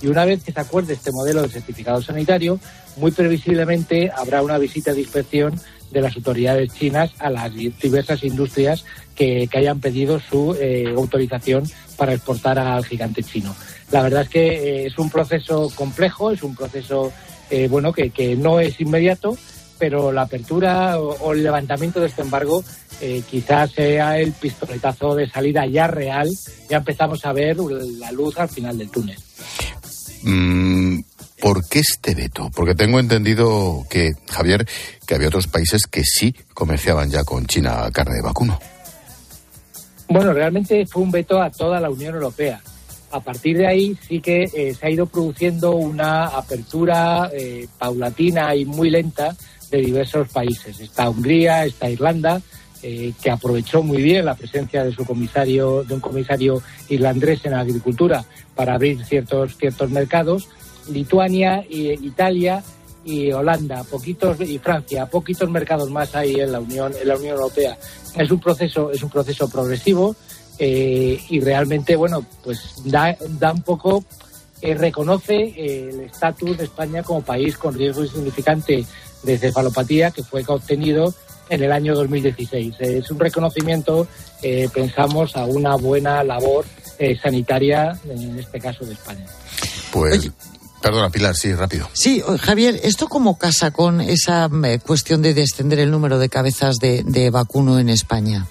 Y 0.00 0.06
una 0.06 0.24
vez 0.24 0.44
que 0.44 0.52
se 0.52 0.60
acuerde 0.60 0.94
este 0.94 1.10
modelo 1.10 1.42
de 1.42 1.48
certificado 1.48 2.00
sanitario, 2.00 2.60
muy 2.96 3.10
previsiblemente 3.10 4.10
habrá 4.16 4.42
una 4.42 4.56
visita 4.56 4.94
de 4.94 5.00
inspección 5.00 5.60
de 5.90 6.00
las 6.00 6.14
autoridades 6.16 6.72
chinas 6.72 7.10
a 7.18 7.30
las 7.30 7.52
diversas 7.52 8.22
industrias 8.22 8.84
que, 9.14 9.48
que 9.50 9.58
hayan 9.58 9.80
pedido 9.80 10.20
su 10.20 10.56
eh, 10.60 10.94
autorización 10.96 11.64
para 11.96 12.14
exportar 12.14 12.58
al 12.58 12.84
gigante 12.84 13.22
chino. 13.22 13.54
La 13.90 14.02
verdad 14.02 14.22
es 14.22 14.28
que 14.28 14.48
eh, 14.48 14.86
es 14.86 14.98
un 14.98 15.10
proceso 15.10 15.70
complejo, 15.74 16.30
es 16.30 16.42
un 16.42 16.54
proceso 16.54 17.12
eh, 17.50 17.68
bueno 17.68 17.92
que, 17.92 18.10
que, 18.10 18.36
no 18.36 18.60
es 18.60 18.80
inmediato, 18.80 19.36
pero 19.78 20.12
la 20.12 20.22
apertura 20.22 21.00
o, 21.00 21.16
o 21.20 21.32
el 21.32 21.42
levantamiento 21.42 22.00
de 22.00 22.06
este 22.06 22.22
embargo 22.22 22.62
eh, 23.00 23.22
quizás 23.30 23.70
sea 23.70 24.18
el 24.18 24.32
pistoletazo 24.32 25.14
de 25.14 25.28
salida 25.28 25.66
ya 25.66 25.86
real. 25.86 26.28
Ya 26.68 26.78
empezamos 26.78 27.24
a 27.24 27.32
ver 27.32 27.56
la 27.58 28.10
luz 28.10 28.36
al 28.38 28.48
final 28.48 28.76
del 28.76 28.90
túnel. 28.90 29.16
Mm, 30.22 31.00
¿Por 31.40 31.66
qué 31.68 31.78
este 31.78 32.14
veto? 32.14 32.50
Porque 32.54 32.74
tengo 32.74 32.98
entendido 32.98 33.86
que, 33.88 34.10
Javier, 34.28 34.66
que 35.06 35.14
había 35.14 35.28
otros 35.28 35.46
países 35.46 35.86
que 35.86 36.02
sí 36.02 36.34
comerciaban 36.54 37.08
ya 37.08 37.22
con 37.22 37.46
China 37.46 37.88
carne 37.92 38.16
de 38.16 38.22
vacuno. 38.22 38.58
Bueno, 40.08 40.32
realmente 40.32 40.84
fue 40.86 41.02
un 41.02 41.12
veto 41.12 41.40
a 41.40 41.50
toda 41.50 41.78
la 41.80 41.90
Unión 41.90 42.14
Europea. 42.14 42.60
A 43.10 43.20
partir 43.20 43.56
de 43.56 43.66
ahí 43.66 43.96
sí 44.06 44.20
que 44.20 44.44
eh, 44.44 44.74
se 44.74 44.86
ha 44.86 44.90
ido 44.90 45.06
produciendo 45.06 45.72
una 45.72 46.26
apertura 46.26 47.30
eh, 47.32 47.66
paulatina 47.78 48.54
y 48.54 48.66
muy 48.66 48.90
lenta 48.90 49.34
de 49.70 49.78
diversos 49.78 50.28
países. 50.28 50.78
Está 50.80 51.08
Hungría, 51.08 51.64
está 51.64 51.88
Irlanda, 51.88 52.40
eh, 52.82 53.12
que 53.22 53.30
aprovechó 53.30 53.82
muy 53.82 54.02
bien 54.02 54.26
la 54.26 54.34
presencia 54.34 54.84
de 54.84 54.92
su 54.92 55.04
comisario, 55.04 55.84
de 55.84 55.94
un 55.94 56.00
comisario 56.00 56.62
irlandés 56.88 57.44
en 57.44 57.54
agricultura 57.54 58.24
para 58.54 58.74
abrir 58.74 59.02
ciertos 59.04 59.56
ciertos 59.56 59.90
mercados. 59.90 60.48
Lituania, 60.90 61.64
e 61.68 61.98
Italia 62.00 62.62
y 63.04 63.32
Holanda, 63.32 63.84
poquitos 63.84 64.40
y 64.40 64.58
Francia, 64.58 65.06
poquitos 65.06 65.50
mercados 65.50 65.90
más 65.90 66.14
hay 66.14 66.34
en 66.36 66.52
la 66.52 66.60
Unión 66.60 66.92
en 67.00 67.08
la 67.08 67.16
Unión 67.16 67.36
Europea. 67.36 67.78
Es 68.16 68.30
un 68.30 68.40
proceso 68.40 68.90
es 68.90 69.02
un 69.02 69.10
proceso 69.10 69.48
progresivo 69.48 70.14
eh, 70.58 71.20
y 71.28 71.40
realmente 71.40 71.96
bueno 71.96 72.24
pues 72.42 72.74
da, 72.84 73.16
da 73.38 73.52
un 73.52 73.62
poco 73.62 74.04
eh, 74.60 74.74
reconoce 74.74 75.34
eh, 75.34 75.90
el 75.92 76.00
estatus 76.00 76.58
de 76.58 76.64
España 76.64 77.02
como 77.02 77.22
país 77.22 77.56
con 77.56 77.74
riesgo 77.74 78.02
insignificante 78.02 78.84
de 79.22 79.38
cefalopatía 79.38 80.10
que 80.10 80.22
fue 80.22 80.42
obtenido 80.46 81.14
en 81.48 81.62
el 81.62 81.72
año 81.72 81.94
2016. 81.94 82.74
Es 82.80 83.10
un 83.10 83.18
reconocimiento, 83.18 84.06
eh, 84.42 84.68
pensamos, 84.72 85.36
a 85.36 85.44
una 85.44 85.76
buena 85.76 86.22
labor 86.24 86.64
eh, 86.98 87.16
sanitaria, 87.20 87.98
en 88.08 88.38
este 88.38 88.60
caso 88.60 88.84
de 88.84 88.92
España. 88.94 89.24
Pues, 89.92 90.30
perdona, 90.82 91.10
Pilar, 91.10 91.34
sí, 91.34 91.52
rápido. 91.54 91.88
Sí, 91.92 92.22
Javier, 92.40 92.78
¿esto 92.82 93.08
cómo 93.08 93.38
casa 93.38 93.70
con 93.70 94.00
esa 94.00 94.48
eh, 94.64 94.78
cuestión 94.84 95.22
de 95.22 95.34
descender 95.34 95.78
el 95.78 95.90
número 95.90 96.18
de 96.18 96.28
cabezas 96.28 96.76
de, 96.76 97.02
de 97.04 97.30
vacuno 97.30 97.78
en 97.78 97.88
España? 97.88 98.46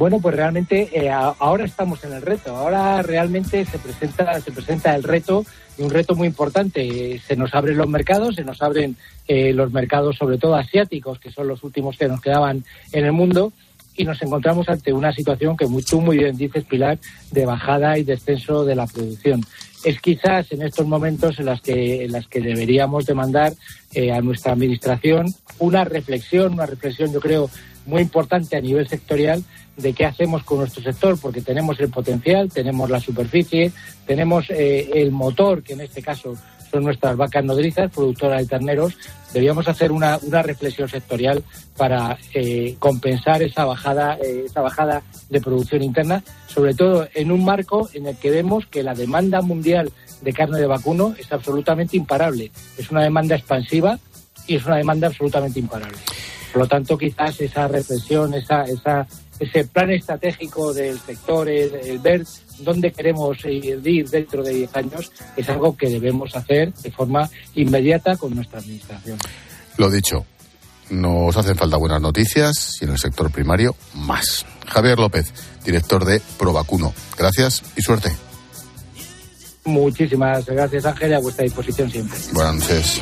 Bueno, 0.00 0.18
pues 0.18 0.34
realmente 0.34 0.88
eh, 0.94 1.10
ahora 1.10 1.66
estamos 1.66 2.02
en 2.04 2.14
el 2.14 2.22
reto. 2.22 2.56
Ahora 2.56 3.02
realmente 3.02 3.66
se 3.66 3.78
presenta, 3.78 4.40
se 4.40 4.50
presenta 4.50 4.96
el 4.96 5.02
reto 5.02 5.44
y 5.76 5.82
un 5.82 5.90
reto 5.90 6.14
muy 6.14 6.26
importante. 6.26 7.20
Se 7.28 7.36
nos 7.36 7.54
abren 7.54 7.76
los 7.76 7.86
mercados, 7.86 8.36
se 8.36 8.42
nos 8.42 8.62
abren 8.62 8.96
eh, 9.28 9.52
los 9.52 9.72
mercados, 9.72 10.16
sobre 10.16 10.38
todo 10.38 10.54
asiáticos, 10.54 11.18
que 11.18 11.30
son 11.30 11.48
los 11.48 11.62
últimos 11.64 11.98
que 11.98 12.08
nos 12.08 12.22
quedaban 12.22 12.64
en 12.92 13.04
el 13.04 13.12
mundo. 13.12 13.52
Y 13.94 14.06
nos 14.06 14.22
encontramos 14.22 14.70
ante 14.70 14.90
una 14.94 15.12
situación 15.12 15.54
que 15.54 15.66
muy, 15.66 15.82
tú 15.82 16.00
muy 16.00 16.16
bien 16.16 16.34
dices, 16.34 16.64
Pilar, 16.64 16.98
de 17.30 17.44
bajada 17.44 17.98
y 17.98 18.02
descenso 18.02 18.64
de 18.64 18.76
la 18.76 18.86
producción. 18.86 19.44
Es 19.84 20.00
quizás 20.00 20.50
en 20.52 20.62
estos 20.62 20.86
momentos 20.86 21.38
en 21.38 21.44
las 21.44 21.60
que, 21.60 22.04
en 22.04 22.12
las 22.12 22.26
que 22.26 22.40
deberíamos 22.40 23.04
demandar 23.04 23.52
eh, 23.92 24.12
a 24.12 24.22
nuestra 24.22 24.52
administración 24.52 25.26
una 25.58 25.84
reflexión, 25.84 26.54
una 26.54 26.64
reflexión 26.64 27.12
yo 27.12 27.20
creo 27.20 27.50
muy 27.84 28.00
importante 28.02 28.56
a 28.56 28.60
nivel 28.60 28.88
sectorial 28.88 29.42
de 29.80 29.92
qué 29.92 30.06
hacemos 30.06 30.44
con 30.44 30.58
nuestro 30.58 30.82
sector, 30.82 31.18
porque 31.20 31.40
tenemos 31.40 31.78
el 31.80 31.90
potencial, 31.90 32.50
tenemos 32.50 32.90
la 32.90 33.00
superficie, 33.00 33.72
tenemos 34.06 34.50
eh, 34.50 34.90
el 34.94 35.10
motor, 35.10 35.62
que 35.62 35.74
en 35.74 35.80
este 35.80 36.02
caso 36.02 36.34
son 36.70 36.84
nuestras 36.84 37.16
vacas 37.16 37.44
nodrizas, 37.44 37.90
productoras 37.90 38.42
de 38.42 38.46
terneros. 38.46 38.96
Debíamos 39.32 39.66
hacer 39.68 39.90
una, 39.92 40.18
una 40.22 40.42
reflexión 40.42 40.88
sectorial 40.88 41.42
para 41.76 42.16
eh, 42.32 42.76
compensar 42.78 43.42
esa 43.42 43.64
bajada, 43.64 44.16
eh, 44.22 44.44
esa 44.46 44.60
bajada 44.60 45.02
de 45.28 45.40
producción 45.40 45.82
interna, 45.82 46.22
sobre 46.46 46.74
todo 46.74 47.08
en 47.14 47.32
un 47.32 47.44
marco 47.44 47.88
en 47.92 48.06
el 48.06 48.16
que 48.16 48.30
vemos 48.30 48.66
que 48.66 48.82
la 48.82 48.94
demanda 48.94 49.40
mundial 49.40 49.92
de 50.22 50.32
carne 50.32 50.58
de 50.58 50.66
vacuno 50.66 51.14
es 51.18 51.32
absolutamente 51.32 51.96
imparable. 51.96 52.50
Es 52.78 52.90
una 52.90 53.02
demanda 53.02 53.34
expansiva 53.34 53.98
y 54.46 54.56
es 54.56 54.66
una 54.66 54.76
demanda 54.76 55.08
absolutamente 55.08 55.58
imparable. 55.58 55.98
Por 56.52 56.62
lo 56.62 56.68
tanto, 56.68 56.98
quizás 56.98 57.40
esa 57.40 57.68
reflexión, 57.68 58.34
esa, 58.34 58.64
esa, 58.64 59.06
ese 59.40 59.64
plan 59.64 59.90
estratégico 59.90 60.72
del 60.72 61.00
sector, 61.00 61.48
el, 61.48 61.74
el 61.74 61.98
ver 61.98 62.22
dónde 62.58 62.92
queremos 62.92 63.38
ir 63.46 63.80
dentro 64.08 64.42
de 64.42 64.52
10 64.52 64.76
años, 64.76 65.10
es 65.36 65.48
algo 65.48 65.76
que 65.76 65.88
debemos 65.88 66.36
hacer 66.36 66.72
de 66.74 66.90
forma 66.90 67.28
inmediata 67.54 68.16
con 68.16 68.34
nuestra 68.34 68.60
administración. 68.60 69.18
Lo 69.78 69.90
dicho, 69.90 70.26
nos 70.90 71.36
hacen 71.36 71.56
falta 71.56 71.76
buenas 71.76 72.00
noticias 72.00 72.78
y 72.80 72.84
en 72.84 72.90
el 72.90 72.98
sector 72.98 73.30
primario 73.30 73.74
más. 73.94 74.44
Javier 74.66 74.98
López, 74.98 75.32
director 75.64 76.04
de 76.04 76.20
Provacuno. 76.38 76.92
Gracias 77.16 77.62
y 77.76 77.82
suerte. 77.82 78.14
Muchísimas 79.64 80.46
gracias, 80.46 80.84
Ángel, 80.84 81.10
y 81.10 81.14
a 81.14 81.18
vuestra 81.20 81.44
disposición 81.44 81.90
siempre. 81.90 82.18
Buenas 82.32 82.54
noches. 82.56 83.00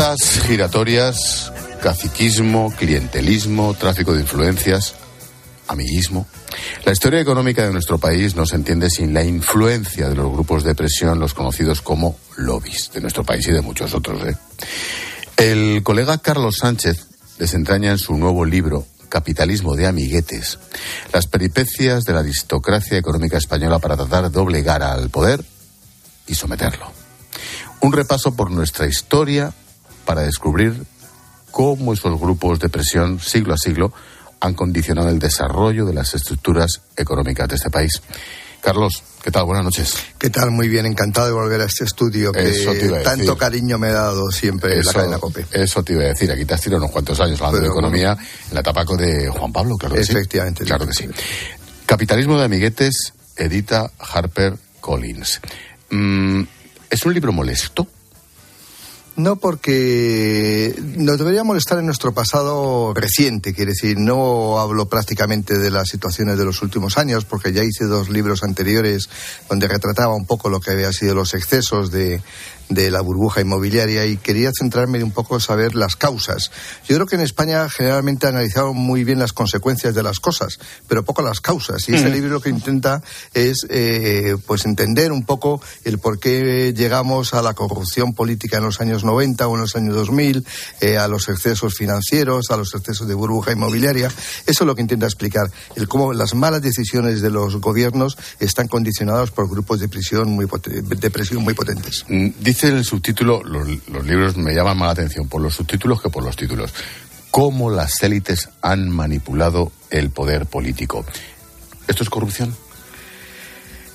Giratorias, 0.00 1.52
caciquismo, 1.82 2.72
clientelismo, 2.74 3.74
tráfico 3.74 4.14
de 4.14 4.22
influencias, 4.22 4.94
amiguismo. 5.68 6.26
La 6.86 6.92
historia 6.92 7.20
económica 7.20 7.66
de 7.66 7.72
nuestro 7.72 7.98
país 7.98 8.34
no 8.34 8.46
se 8.46 8.56
entiende 8.56 8.88
sin 8.88 9.12
la 9.12 9.22
influencia 9.22 10.08
de 10.08 10.14
los 10.14 10.32
grupos 10.32 10.64
de 10.64 10.74
presión, 10.74 11.20
los 11.20 11.34
conocidos 11.34 11.82
como 11.82 12.16
lobbies, 12.38 12.90
de 12.94 13.02
nuestro 13.02 13.24
país 13.24 13.46
y 13.48 13.52
de 13.52 13.60
muchos 13.60 13.92
otros. 13.92 14.26
¿eh? 14.26 14.36
El 15.36 15.82
colega 15.82 16.16
Carlos 16.16 16.56
Sánchez 16.56 17.06
desentraña 17.38 17.90
en 17.90 17.98
su 17.98 18.16
nuevo 18.16 18.46
libro 18.46 18.86
Capitalismo 19.10 19.76
de 19.76 19.86
amiguetes 19.86 20.58
las 21.12 21.26
peripecias 21.26 22.04
de 22.04 22.14
la 22.14 22.20
aristocracia 22.20 22.96
económica 22.96 23.36
española 23.36 23.78
para 23.80 23.98
tratar 23.98 24.30
de 24.30 24.40
obligar 24.40 24.82
al 24.82 25.10
poder 25.10 25.44
y 26.26 26.34
someterlo. 26.34 26.90
Un 27.82 27.92
repaso 27.92 28.34
por 28.34 28.50
nuestra 28.50 28.86
historia 28.86 29.52
para 30.04 30.22
descubrir 30.22 30.84
cómo 31.50 31.92
esos 31.92 32.18
grupos 32.20 32.58
de 32.60 32.68
presión 32.68 33.20
siglo 33.20 33.54
a 33.54 33.58
siglo 33.58 33.92
han 34.40 34.54
condicionado 34.54 35.08
el 35.08 35.18
desarrollo 35.18 35.84
de 35.84 35.94
las 35.94 36.14
estructuras 36.14 36.80
económicas 36.96 37.48
de 37.48 37.56
este 37.56 37.70
país. 37.70 38.00
Carlos, 38.62 39.02
¿qué 39.22 39.30
tal? 39.30 39.44
Buenas 39.46 39.64
noches. 39.64 39.94
¿Qué 40.18 40.28
tal? 40.28 40.50
Muy 40.50 40.68
bien, 40.68 40.84
encantado 40.84 41.26
de 41.26 41.32
volver 41.32 41.62
a 41.62 41.64
este 41.64 41.84
estudio 41.84 42.30
que 42.30 42.42
tanto 43.02 43.22
decir. 43.22 43.36
cariño 43.38 43.78
me 43.78 43.88
ha 43.88 43.92
dado 43.92 44.30
siempre 44.30 44.74
la 44.76 44.80
Eso, 44.82 44.92
cadena 44.92 45.18
COPE. 45.18 45.46
eso 45.52 45.82
te 45.82 45.94
iba 45.94 46.02
a 46.02 46.08
decir. 46.08 46.30
Aquí 46.30 46.44
te 46.44 46.54
has 46.54 46.60
tirado 46.60 46.82
unos 46.82 46.90
cuantos 46.90 47.18
años 47.20 47.40
hablando 47.40 47.58
Pero 47.58 47.72
de 47.72 47.78
economía 47.78 48.12
en 48.48 48.54
la 48.54 48.60
etapa 48.60 48.84
de 48.98 49.28
Juan 49.30 49.52
Pablo, 49.52 49.76
claro 49.78 49.94
que 49.94 50.04
sí. 50.04 50.12
Efectivamente. 50.12 50.64
Claro 50.64 50.86
que 50.86 50.92
sí. 50.92 51.08
Capitalismo 51.86 52.38
de 52.38 52.44
amiguetes, 52.44 53.14
edita 53.36 53.90
Harper 53.98 54.56
Collins. 54.80 55.40
Mm, 55.90 56.42
¿Es 56.90 57.04
un 57.06 57.14
libro 57.14 57.32
molesto? 57.32 57.86
No, 59.16 59.36
porque 59.36 60.74
nos 60.96 61.18
debería 61.18 61.44
molestar 61.44 61.78
en 61.78 61.86
nuestro 61.86 62.12
pasado 62.12 62.94
reciente, 62.94 63.52
quiere 63.52 63.72
decir, 63.72 63.98
no 63.98 64.58
hablo 64.60 64.88
prácticamente 64.88 65.58
de 65.58 65.70
las 65.70 65.88
situaciones 65.88 66.38
de 66.38 66.44
los 66.44 66.62
últimos 66.62 66.96
años, 66.96 67.24
porque 67.24 67.52
ya 67.52 67.64
hice 67.64 67.84
dos 67.84 68.08
libros 68.08 68.42
anteriores 68.42 69.10
donde 69.48 69.68
retrataba 69.68 70.14
un 70.14 70.26
poco 70.26 70.48
lo 70.48 70.60
que 70.60 70.70
había 70.70 70.92
sido 70.92 71.14
los 71.14 71.34
excesos 71.34 71.90
de, 71.90 72.22
de 72.70 72.90
la 72.90 73.00
burbuja 73.02 73.40
inmobiliaria 73.40 74.06
y 74.06 74.16
quería 74.16 74.50
centrarme 74.56 75.02
un 75.04 75.10
poco 75.10 75.34
en 75.34 75.40
saber 75.40 75.74
las 75.74 75.96
causas. 75.96 76.50
Yo 76.88 76.94
creo 76.94 77.06
que 77.06 77.16
en 77.16 77.22
España 77.22 77.68
generalmente 77.68 78.26
analizaron 78.26 78.76
muy 78.76 79.04
bien 79.04 79.18
las 79.18 79.32
consecuencias 79.32 79.94
de 79.94 80.02
las 80.02 80.20
cosas, 80.20 80.58
pero 80.88 81.04
poco 81.04 81.20
las 81.20 81.40
causas. 81.40 81.88
Y 81.88 81.94
este 81.94 82.06
Ujú. 82.06 82.14
libro 82.14 82.30
lo 82.30 82.40
que 82.40 82.48
intenta 82.48 83.02
es 83.34 83.66
eh, 83.68 84.36
pues 84.46 84.64
entender 84.64 85.12
un 85.12 85.24
poco 85.24 85.60
el 85.84 85.98
por 85.98 86.18
qué 86.18 86.72
llegamos 86.74 87.34
a 87.34 87.42
la 87.42 87.54
corrupción 87.54 88.14
política 88.14 88.58
en 88.58 88.64
los 88.64 88.80
años 88.80 89.04
90 89.04 89.48
o 89.48 89.54
en 89.54 89.60
los 89.60 89.76
años 89.76 89.94
2000, 89.94 90.46
eh, 90.80 90.96
a 90.96 91.08
los 91.08 91.28
excesos 91.28 91.74
financieros, 91.74 92.50
a 92.50 92.56
los 92.56 92.72
excesos 92.74 93.08
de 93.08 93.14
burbuja 93.14 93.52
inmobiliaria. 93.52 94.08
Eso 94.46 94.64
es 94.64 94.66
lo 94.66 94.74
que 94.74 94.82
intenta 94.82 95.06
explicar, 95.06 95.50
el 95.74 95.88
cómo 95.88 96.12
las 96.12 96.34
malas 96.34 96.62
decisiones 96.62 97.20
de 97.20 97.30
los 97.30 97.56
gobiernos 97.56 98.16
están 98.38 98.68
condicionadas 98.68 99.32
por 99.32 99.48
grupos 99.48 99.80
de 99.80 99.88
presión 99.88 100.30
muy, 100.30 100.46
de 100.46 101.10
presión 101.10 101.42
muy 101.42 101.54
potentes. 101.54 102.04
Mm, 102.08 102.28
Dice 102.60 102.76
el 102.76 102.84
subtítulo, 102.84 103.42
los, 103.42 103.66
los 103.88 104.04
libros 104.04 104.36
me 104.36 104.52
llaman 104.52 104.76
más 104.76 104.88
la 104.88 104.92
atención 104.92 105.26
por 105.26 105.40
los 105.40 105.54
subtítulos 105.54 106.02
que 106.02 106.10
por 106.10 106.22
los 106.22 106.36
títulos. 106.36 106.74
Cómo 107.30 107.70
las 107.70 108.02
élites 108.02 108.50
han 108.60 108.90
manipulado 108.90 109.72
el 109.88 110.10
poder 110.10 110.44
político. 110.44 111.06
¿Esto 111.88 112.02
es 112.02 112.10
corrupción? 112.10 112.54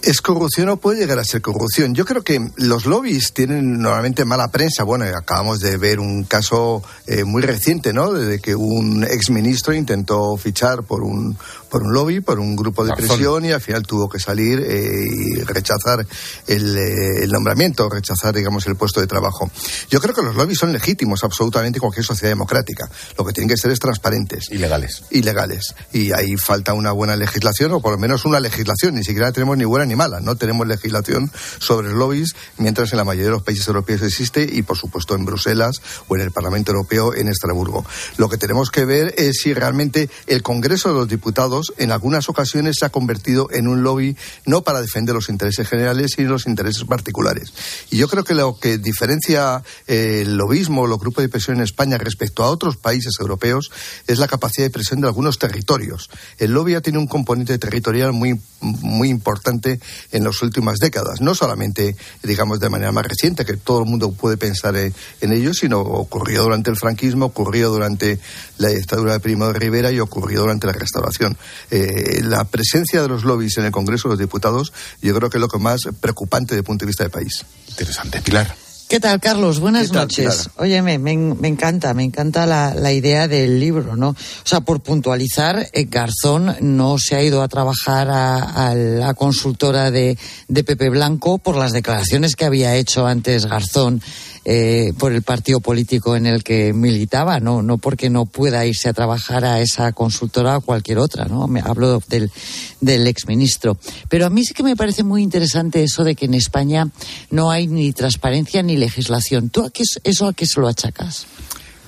¿Es 0.05 0.21
corrupción 0.21 0.69
o 0.69 0.77
puede 0.77 0.99
llegar 0.99 1.17
a 1.17 1.23
ser 1.23 1.41
corrupción? 1.41 1.95
Yo 1.95 2.05
creo 2.05 2.23
que 2.23 2.39
los 2.57 2.85
lobbies 2.85 3.33
tienen 3.33 3.79
normalmente 3.79 4.23
mala 4.23 4.49
prensa. 4.49 4.83
Bueno, 4.83 5.03
acabamos 5.05 5.61
de 5.61 5.77
ver 5.77 5.99
un 5.99 6.25
caso 6.25 6.83
eh, 7.07 7.23
muy 7.23 7.41
reciente, 7.41 7.91
¿no? 7.91 8.13
De 8.13 8.39
que 8.39 8.53
un 8.53 9.03
exministro 9.03 9.73
intentó 9.73 10.37
fichar 10.37 10.83
por 10.83 11.01
un, 11.01 11.35
por 11.71 11.81
un 11.81 11.91
lobby, 11.91 12.21
por 12.21 12.39
un 12.39 12.55
grupo 12.55 12.85
de 12.85 12.93
presión 12.93 13.45
y 13.45 13.51
al 13.51 13.61
final 13.61 13.81
tuvo 13.81 14.07
que 14.07 14.19
salir 14.19 14.59
eh, 14.59 15.07
y 15.09 15.41
rechazar 15.41 16.05
el, 16.45 16.77
eh, 16.77 17.23
el 17.23 17.31
nombramiento, 17.31 17.89
rechazar, 17.89 18.35
digamos, 18.35 18.67
el 18.67 18.75
puesto 18.75 19.01
de 19.01 19.07
trabajo. 19.07 19.49
Yo 19.89 19.99
creo 19.99 20.13
que 20.13 20.21
los 20.21 20.35
lobbies 20.35 20.59
son 20.59 20.71
legítimos 20.71 21.23
absolutamente 21.23 21.77
en 21.77 21.81
cualquier 21.81 22.05
sociedad 22.05 22.29
democrática. 22.29 22.87
Lo 23.17 23.25
que 23.25 23.33
tienen 23.33 23.49
que 23.49 23.57
ser 23.57 23.71
es 23.71 23.79
transparentes. 23.79 24.51
Ilegales. 24.51 25.01
Ilegales. 25.09 25.73
Y 25.91 26.11
ahí 26.11 26.37
falta 26.37 26.73
una 26.73 26.91
buena 26.91 27.15
legislación, 27.15 27.71
o 27.71 27.81
por 27.81 27.93
lo 27.93 27.97
menos 27.97 28.23
una 28.25 28.39
legislación. 28.39 28.93
Ni 28.93 29.03
siquiera 29.03 29.31
tenemos 29.31 29.57
ni 29.57 29.65
buena 29.65 29.87
ni 29.87 29.94
No 29.95 30.35
tenemos 30.35 30.67
legislación 30.67 31.31
sobre 31.59 31.93
lobbies, 31.93 32.35
mientras 32.57 32.91
en 32.91 32.97
la 32.97 33.05
mayoría 33.05 33.27
de 33.27 33.37
los 33.37 33.43
países 33.43 33.67
europeos 33.67 34.01
existe 34.01 34.47
y, 34.51 34.61
por 34.61 34.77
supuesto, 34.77 35.15
en 35.15 35.25
Bruselas 35.25 35.81
o 36.07 36.15
en 36.15 36.21
el 36.21 36.31
Parlamento 36.31 36.71
Europeo 36.71 37.13
en 37.15 37.29
Estrasburgo. 37.29 37.85
Lo 38.17 38.27
que 38.27 38.37
tenemos 38.37 38.71
que 38.71 38.83
ver 38.83 39.13
es 39.17 39.37
si 39.41 39.53
realmente 39.53 40.09
el 40.27 40.43
Congreso 40.43 40.89
de 40.89 40.95
los 40.95 41.07
Diputados 41.07 41.73
en 41.77 41.91
algunas 41.91 42.27
ocasiones 42.27 42.75
se 42.79 42.85
ha 42.85 42.89
convertido 42.89 43.47
en 43.51 43.67
un 43.67 43.83
lobby 43.83 44.17
no 44.45 44.63
para 44.63 44.81
defender 44.81 45.15
los 45.15 45.29
intereses 45.29 45.67
generales, 45.67 46.11
sino 46.15 46.31
los 46.31 46.45
intereses 46.45 46.83
particulares. 46.83 47.53
Y 47.89 47.97
yo 47.97 48.07
creo 48.09 48.23
que 48.23 48.33
lo 48.33 48.59
que 48.59 48.77
diferencia 48.77 49.63
eh, 49.87 50.23
el 50.23 50.35
lobismo, 50.37 50.87
los 50.87 50.99
grupos 50.99 51.23
de 51.23 51.29
presión 51.29 51.57
en 51.57 51.63
España 51.63 51.97
respecto 51.97 52.43
a 52.43 52.49
otros 52.49 52.75
países 52.75 53.13
europeos 53.19 53.71
es 54.07 54.19
la 54.19 54.27
capacidad 54.27 54.65
de 54.65 54.71
presión 54.71 54.99
de 55.01 55.07
algunos 55.07 55.39
territorios. 55.39 56.09
El 56.37 56.51
lobby 56.51 56.75
ha 56.75 56.81
tenido 56.81 57.01
un 57.01 57.07
componente 57.07 57.57
territorial 57.57 58.11
muy, 58.11 58.39
muy 58.61 59.09
importante 59.09 59.74
en 60.11 60.23
las 60.23 60.41
últimas 60.41 60.79
décadas. 60.79 61.21
No 61.21 61.35
solamente, 61.35 61.95
digamos, 62.23 62.59
de 62.59 62.69
manera 62.69 62.91
más 62.91 63.05
reciente, 63.05 63.45
que 63.45 63.57
todo 63.57 63.79
el 63.79 63.85
mundo 63.85 64.11
puede 64.11 64.37
pensar 64.37 64.75
en, 64.75 64.93
en 65.21 65.31
ello, 65.31 65.53
sino 65.53 65.79
ocurrió 65.79 66.43
durante 66.43 66.69
el 66.69 66.75
franquismo, 66.75 67.25
ocurrió 67.25 67.69
durante 67.69 68.19
la 68.57 68.69
dictadura 68.69 69.13
de 69.13 69.19
Primo 69.19 69.47
de 69.47 69.59
Rivera 69.59 69.91
y 69.91 69.99
ocurrió 69.99 70.41
durante 70.41 70.67
la 70.67 70.73
restauración. 70.73 71.37
Eh, 71.71 72.21
la 72.23 72.43
presencia 72.45 73.01
de 73.01 73.07
los 73.07 73.23
lobbies 73.23 73.57
en 73.57 73.65
el 73.65 73.71
Congreso 73.71 74.07
de 74.07 74.13
los 74.13 74.19
Diputados 74.19 74.73
yo 75.01 75.15
creo 75.15 75.29
que 75.29 75.37
es 75.37 75.41
lo 75.41 75.47
que 75.47 75.59
más 75.59 75.81
preocupante 75.99 76.53
desde 76.53 76.59
el 76.59 76.65
punto 76.65 76.85
de 76.85 76.87
vista 76.87 77.03
del 77.03 77.11
país. 77.11 77.45
Interesante, 77.69 78.21
Pilar. 78.21 78.64
¿Qué 78.87 78.99
tal, 78.99 79.19
Carlos? 79.19 79.59
Buenas 79.59 79.87
¿Qué 79.87 79.93
tal, 79.93 80.01
noches. 80.03 80.35
Pilar? 80.35 80.51
Oye, 80.57 80.81
me, 80.83 80.99
me, 80.99 81.17
me 81.17 81.47
encanta, 81.47 81.93
me 81.95 82.03
encanta 82.03 82.45
la, 82.45 82.75
la 82.75 82.93
idea 82.93 83.27
del 83.27 83.59
libro, 83.59 83.95
¿no? 83.95 84.09
O 84.09 84.15
sea, 84.43 84.61
por 84.61 84.81
puntualizar, 84.81 85.67
eh, 85.73 85.85
Garzón 85.85 86.55
no 86.61 86.97
se 86.99 87.15
ha 87.15 87.23
ido 87.23 87.41
a 87.41 87.47
trabajar 87.47 88.09
a, 88.09 88.69
a 88.69 88.75
la 88.75 89.15
consultora 89.15 89.89
de, 89.89 90.19
de 90.47 90.63
Pepe 90.63 90.89
Blanco 90.89 91.39
por 91.39 91.55
las 91.55 91.71
declaraciones 91.71 92.35
que 92.35 92.45
había 92.45 92.75
hecho 92.75 93.07
antes 93.07 93.47
Garzón 93.47 94.03
eh, 94.45 94.93
por 94.97 95.11
el 95.11 95.23
partido 95.23 95.59
político 95.59 96.15
en 96.15 96.27
el 96.27 96.43
que 96.43 96.71
militaba, 96.71 97.39
no, 97.39 97.61
no 97.63 97.77
porque 97.79 98.09
no 98.09 98.25
pueda 98.25 98.65
irse 98.65 98.87
a 98.89 98.93
trabajar 98.93 99.43
a 99.43 99.59
esa 99.59 99.91
consultora 99.91 100.57
o 100.57 100.61
cualquier 100.61 100.99
otra, 100.99 101.25
¿no? 101.25 101.47
Me 101.47 101.61
hablo 101.61 102.01
del, 102.07 102.31
del 102.79 103.07
exministro. 103.07 103.77
Pero 104.07 104.27
a 104.27 104.29
mí 104.29 104.45
sí 104.45 104.53
que 104.53 104.63
me 104.63 104.75
parece 104.75 105.03
muy 105.03 105.23
interesante 105.23 105.83
eso 105.83 106.03
de 106.03 106.15
que 106.15 106.25
en 106.25 106.35
España 106.35 106.89
no 107.31 107.49
hay 107.51 107.67
ni 107.67 107.91
transparencia 107.91 108.61
ni 108.63 108.77
legislación. 108.77 109.49
¿Tú 109.49 109.63
a 109.65 109.69
qué, 109.71 109.83
es- 109.83 109.99
eso 110.03 110.27
a 110.27 110.33
qué 110.33 110.45
se 110.45 110.59
lo 110.61 110.67
achacas? 110.67 111.25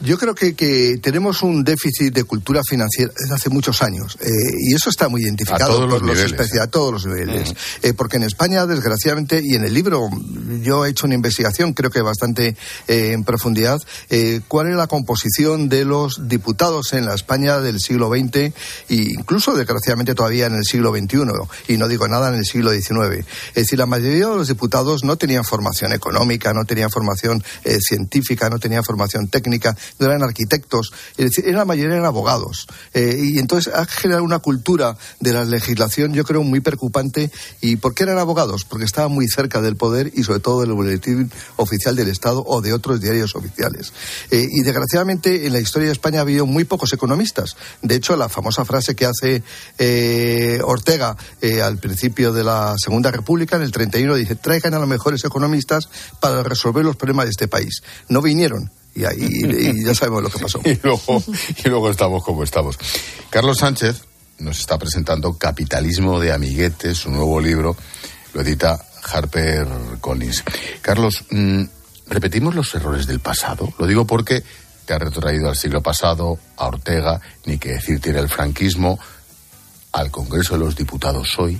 Yo 0.02 0.18
creo 0.18 0.36
que, 0.36 0.54
que 0.56 1.00
tenemos 1.02 1.42
un 1.42 1.64
déficit 1.64 2.14
de 2.14 2.24
cultura 2.24 2.62
financiera 2.64 3.12
desde 3.20 3.34
hace 3.34 3.50
muchos 3.50 3.82
años 3.82 4.18
eh, 4.22 4.30
y 4.60 4.76
eso 4.76 4.90
está 4.90 5.10
muy 5.10 5.22
identificado 5.24 5.64
A 5.64 5.76
todos 5.76 5.80
por 5.90 6.02
los 6.02 6.02
niveles, 6.04 6.32
especia- 6.32 6.64
a 6.64 6.68
todos 6.68 6.94
los 6.94 7.06
niveles. 7.08 7.54
Eh, 7.82 7.94
porque 7.94 8.18
en 8.18 8.24
España, 8.24 8.66
desgraciadamente, 8.66 9.42
y 9.44 9.56
en 9.56 9.64
el 9.66 9.74
libro 9.74 10.10
yo 10.62 10.86
he 10.86 10.90
hecho 10.90 11.06
una 11.08 11.16
investigación, 11.16 11.74
creo 11.74 11.90
que 11.90 12.02
bastante 12.02 12.56
eh, 12.88 13.12
en 13.14 13.24
profundidad, 13.24 13.82
eh, 14.10 14.42
cuál 14.48 14.70
es 14.70 14.76
la 14.76 14.88
composición 14.88 15.68
de 15.70 15.84
los 15.86 16.28
diputados 16.28 16.94
en 16.94 17.06
la 17.06 17.16
España 17.16 17.60
del 17.60 17.80
siglo 17.80 18.10
XX 18.10 18.36
e 18.38 18.54
incluso, 18.90 19.56
desgraciadamente, 19.56 20.14
todavía 20.16 20.46
en 20.46 20.54
el 20.56 20.64
siglo 20.64 20.92
XXI 20.96 21.18
y 21.68 21.78
no 21.78 21.88
digo 21.88 22.08
nada 22.08 22.30
en 22.30 22.36
el 22.36 22.46
siglo 22.46 22.72
XIX. 22.72 23.26
Es 23.50 23.56
decir, 23.64 23.80
la 23.80 23.86
mayoría 23.88 24.28
de 24.28 24.36
los 24.36 24.48
diputados 24.48 25.04
no 25.04 25.18
tenían 25.18 25.44
formación 25.44 25.92
económica, 25.94 26.54
no 26.54 26.66
tenían 26.66 26.90
formación 26.92 27.44
eh, 27.64 27.80
científica, 27.82 28.50
no 28.50 28.60
tenían 28.60 28.84
formación 28.84 29.28
técnica, 29.28 29.76
no 30.00 30.08
eran 30.08 30.24
arquitectos, 30.24 30.92
es 31.18 31.26
decir, 31.26 31.48
en 31.48 31.56
la 31.56 31.66
mayoría 31.66 31.96
eran 31.96 32.06
abogados. 32.06 32.68
Eh, 32.94 33.18
y 33.20 33.40
entonces 33.40 33.74
ha 33.74 33.86
generado 33.86 34.24
una 34.24 34.40
cultura 34.40 34.98
de 35.20 35.34
la 35.34 35.46
legislación, 35.46 36.14
yo 36.14 36.24
creo, 36.24 36.44
muy 36.44 36.60
preocupante. 36.60 37.32
¿Y 37.62 37.78
por 37.78 37.94
qué 37.94 38.04
eran 38.04 38.18
abogados? 38.18 38.66
Porque 38.66 38.86
estaban 38.86 39.12
muy 39.12 39.28
cerca 39.28 39.62
del 39.62 39.76
poder 39.76 40.12
y 40.14 40.24
sobre 40.24 40.40
todo 40.40 40.62
del 40.62 40.74
boletín 40.74 41.32
oficial 41.58 41.96
del 41.96 42.10
Estado 42.10 42.44
o 42.46 42.62
de 42.62 42.74
otros 42.74 43.02
diarios 43.02 43.36
oficiales. 43.36 43.94
Eh, 44.32 44.48
y 44.50 44.62
desgraciadamente 44.62 45.48
en 45.48 45.54
la 45.54 45.60
historia 45.60 45.88
de 45.88 45.94
España 45.94 46.20
ha 46.20 46.22
habido 46.22 46.46
muy 46.46 46.64
pocos 46.64 46.94
economistas. 46.94 47.56
De 47.82 47.96
hecho, 47.96 48.16
la 48.16 48.30
famosa 48.30 48.66
frase 48.66 48.96
que 48.96 49.06
hace 49.06 49.44
eh, 49.78 50.60
Ortega 50.64 51.16
eh, 51.42 51.62
al 51.62 51.78
principio 51.78 52.34
de 52.34 52.44
la 52.44 52.76
Segunda 52.78 53.12
República, 53.12 53.56
en 53.56 53.64
el 53.64 53.72
31, 53.72 54.16
dice, 54.16 54.36
traigan 54.36 54.74
a 54.74 54.80
los 54.80 54.88
mejores 54.88 55.24
economistas 55.26 55.90
para 56.20 56.44
resolver 56.44 56.84
los 56.84 56.96
problemas 56.96 57.26
de 57.26 57.32
este 57.32 57.48
país. 57.48 57.84
No 58.10 58.22
vinieron. 58.22 58.72
Y, 58.98 59.06
ahí, 59.06 59.20
y 59.80 59.86
ya 59.86 59.94
sabemos 59.94 60.24
lo 60.24 60.30
que 60.30 60.40
pasó. 60.40 60.60
y, 60.66 60.80
luego, 60.82 61.24
y 61.64 61.70
luego 61.70 61.92
estamos 61.92 62.24
como 62.24 62.44
estamos. 62.44 62.78
Carlos 63.30 63.60
Sánchez 63.60 64.02
nos 64.40 64.60
está 64.60 64.78
presentando 64.80 65.38
Capitalismo 65.38 66.20
de 66.20 66.32
Amiguetes, 66.34 66.98
su 66.98 67.12
nuevo 67.12 67.40
libro. 67.40 67.76
Lo 68.34 68.42
edita 68.42 68.84
Harper 69.04 69.68
Collins. 70.02 70.44
Carlos, 70.82 71.24
mm, 71.30 71.64
¿repetimos 72.08 72.56
los 72.56 72.74
errores 72.74 73.06
del 73.08 73.20
pasado? 73.20 73.72
Lo 73.78 73.86
digo 73.86 74.06
porque 74.08 74.44
te 74.86 74.94
ha 74.94 75.00
retrotraído 75.00 75.50
al 75.50 75.56
siglo 75.56 75.82
pasado, 75.82 76.40
a 76.56 76.66
Ortega, 76.68 77.20
ni 77.46 77.58
que 77.60 77.74
decir 77.74 78.00
tiene 78.00 78.20
el 78.20 78.30
franquismo, 78.30 78.98
al 79.92 80.10
Congreso 80.12 80.54
de 80.54 80.60
los 80.66 80.76
Diputados 80.76 81.38
hoy. 81.38 81.60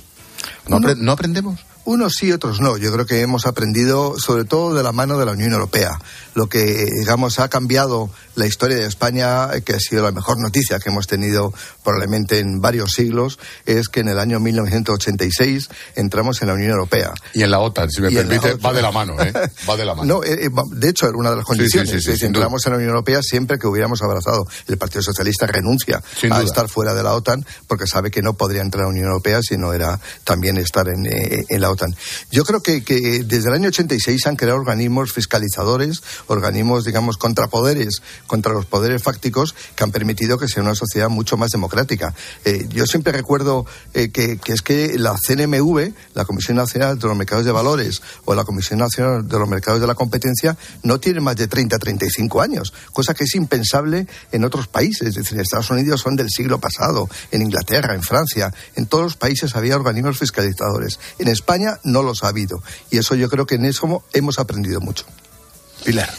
¿No, 0.66 0.76
Uno- 0.78 0.88
apre- 0.88 0.96
¿no 0.96 1.12
aprendemos? 1.12 1.60
Unos 1.88 2.16
sí, 2.16 2.30
otros 2.32 2.60
no. 2.60 2.76
Yo 2.76 2.92
creo 2.92 3.06
que 3.06 3.22
hemos 3.22 3.46
aprendido, 3.46 4.18
sobre 4.18 4.44
todo 4.44 4.74
de 4.74 4.82
la 4.82 4.92
mano 4.92 5.18
de 5.18 5.24
la 5.24 5.32
Unión 5.32 5.54
Europea. 5.54 5.98
Lo 6.34 6.46
que, 6.46 6.84
digamos, 7.00 7.38
ha 7.38 7.48
cambiado 7.48 8.10
la 8.38 8.46
historia 8.46 8.76
de 8.76 8.86
España, 8.86 9.52
eh, 9.54 9.62
que 9.62 9.74
ha 9.74 9.80
sido 9.80 10.02
la 10.04 10.12
mejor 10.12 10.38
noticia 10.40 10.78
que 10.78 10.90
hemos 10.90 11.06
tenido 11.06 11.52
probablemente 11.82 12.38
en 12.38 12.60
varios 12.60 12.92
siglos, 12.92 13.38
es 13.66 13.88
que 13.88 14.00
en 14.00 14.08
el 14.08 14.18
año 14.18 14.40
1986 14.40 15.68
entramos 15.96 16.40
en 16.42 16.48
la 16.48 16.54
Unión 16.54 16.70
Europea. 16.70 17.12
Y 17.34 17.42
en 17.42 17.50
la 17.50 17.58
OTAN, 17.60 17.90
si 17.90 18.00
me 18.00 18.10
Y 18.10 18.14
permite, 18.14 18.54
va 18.54 18.72
de 18.72 18.82
la 18.82 18.90
mano, 18.92 19.20
¿eh? 19.20 19.32
Va 19.68 19.76
de 19.76 19.84
la 19.84 19.94
mano. 19.94 20.08
No, 20.08 20.24
eh, 20.24 20.46
eh, 20.46 20.50
de 20.72 20.88
hecho, 20.88 21.06
era 21.06 21.18
una 21.18 21.30
de 21.30 21.36
las 21.36 21.44
sí, 21.44 21.48
condiciones. 21.48 21.90
sí, 21.90 22.00
sí, 22.00 22.12
duda. 22.12 22.26
entramos 22.26 22.64
en 22.64 22.72
la 22.72 22.76
Unión 22.78 22.90
Europea 22.90 23.20
siempre 23.22 23.58
que 23.58 23.66
hubiéramos 23.66 24.00
abrazado. 24.02 24.46
El 24.66 24.78
Partido 24.78 25.02
Socialista 25.02 25.46
renuncia 25.46 26.02
Sin 26.18 26.32
a 26.32 26.36
duda. 26.36 26.46
estar 26.46 26.68
fuera 26.68 26.94
de 26.94 27.02
la 27.02 27.12
OTAN 27.14 27.44
porque 27.66 27.86
sabe 27.86 28.10
que 28.10 28.22
no 28.22 28.34
podría 28.34 28.62
entrar 28.62 28.84
a 28.84 28.86
la 28.86 28.90
Unión 28.90 29.06
Europea 29.08 29.40
si 29.42 29.56
no 29.58 29.72
era 29.72 30.00
también 30.24 30.56
estar 30.56 30.88
en, 30.88 31.04
eh, 31.06 31.44
en 31.48 31.60
la 31.60 31.70
OTAN. 31.70 31.94
Yo 32.30 32.44
creo 32.44 32.62
que, 32.62 32.82
que 32.84 33.22
desde 33.24 33.48
el 33.48 33.54
año 33.54 33.68
86 33.68 34.20
se 34.22 34.28
han 34.28 34.36
creado 34.36 34.58
organismos 34.58 35.12
fiscalizadores, 35.12 36.02
organismos, 36.28 36.84
digamos, 36.84 37.18
contrapoderes 37.18 38.00
contra 38.28 38.52
los 38.52 38.66
poderes 38.66 39.02
fácticos 39.02 39.56
que 39.74 39.82
han 39.82 39.90
permitido 39.90 40.38
que 40.38 40.46
sea 40.46 40.62
una 40.62 40.76
sociedad 40.76 41.08
mucho 41.08 41.36
más 41.36 41.50
democrática. 41.50 42.14
Eh, 42.44 42.68
yo 42.68 42.86
siempre 42.86 43.12
recuerdo 43.12 43.66
eh, 43.94 44.10
que, 44.10 44.36
que 44.36 44.52
es 44.52 44.62
que 44.62 44.96
la 44.96 45.16
CNMV, 45.16 45.92
la 46.14 46.24
Comisión 46.24 46.56
Nacional 46.56 46.96
de 46.98 47.08
los 47.08 47.16
Mercados 47.16 47.44
de 47.44 47.50
Valores 47.50 48.00
o 48.24 48.36
la 48.36 48.44
Comisión 48.44 48.78
Nacional 48.78 49.26
de 49.26 49.38
los 49.38 49.48
Mercados 49.48 49.80
de 49.80 49.88
la 49.88 49.96
Competencia 49.96 50.56
no 50.84 51.00
tienen 51.00 51.24
más 51.24 51.34
de 51.34 51.48
30, 51.48 51.76
35 51.78 52.40
años, 52.40 52.72
cosa 52.92 53.14
que 53.14 53.24
es 53.24 53.34
impensable 53.34 54.06
en 54.30 54.44
otros 54.44 54.68
países. 54.68 55.08
Es 55.08 55.14
decir, 55.14 55.34
en 55.34 55.40
Estados 55.40 55.70
Unidos 55.70 56.00
son 56.02 56.14
del 56.14 56.28
siglo 56.30 56.60
pasado, 56.60 57.08
en 57.32 57.42
Inglaterra, 57.42 57.94
en 57.94 58.02
Francia, 58.02 58.52
en 58.76 58.86
todos 58.86 59.04
los 59.04 59.16
países 59.16 59.56
había 59.56 59.76
organismos 59.76 60.18
fiscalizadores. 60.18 61.00
En 61.18 61.28
España 61.28 61.78
no 61.82 62.02
los 62.02 62.22
ha 62.22 62.28
habido. 62.28 62.62
Y 62.90 62.98
eso 62.98 63.14
yo 63.14 63.28
creo 63.28 63.46
que 63.46 63.54
en 63.56 63.64
eso 63.64 64.04
hemos 64.12 64.38
aprendido 64.38 64.80
mucho. 64.80 65.06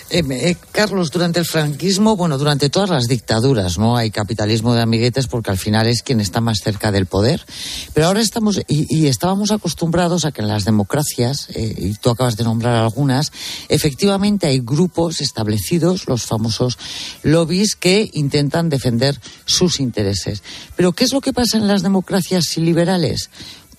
Eh, 0.09 0.23
eh, 0.31 0.55
Carlos, 0.71 1.11
durante 1.11 1.39
el 1.39 1.45
franquismo, 1.45 2.15
bueno, 2.15 2.37
durante 2.37 2.69
todas 2.69 2.89
las 2.89 3.05
dictaduras, 3.05 3.77
¿no? 3.77 3.97
Hay 3.97 4.09
capitalismo 4.09 4.73
de 4.73 4.81
amiguetes 4.81 5.27
porque 5.27 5.51
al 5.51 5.57
final 5.57 5.87
es 5.87 6.01
quien 6.01 6.19
está 6.19 6.41
más 6.41 6.59
cerca 6.63 6.91
del 6.91 7.05
poder. 7.05 7.45
Pero 7.93 8.07
ahora 8.07 8.21
estamos, 8.21 8.59
y, 8.67 8.87
y 8.89 9.07
estábamos 9.07 9.51
acostumbrados 9.51 10.25
a 10.25 10.31
que 10.31 10.41
en 10.41 10.47
las 10.47 10.65
democracias, 10.65 11.49
eh, 11.53 11.75
y 11.77 11.93
tú 11.93 12.09
acabas 12.09 12.35
de 12.35 12.43
nombrar 12.43 12.75
algunas, 12.75 13.31
efectivamente 13.67 14.47
hay 14.47 14.59
grupos 14.59 15.21
establecidos, 15.21 16.07
los 16.07 16.23
famosos 16.23 16.77
lobbies, 17.23 17.75
que 17.75 18.09
intentan 18.13 18.69
defender 18.69 19.19
sus 19.45 19.79
intereses. 19.79 20.41
Pero 20.75 20.93
¿qué 20.93 21.03
es 21.03 21.13
lo 21.13 21.21
que 21.21 21.33
pasa 21.33 21.57
en 21.57 21.67
las 21.67 21.83
democracias 21.83 22.57
liberales? 22.57 23.29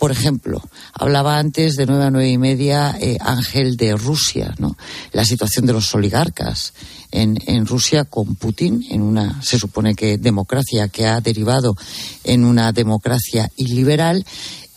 Por 0.01 0.13
ejemplo, 0.13 0.63
hablaba 0.95 1.39
antes 1.39 1.77
de 1.77 1.85
nueve 1.85 2.05
a 2.05 2.11
nueve 2.11 2.31
y 2.31 2.39
media 2.39 2.97
eh, 2.99 3.19
Ángel 3.21 3.77
de 3.77 3.95
Rusia, 3.95 4.55
¿no? 4.59 4.75
La 5.13 5.27
situación 5.27 5.67
de 5.67 5.75
los 5.75 5.95
oligarcas 5.95 6.73
en, 7.11 7.37
en 7.47 7.67
Rusia 7.67 8.07
con 8.07 8.35
Putin, 8.35 8.83
en 8.89 9.03
una, 9.03 9.43
se 9.43 9.59
supone 9.59 9.95
que 9.95 10.17
democracia 10.17 10.89
que 10.89 11.07
ha 11.07 11.21
derivado 11.21 11.77
en 12.25 12.47
una 12.47 12.73
democracia 12.73 13.51
iliberal. 13.57 14.25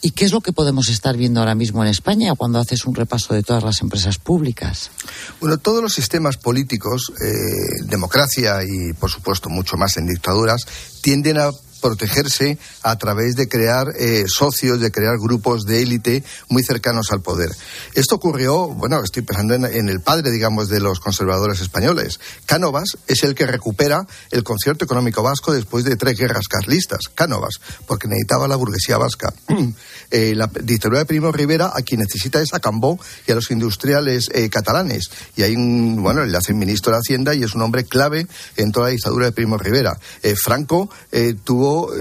¿Y 0.01 0.11
qué 0.11 0.25
es 0.25 0.33
lo 0.33 0.41
que 0.41 0.51
podemos 0.51 0.89
estar 0.89 1.15
viendo 1.15 1.39
ahora 1.39 1.55
mismo 1.55 1.81
en 1.81 1.89
España 1.89 2.35
cuando 2.35 2.59
haces 2.59 2.83
un 2.83 2.93
repaso 2.93 3.33
de 3.33 3.43
todas 3.43 3.63
las 3.63 3.79
empresas 3.79 4.17
públicas? 4.17 4.91
Bueno, 5.39 5.57
todos 5.57 5.81
los 5.81 5.93
sistemas 5.93 6.35
políticos, 6.35 7.13
eh, 7.21 7.85
democracia 7.85 8.57
y, 8.65 8.91
por 8.91 9.09
supuesto, 9.09 9.47
mucho 9.49 9.77
más 9.77 9.95
en 9.95 10.07
dictaduras, 10.07 10.67
tienden 11.01 11.37
a 11.37 11.51
protegerse 11.83 12.57
a 12.81 12.97
través 12.97 13.35
de 13.35 13.49
crear 13.49 13.93
eh, 13.99 14.23
socios, 14.27 14.79
de 14.79 14.89
crear 14.89 15.17
grupos 15.19 15.65
de 15.65 15.83
élite 15.83 16.23
muy 16.47 16.63
cercanos 16.63 17.11
al 17.11 17.21
poder. 17.21 17.51
Esto 17.93 18.15
ocurrió, 18.15 18.69
bueno, 18.69 19.03
estoy 19.03 19.23
pensando 19.23 19.53
en, 19.53 19.89
el 19.89 19.99
padre, 19.99 20.31
digamos, 20.31 20.69
de 20.69 20.79
los 20.79 21.01
conservadores 21.01 21.59
españoles. 21.59 22.21
Cánovas 22.45 22.97
es 23.07 23.23
el 23.23 23.35
que 23.35 23.45
recupera 23.45 24.07
el 24.31 24.43
concierto 24.43 24.85
económico 24.85 25.21
vasco 25.21 25.51
después 25.51 25.83
de 25.83 25.97
tres 25.97 26.17
guerras 26.17 26.47
carlistas. 26.47 27.09
Cánovas, 27.13 27.59
porque 27.85 28.07
necesitaba 28.07 28.47
la 28.47 28.55
burguesía 28.55 28.97
vasca. 28.97 29.33
Eh, 30.11 30.35
la 30.35 30.45
dictadura 30.45 30.99
de 30.99 31.05
Primo 31.05 31.31
Rivera 31.31 31.71
a 31.73 31.81
quien 31.81 32.01
necesita 32.01 32.39
es 32.39 32.53
a 32.53 32.59
Cambó 32.59 32.99
y 33.25 33.31
a 33.31 33.35
los 33.35 33.49
industriales 33.49 34.29
eh, 34.31 34.47
catalanes. 34.47 35.09
Y 35.35 35.41
hay 35.41 35.55
un, 35.55 36.03
bueno, 36.03 36.23
le 36.23 36.37
hacen 36.37 36.55
ministro 36.59 36.91
de 36.91 36.99
Hacienda 36.99 37.33
y 37.33 37.41
es 37.41 37.55
un 37.55 37.63
hombre 37.63 37.83
clave 37.85 38.27
en 38.57 38.71
toda 38.71 38.87
la 38.87 38.91
dictadura 38.91 39.25
de 39.25 39.31
Primo 39.31 39.57
Rivera. 39.57 39.97
Eh, 40.21 40.35
Franco 40.35 40.89
eh, 41.11 41.33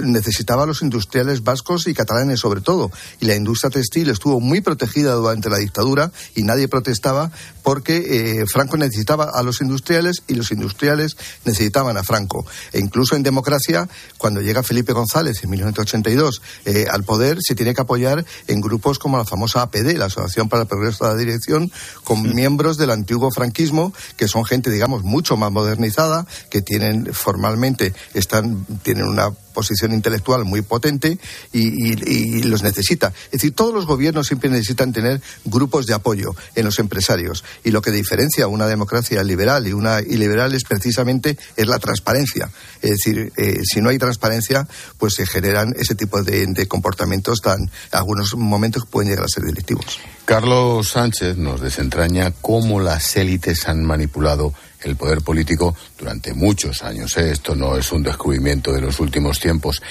necesitaba 0.03 0.65
a 0.65 0.67
los 0.67 0.83
industriales 0.83 1.43
vascos 1.43 1.87
y 1.87 1.95
catalanes 1.95 2.41
sobre 2.41 2.61
todo. 2.61 2.91
Y 3.21 3.27
la 3.27 3.35
industria 3.35 3.71
textil 3.71 4.11
estuvo 4.11 4.41
muy 4.41 4.61
protegida 4.61 5.15
durante 5.15 5.51
la 5.51 5.59
dictadura 5.59 6.13
y 6.35 6.43
nadie 6.43 6.69
protestaba 6.69 7.31
porque 7.63 8.41
eh, 8.41 8.47
Franco 8.47 8.77
necesitaba 8.77 9.31
a 9.33 9.43
los 9.43 9.61
industriales 9.61 10.23
y 10.27 10.35
los 10.35 10.51
industriales 10.51 11.17
necesitaban 11.45 11.97
a 11.97 12.03
Franco. 12.03 12.45
E 12.73 12.81
incluso 12.81 13.17
en 13.17 13.23
democracia, 13.23 13.89
cuando 14.19 14.41
llega 14.41 14.63
Felipe 14.63 14.93
González 14.93 15.43
en 15.43 15.51
1982 15.51 16.43
eh, 16.65 16.87
al 16.91 17.05
poder, 17.05 17.39
se 17.41 17.55
tiene 17.55 17.75
que 17.75 17.83
apoyar 17.83 18.25
en 18.49 18.61
grupos 18.61 18.99
como 18.99 19.17
la 19.17 19.25
famosa 19.25 19.63
APD, 19.63 19.97
la 19.97 20.07
Asociación 20.07 20.49
para 20.49 20.63
el 20.63 20.69
Progreso 20.69 21.05
de 21.05 21.11
la 21.13 21.17
Dirección, 21.17 21.71
con 22.05 22.23
miembros 22.35 22.77
del 22.77 22.91
antiguo 22.91 23.31
franquismo, 23.31 23.93
que 24.17 24.29
son 24.29 24.45
gente, 24.45 24.71
digamos, 24.71 25.03
mucho 25.03 25.37
más 25.37 25.53
modernizada, 25.53 26.27
que 26.51 26.63
tienen 26.63 27.13
formalmente, 27.13 27.95
están, 28.15 28.65
tienen 28.83 29.07
una 29.07 29.33
posición 29.53 29.93
intelectual 29.93 30.45
muy 30.45 30.63
potente 30.63 31.19
y, 31.53 32.43
los 32.43 32.63
necesita. 32.63 33.13
Es 33.27 33.33
decir, 33.33 33.55
todos 33.55 33.73
los 33.73 33.87
gobiernos 33.87 34.27
siempre 34.27 34.51
necesitan 34.51 34.93
tener 34.93 35.21
grupos 35.45 35.87
de 35.87 35.95
apoyo 35.95 36.35
en 36.55 36.65
los 36.65 36.79
empresarios. 36.79 37.45
Y 37.65 37.71
lo 37.71 37.83
que 37.83 37.91
diferencia 37.91 38.47
una 38.49 38.67
democracia 38.67 39.23
liberal 39.23 39.67
y 39.67 39.73
una 39.73 40.01
iliberal 40.01 40.55
es 40.55 40.65
precisamente 40.65 41.39
es 41.57 41.67
la 41.67 41.79
transparencia. 41.79 42.51
Es 42.81 42.91
decir, 42.91 43.33
eh, 43.37 43.61
si 43.63 43.81
no 43.81 43.91
hay 43.91 43.99
transparencia, 43.99 44.67
pues 44.99 45.15
se 45.15 45.27
generan 45.27 45.73
ese 45.77 45.95
tipo 45.95 46.23
de, 46.23 46.47
de 46.47 46.67
comportamientos 46.67 47.41
tan, 47.41 47.71
algunos 47.93 48.35
momentos 48.35 48.85
pueden 48.87 49.11
llegar 49.11 49.25
a 49.25 49.29
ser 49.29 49.45
delictivos. 49.45 50.01
Carlos 50.25 50.89
Sánchez 50.91 51.37
nos 51.37 51.61
desentraña 51.61 52.33
cómo 52.41 52.81
las 52.81 53.17
élites 53.17 53.69
han 53.69 53.85
manipulado 53.85 54.55
el 54.85 54.97
poder 54.97 55.23
político 55.23 55.75
durante 55.99 56.35
muchos 56.35 56.83
años. 56.83 57.17
Esto 57.17 57.55
no 57.55 57.77
es 57.77 57.91
un 57.93 58.03
descubrimiento 58.03 58.73
de 58.73 58.81
los 58.81 59.01
últimos 59.01 59.41
tiempos. 59.41 59.83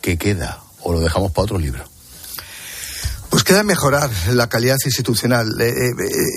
¿Qué 0.00 0.16
queda? 0.16 0.60
¿O 0.82 0.92
lo 0.92 1.00
dejamos 1.00 1.32
para 1.32 1.44
otro 1.44 1.58
libro? 1.58 1.93
Pues 3.34 3.42
queda 3.42 3.64
mejorar 3.64 4.08
la 4.30 4.48
calidad 4.48 4.76
institucional. 4.84 5.60
Eh, 5.60 5.66
eh, 5.66 5.92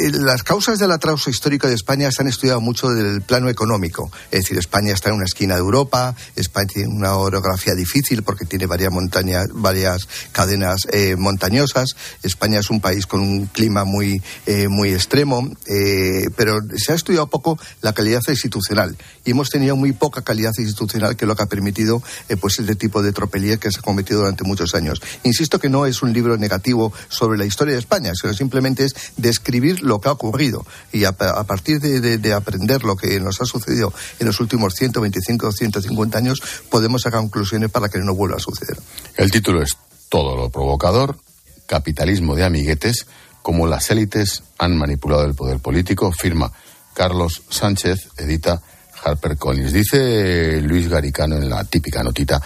eh, 0.08 0.12
las 0.14 0.42
causas 0.42 0.80
del 0.80 0.92
atraso 0.92 1.30
histórico 1.30 1.68
de 1.68 1.76
España 1.76 2.10
se 2.12 2.24
han 2.24 2.28
estudiado 2.28 2.60
mucho 2.60 2.90
desde 2.90 3.14
el 3.14 3.22
plano 3.22 3.50
económico. 3.50 4.12
Es 4.32 4.40
decir, 4.40 4.58
España 4.58 4.96
está 4.96 5.10
en 5.10 5.18
una 5.18 5.26
esquina 5.26 5.54
de 5.54 5.60
Europa, 5.60 6.16
España 6.36 6.66
tiene 6.74 6.90
una 6.90 7.16
orografía 7.18 7.76
difícil 7.76 8.24
porque 8.24 8.46
tiene 8.46 8.66
varias 8.66 8.92
montañas, 8.92 9.46
varias 9.54 10.08
cadenas 10.32 10.88
montañosas. 11.20 11.96
España 12.24 12.62
es 12.62 12.72
un 12.72 12.82
país 12.82 13.06
con 13.06 13.22
un 13.22 13.46
clima 13.46 13.84
muy, 13.84 14.20
muy 14.68 14.92
extremo, 14.92 15.48
pero 16.36 16.62
se 16.78 16.94
ha 16.94 16.96
estudiado 16.96 17.28
poco 17.28 17.60
la 17.84 17.94
calidad 17.94 18.22
institucional 18.28 18.98
y 19.24 19.32
hemos 19.32 19.52
tenido 19.52 19.76
muy 19.76 19.92
poca 19.92 20.24
calidad 20.24 20.54
institucional 20.58 21.16
que 21.16 21.26
es 21.26 21.28
lo 21.28 21.36
que 21.36 21.44
ha 21.44 21.48
permitido 21.48 22.02
pues 22.42 22.58
este 22.58 22.76
tipo 22.76 23.04
de 23.04 23.12
tropelías 23.12 23.60
que 23.60 23.72
se 23.72 23.80
ha 23.80 23.84
cometido 23.84 24.22
durante 24.22 24.44
muchos 24.44 24.74
años. 24.74 25.00
Insisto 25.22 25.60
que 25.60 25.70
no 25.70 25.86
es 25.86 26.02
un 26.02 26.12
libro 26.12 26.38
negativo 26.38 26.87
sobre 27.10 27.38
la 27.38 27.46
historia 27.46 27.74
de 27.74 27.80
España, 27.80 28.12
sino 28.20 28.34
simplemente 28.34 28.86
es 28.86 28.94
describir 29.18 29.82
lo 29.84 30.00
que 30.00 30.10
ha 30.10 30.14
ocurrido 30.14 30.66
y 30.92 31.06
a, 31.06 31.12
partir 31.14 31.80
de, 31.80 32.00
de- 32.02 32.18
de 32.18 32.34
aprender 32.34 32.84
lo 32.84 32.96
que 32.96 33.20
nos 33.20 33.42
ha 33.42 33.46
sucedido 33.46 33.94
en 34.20 34.28
los 34.28 34.40
últimos 34.40 34.74
125 34.76 35.48
o 35.48 35.52
150 35.52 36.18
años 36.18 36.42
podemos 36.70 37.02
sacar 37.04 37.20
conclusiones 37.22 37.70
para 37.72 37.90
que 37.90 38.00
no 38.00 38.16
vuelva 38.16 38.38
a 38.38 38.40
suceder. 38.40 38.78
El 39.16 39.32
título 39.32 39.62
es 39.62 39.78
Todo 40.10 40.36
lo 40.36 40.50
provocador, 40.50 41.18
capitalismo 41.66 42.36
de 42.36 42.44
amiguetes, 42.46 43.08
cómo 43.42 43.68
las 43.68 43.90
élites 43.92 44.44
han 44.58 44.76
manipulado 44.78 45.24
el 45.26 45.34
poder 45.36 45.60
político, 45.60 46.12
firma 46.12 46.52
Carlos 46.94 47.44
Sánchez, 47.50 48.10
edita 48.18 48.62
HarperCollins. 49.04 49.72
Dice 49.72 50.60
Luis 50.62 50.90
Garicano 50.90 51.36
en 51.38 51.50
la 51.50 51.64
típica 51.64 52.04
notita, 52.04 52.42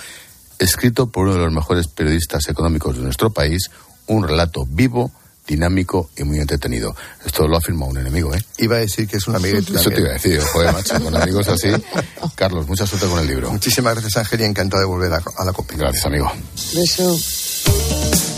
escrito 0.59 1.07
por 1.09 1.23
uno 1.25 1.33
de 1.35 1.39
los 1.45 1.53
mejores 1.53 1.87
periodistas 1.87 2.47
económicos 2.49 2.97
de 2.97 3.03
nuestro 3.03 3.31
país, 3.31 3.71
un 4.07 4.27
relato 4.27 4.65
vivo, 4.65 5.11
dinámico 5.47 6.09
y 6.17 6.23
muy 6.23 6.39
entretenido. 6.39 6.95
Esto 7.25 7.47
lo 7.47 7.57
ha 7.57 7.61
firmado 7.61 7.91
un 7.91 7.97
enemigo, 7.97 8.33
¿eh? 8.33 8.43
Iba 8.57 8.77
a 8.77 8.79
decir 8.79 9.07
que 9.07 9.17
es 9.17 9.27
un 9.27 9.35
amiguete 9.35 9.73
Eso 9.75 9.89
te 9.89 9.99
iba 9.99 10.09
a 10.09 10.13
decir, 10.13 10.39
joder, 10.41 10.73
macho, 10.73 11.01
con 11.01 11.15
amigos 11.15 11.47
así. 11.47 11.69
Carlos, 12.35 12.67
mucha 12.67 12.85
suerte 12.85 13.07
con 13.07 13.19
el 13.19 13.27
libro. 13.27 13.51
Muchísimas 13.51 13.93
gracias, 13.93 14.17
Ángel, 14.17 14.41
y 14.41 14.43
encantado 14.45 14.81
de 14.81 14.87
volver 14.87 15.13
a, 15.13 15.21
a 15.37 15.45
la 15.45 15.53
COPE. 15.53 15.75
Gracias, 15.77 16.05
amigo. 16.05 16.31
Beso. 16.73 18.30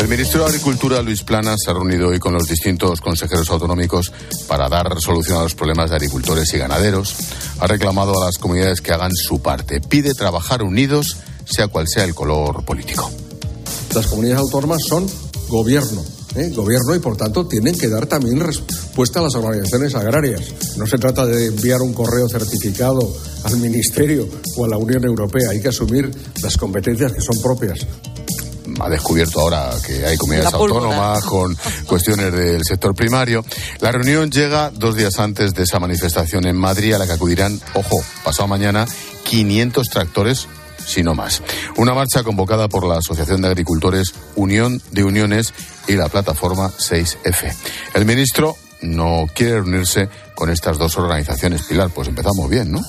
El 0.00 0.08
ministro 0.08 0.40
de 0.40 0.46
Agricultura, 0.46 1.02
Luis 1.02 1.22
Planas, 1.22 1.56
se 1.62 1.70
ha 1.70 1.74
reunido 1.74 2.08
hoy 2.08 2.18
con 2.18 2.32
los 2.32 2.48
distintos 2.48 3.02
consejeros 3.02 3.50
autonómicos 3.50 4.10
para 4.48 4.66
dar 4.66 4.98
solución 4.98 5.36
a 5.36 5.42
los 5.42 5.54
problemas 5.54 5.90
de 5.90 5.96
agricultores 5.96 6.54
y 6.54 6.58
ganaderos. 6.58 7.14
Ha 7.58 7.66
reclamado 7.66 8.16
a 8.16 8.24
las 8.24 8.38
comunidades 8.38 8.80
que 8.80 8.92
hagan 8.92 9.12
su 9.14 9.42
parte. 9.42 9.82
Pide 9.82 10.14
trabajar 10.14 10.62
unidos, 10.62 11.18
sea 11.44 11.68
cual 11.68 11.86
sea 11.86 12.04
el 12.04 12.14
color 12.14 12.64
político. 12.64 13.10
Las 13.94 14.06
comunidades 14.06 14.40
autónomas 14.40 14.80
son 14.88 15.06
gobierno, 15.48 16.02
¿eh? 16.34 16.48
gobierno 16.48 16.94
y 16.94 16.98
por 17.00 17.18
tanto 17.18 17.46
tienen 17.46 17.76
que 17.76 17.88
dar 17.88 18.06
también 18.06 18.40
respuesta 18.40 19.20
a 19.20 19.24
las 19.24 19.34
organizaciones 19.34 19.94
agrarias. 19.94 20.40
No 20.78 20.86
se 20.86 20.96
trata 20.96 21.26
de 21.26 21.48
enviar 21.48 21.82
un 21.82 21.92
correo 21.92 22.26
certificado 22.26 23.00
al 23.44 23.58
Ministerio 23.58 24.26
o 24.56 24.64
a 24.64 24.68
la 24.68 24.78
Unión 24.78 25.04
Europea, 25.04 25.50
hay 25.50 25.60
que 25.60 25.68
asumir 25.68 26.10
las 26.42 26.56
competencias 26.56 27.12
que 27.12 27.20
son 27.20 27.38
propias. 27.42 27.86
Ha 28.80 28.88
descubierto 28.88 29.40
ahora 29.40 29.70
que 29.86 30.04
hay 30.04 30.16
comunidades 30.16 30.54
autónomas 30.54 31.24
con 31.24 31.56
cuestiones 31.86 32.32
del 32.32 32.64
sector 32.64 32.94
primario. 32.94 33.44
La 33.80 33.92
reunión 33.92 34.30
llega 34.30 34.70
dos 34.70 34.96
días 34.96 35.18
antes 35.18 35.54
de 35.54 35.64
esa 35.64 35.78
manifestación 35.78 36.46
en 36.46 36.56
Madrid 36.56 36.94
a 36.94 36.98
la 36.98 37.06
que 37.06 37.12
acudirán, 37.12 37.60
ojo, 37.74 38.02
pasado 38.24 38.48
mañana, 38.48 38.86
500 39.24 39.88
tractores, 39.88 40.48
si 40.86 41.02
no 41.02 41.14
más. 41.14 41.42
Una 41.76 41.94
marcha 41.94 42.22
convocada 42.22 42.68
por 42.68 42.86
la 42.86 42.98
Asociación 42.98 43.42
de 43.42 43.48
Agricultores 43.48 44.14
Unión 44.36 44.80
de 44.90 45.04
Uniones 45.04 45.54
y 45.86 45.94
la 45.94 46.08
plataforma 46.08 46.70
6F. 46.70 47.54
El 47.94 48.06
ministro 48.06 48.56
no 48.82 49.26
quiere 49.34 49.60
reunirse 49.60 50.08
con 50.34 50.50
estas 50.50 50.78
dos 50.78 50.96
organizaciones. 50.96 51.62
Pilar, 51.62 51.90
pues 51.90 52.08
empezamos 52.08 52.48
bien, 52.48 52.72
¿no? 52.72 52.80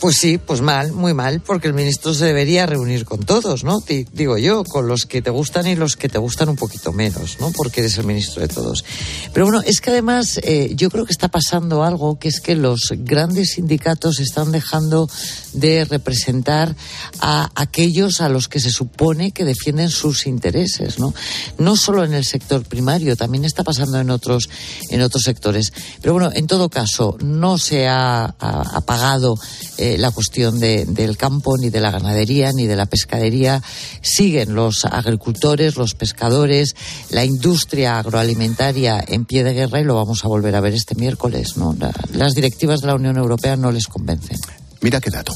Pues 0.00 0.16
sí, 0.16 0.38
pues 0.38 0.60
mal, 0.60 0.92
muy 0.92 1.14
mal, 1.14 1.40
porque 1.40 1.68
el 1.68 1.74
ministro 1.74 2.12
se 2.14 2.24
debería 2.24 2.66
reunir 2.66 3.04
con 3.04 3.20
todos, 3.20 3.62
¿no? 3.64 3.80
Di- 3.80 4.04
Digo 4.12 4.36
yo, 4.38 4.64
con 4.64 4.86
los 4.88 5.06
que 5.06 5.22
te 5.22 5.30
gustan 5.30 5.66
y 5.66 5.76
los 5.76 5.96
que 5.96 6.08
te 6.08 6.18
gustan 6.18 6.48
un 6.48 6.56
poquito 6.56 6.92
menos, 6.92 7.38
¿no? 7.40 7.52
Porque 7.52 7.80
eres 7.80 7.98
el 7.98 8.04
ministro 8.06 8.42
de 8.42 8.48
todos. 8.48 8.84
Pero 9.32 9.46
bueno, 9.46 9.60
es 9.64 9.80
que 9.80 9.90
además 9.90 10.40
eh, 10.42 10.72
yo 10.74 10.90
creo 10.90 11.04
que 11.06 11.12
está 11.12 11.28
pasando 11.28 11.84
algo, 11.84 12.18
que 12.18 12.28
es 12.28 12.40
que 12.40 12.56
los 12.56 12.92
grandes 12.98 13.52
sindicatos 13.54 14.18
están 14.20 14.50
dejando 14.52 15.08
de 15.52 15.84
representar 15.84 16.74
a 17.20 17.50
aquellos 17.54 18.20
a 18.20 18.28
los 18.28 18.48
que 18.48 18.60
se 18.60 18.70
supone 18.70 19.30
que 19.32 19.44
defienden 19.44 19.90
sus 19.90 20.26
intereses, 20.26 20.98
¿no? 20.98 21.14
No 21.58 21.76
solo 21.76 22.04
en 22.04 22.14
el 22.14 22.24
sector 22.24 22.64
primario, 22.64 23.16
también 23.16 23.44
está 23.44 23.62
pasando 23.62 24.00
en 24.00 24.10
otros, 24.10 24.48
en 24.90 25.00
otros 25.02 25.22
sectores. 25.22 25.72
Pero 26.00 26.12
bueno, 26.14 26.30
en 26.34 26.46
todo 26.46 26.68
caso, 26.68 27.16
no 27.20 27.58
se 27.58 27.86
ha- 27.88 28.34
apagado 28.40 29.36
eh, 29.78 29.96
la 29.98 30.10
cuestión 30.10 30.60
de- 30.60 30.84
del 30.84 31.16
campo, 31.16 31.56
ni 31.58 31.70
de 31.70 31.80
la 31.80 31.90
ganadería, 31.90 32.52
ni 32.52 32.66
de 32.66 32.76
la 32.76 32.86
pescadería. 32.86 33.62
Siguen 34.00 34.54
los 34.54 34.84
agricultores, 34.84 35.76
los 35.76 35.94
pescadores, 35.94 36.74
la 37.10 37.24
industria 37.24 37.98
agroalimentaria 37.98 39.02
en 39.06 39.24
pie 39.24 39.44
de 39.44 39.54
guerra 39.54 39.80
y 39.80 39.84
lo 39.84 39.94
vamos 39.94 40.24
a 40.24 40.28
volver 40.28 40.54
a 40.56 40.60
ver 40.60 40.74
este 40.74 40.94
miércoles, 40.94 41.56
¿no? 41.56 41.74
La- 41.78 41.92
las 42.12 42.34
directivas 42.34 42.80
de 42.80 42.86
la 42.88 42.94
Unión 42.94 43.16
Europea 43.16 43.56
no 43.56 43.72
les 43.72 43.86
convencen. 43.86 44.38
Mira 44.80 45.00
qué 45.00 45.10
dato. 45.10 45.32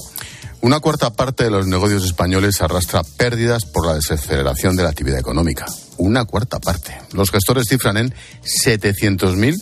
Una 0.62 0.80
cuarta 0.80 1.10
parte 1.12 1.44
de 1.44 1.50
los 1.50 1.66
negocios 1.66 2.04
españoles 2.04 2.60
arrastra 2.60 3.02
pérdidas 3.04 3.64
por 3.66 3.86
la 3.86 3.94
desaceleración 3.94 4.74
de 4.74 4.82
la 4.82 4.88
actividad 4.88 5.18
económica. 5.20 5.66
Una 5.98 6.24
cuarta 6.24 6.58
parte. 6.58 6.96
Los 7.12 7.30
gestores 7.30 7.68
cifran 7.68 7.96
en 7.98 8.14
700.000 8.42 9.54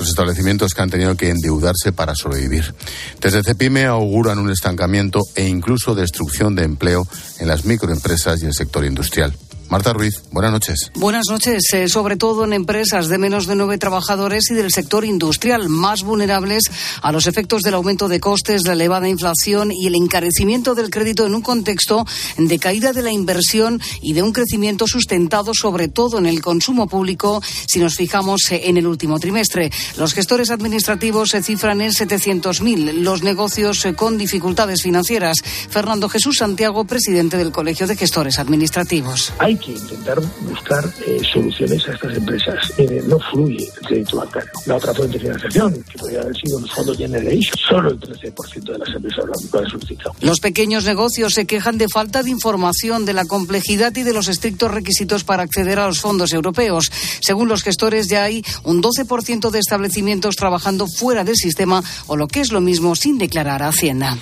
los 0.00 0.08
establecimientos 0.08 0.72
que 0.72 0.80
han 0.80 0.90
tenido 0.90 1.14
que 1.16 1.28
endeudarse 1.28 1.92
para 1.92 2.14
sobrevivir. 2.14 2.74
Desde 3.20 3.42
Cepime 3.42 3.84
auguran 3.84 4.38
un 4.38 4.50
estancamiento 4.50 5.20
e 5.34 5.46
incluso 5.46 5.94
destrucción 5.94 6.54
de 6.54 6.64
empleo 6.64 7.06
en 7.38 7.46
las 7.46 7.64
microempresas 7.64 8.42
y 8.42 8.46
el 8.46 8.54
sector 8.54 8.84
industrial. 8.84 9.36
Marta 9.70 9.92
Ruiz, 9.92 10.24
buenas 10.32 10.50
noches. 10.50 10.90
Buenas 10.96 11.26
noches. 11.30 11.62
Eh, 11.74 11.88
sobre 11.88 12.16
todo 12.16 12.44
en 12.44 12.52
empresas 12.52 13.06
de 13.06 13.18
menos 13.18 13.46
de 13.46 13.54
nueve 13.54 13.78
trabajadores 13.78 14.50
y 14.50 14.54
del 14.54 14.72
sector 14.72 15.04
industrial, 15.04 15.68
más 15.68 16.02
vulnerables 16.02 16.64
a 17.02 17.12
los 17.12 17.28
efectos 17.28 17.62
del 17.62 17.74
aumento 17.74 18.08
de 18.08 18.18
costes, 18.18 18.62
la 18.66 18.72
elevada 18.72 19.08
inflación 19.08 19.70
y 19.70 19.86
el 19.86 19.94
encarecimiento 19.94 20.74
del 20.74 20.90
crédito 20.90 21.24
en 21.24 21.36
un 21.36 21.42
contexto 21.42 22.04
de 22.36 22.58
caída 22.58 22.92
de 22.92 23.02
la 23.02 23.12
inversión 23.12 23.80
y 24.02 24.12
de 24.12 24.24
un 24.24 24.32
crecimiento 24.32 24.88
sustentado 24.88 25.52
sobre 25.54 25.86
todo 25.86 26.18
en 26.18 26.26
el 26.26 26.42
consumo 26.42 26.88
público, 26.88 27.40
si 27.68 27.78
nos 27.78 27.94
fijamos 27.94 28.50
eh, 28.50 28.62
en 28.64 28.76
el 28.76 28.88
último 28.88 29.20
trimestre. 29.20 29.70
Los 29.96 30.14
gestores 30.14 30.50
administrativos 30.50 31.30
se 31.30 31.44
cifran 31.44 31.80
en 31.80 31.92
700.000, 31.92 32.92
los 32.94 33.22
negocios 33.22 33.86
eh, 33.86 33.94
con 33.94 34.18
dificultades 34.18 34.82
financieras. 34.82 35.36
Fernando 35.68 36.08
Jesús 36.08 36.38
Santiago, 36.38 36.86
presidente 36.86 37.36
del 37.36 37.52
Colegio 37.52 37.86
de 37.86 37.94
Gestores 37.94 38.40
Administrativos 38.40 39.32
que 39.60 39.72
intentar 39.72 40.20
buscar 40.40 40.84
eh, 41.06 41.20
soluciones 41.32 41.86
a 41.88 41.92
estas 41.92 42.16
empresas. 42.16 42.72
Eh, 42.78 43.02
no 43.06 43.18
fluye 43.30 43.64
el 43.80 43.86
crédito 43.86 44.16
bancario. 44.16 44.50
La 44.66 44.76
otra 44.76 44.94
fuente 44.94 45.18
de 45.18 45.20
financiación, 45.20 45.84
que 45.84 45.98
podría 45.98 46.22
haber 46.22 46.36
sido 46.36 46.60
los 46.60 46.72
fondos 46.72 46.96
Generation, 46.96 47.56
solo 47.68 47.90
el 47.90 48.00
13% 48.00 48.72
de 48.72 48.78
las 48.78 48.88
empresas 48.88 49.24
lo 49.52 49.60
han 49.60 49.70
solicitado. 49.70 50.14
Los 50.20 50.40
pequeños 50.40 50.84
negocios 50.84 51.34
se 51.34 51.46
quejan 51.46 51.78
de 51.78 51.88
falta 51.88 52.22
de 52.22 52.30
información, 52.30 53.04
de 53.04 53.12
la 53.12 53.24
complejidad 53.24 53.94
y 53.96 54.02
de 54.02 54.12
los 54.12 54.28
estrictos 54.28 54.70
requisitos 54.70 55.24
para 55.24 55.42
acceder 55.42 55.78
a 55.78 55.86
los 55.86 56.00
fondos 56.00 56.32
europeos. 56.32 56.90
Según 57.20 57.48
los 57.48 57.62
gestores, 57.62 58.08
ya 58.08 58.24
hay 58.24 58.44
un 58.64 58.82
12% 58.82 59.50
de 59.50 59.58
establecimientos 59.58 60.36
trabajando 60.36 60.86
fuera 60.86 61.24
del 61.24 61.36
sistema 61.36 61.82
o 62.06 62.16
lo 62.16 62.28
que 62.28 62.40
es 62.40 62.52
lo 62.52 62.60
mismo 62.60 62.96
sin 62.96 63.18
declarar 63.18 63.62
a 63.62 63.68
Hacienda. 63.68 64.18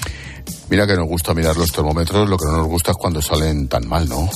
Mira 0.70 0.86
que 0.86 0.96
nos 0.96 1.08
gusta 1.08 1.34
mirar 1.34 1.56
los 1.56 1.72
termómetros, 1.72 2.28
lo 2.28 2.36
que 2.36 2.46
no 2.46 2.58
nos 2.58 2.66
gusta 2.66 2.90
es 2.90 2.96
cuando 2.98 3.22
salen 3.22 3.68
tan 3.68 3.88
mal, 3.88 4.08
¿no? 4.08 4.28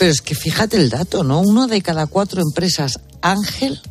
Pero 0.00 0.12
es 0.12 0.22
que 0.22 0.34
fíjate 0.34 0.78
el 0.78 0.88
dato, 0.88 1.24
¿no? 1.24 1.40
Uno 1.40 1.66
de 1.66 1.82
cada 1.82 2.06
cuatro 2.06 2.40
empresas 2.40 3.00
Ángel 3.20 3.82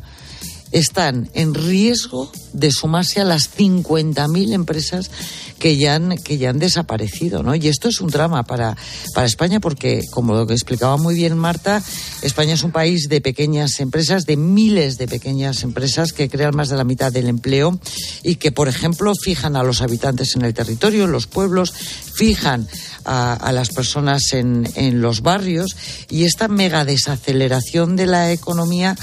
están 0.72 1.30
en 1.34 1.54
riesgo 1.54 2.32
de 2.52 2.72
sumarse 2.72 3.20
a 3.20 3.24
las 3.24 3.56
50.000 3.56 4.52
empresas 4.52 5.08
que 5.60 5.76
ya 5.76 5.94
han, 5.94 6.16
que 6.16 6.38
ya 6.38 6.50
han 6.50 6.58
desaparecido, 6.58 7.44
¿no? 7.44 7.54
Y 7.54 7.68
esto 7.68 7.88
es 7.88 8.00
un 8.00 8.08
drama 8.08 8.42
para, 8.42 8.76
para 9.14 9.26
España 9.26 9.60
porque, 9.60 10.02
como 10.10 10.34
lo 10.34 10.46
que 10.46 10.54
explicaba 10.54 10.96
muy 10.96 11.14
bien 11.14 11.36
Marta, 11.36 11.82
España 12.22 12.54
es 12.54 12.64
un 12.64 12.72
país 12.72 13.08
de 13.08 13.20
pequeñas 13.20 13.78
empresas, 13.78 14.24
de 14.24 14.36
miles 14.36 14.96
de 14.96 15.06
pequeñas 15.06 15.62
empresas 15.62 16.12
que 16.12 16.30
crean 16.30 16.56
más 16.56 16.70
de 16.70 16.76
la 16.76 16.84
mitad 16.84 17.12
del 17.12 17.28
empleo 17.28 17.78
y 18.24 18.36
que, 18.36 18.50
por 18.50 18.68
ejemplo, 18.68 19.12
fijan 19.14 19.54
a 19.54 19.62
los 19.62 19.82
habitantes 19.82 20.34
en 20.34 20.42
el 20.42 20.54
territorio, 20.54 21.04
en 21.04 21.12
los 21.12 21.26
pueblos, 21.26 21.72
fijan 22.14 22.66
a, 23.04 23.34
a 23.34 23.52
las 23.52 23.68
personas 23.68 24.32
en, 24.32 24.66
en 24.76 25.02
los 25.02 25.20
barrios 25.20 25.76
y 26.08 26.24
esta 26.24 26.48
mega 26.48 26.86
desaceleración 26.86 27.96
de 27.96 28.06
la 28.06 28.32
economía 28.32 28.96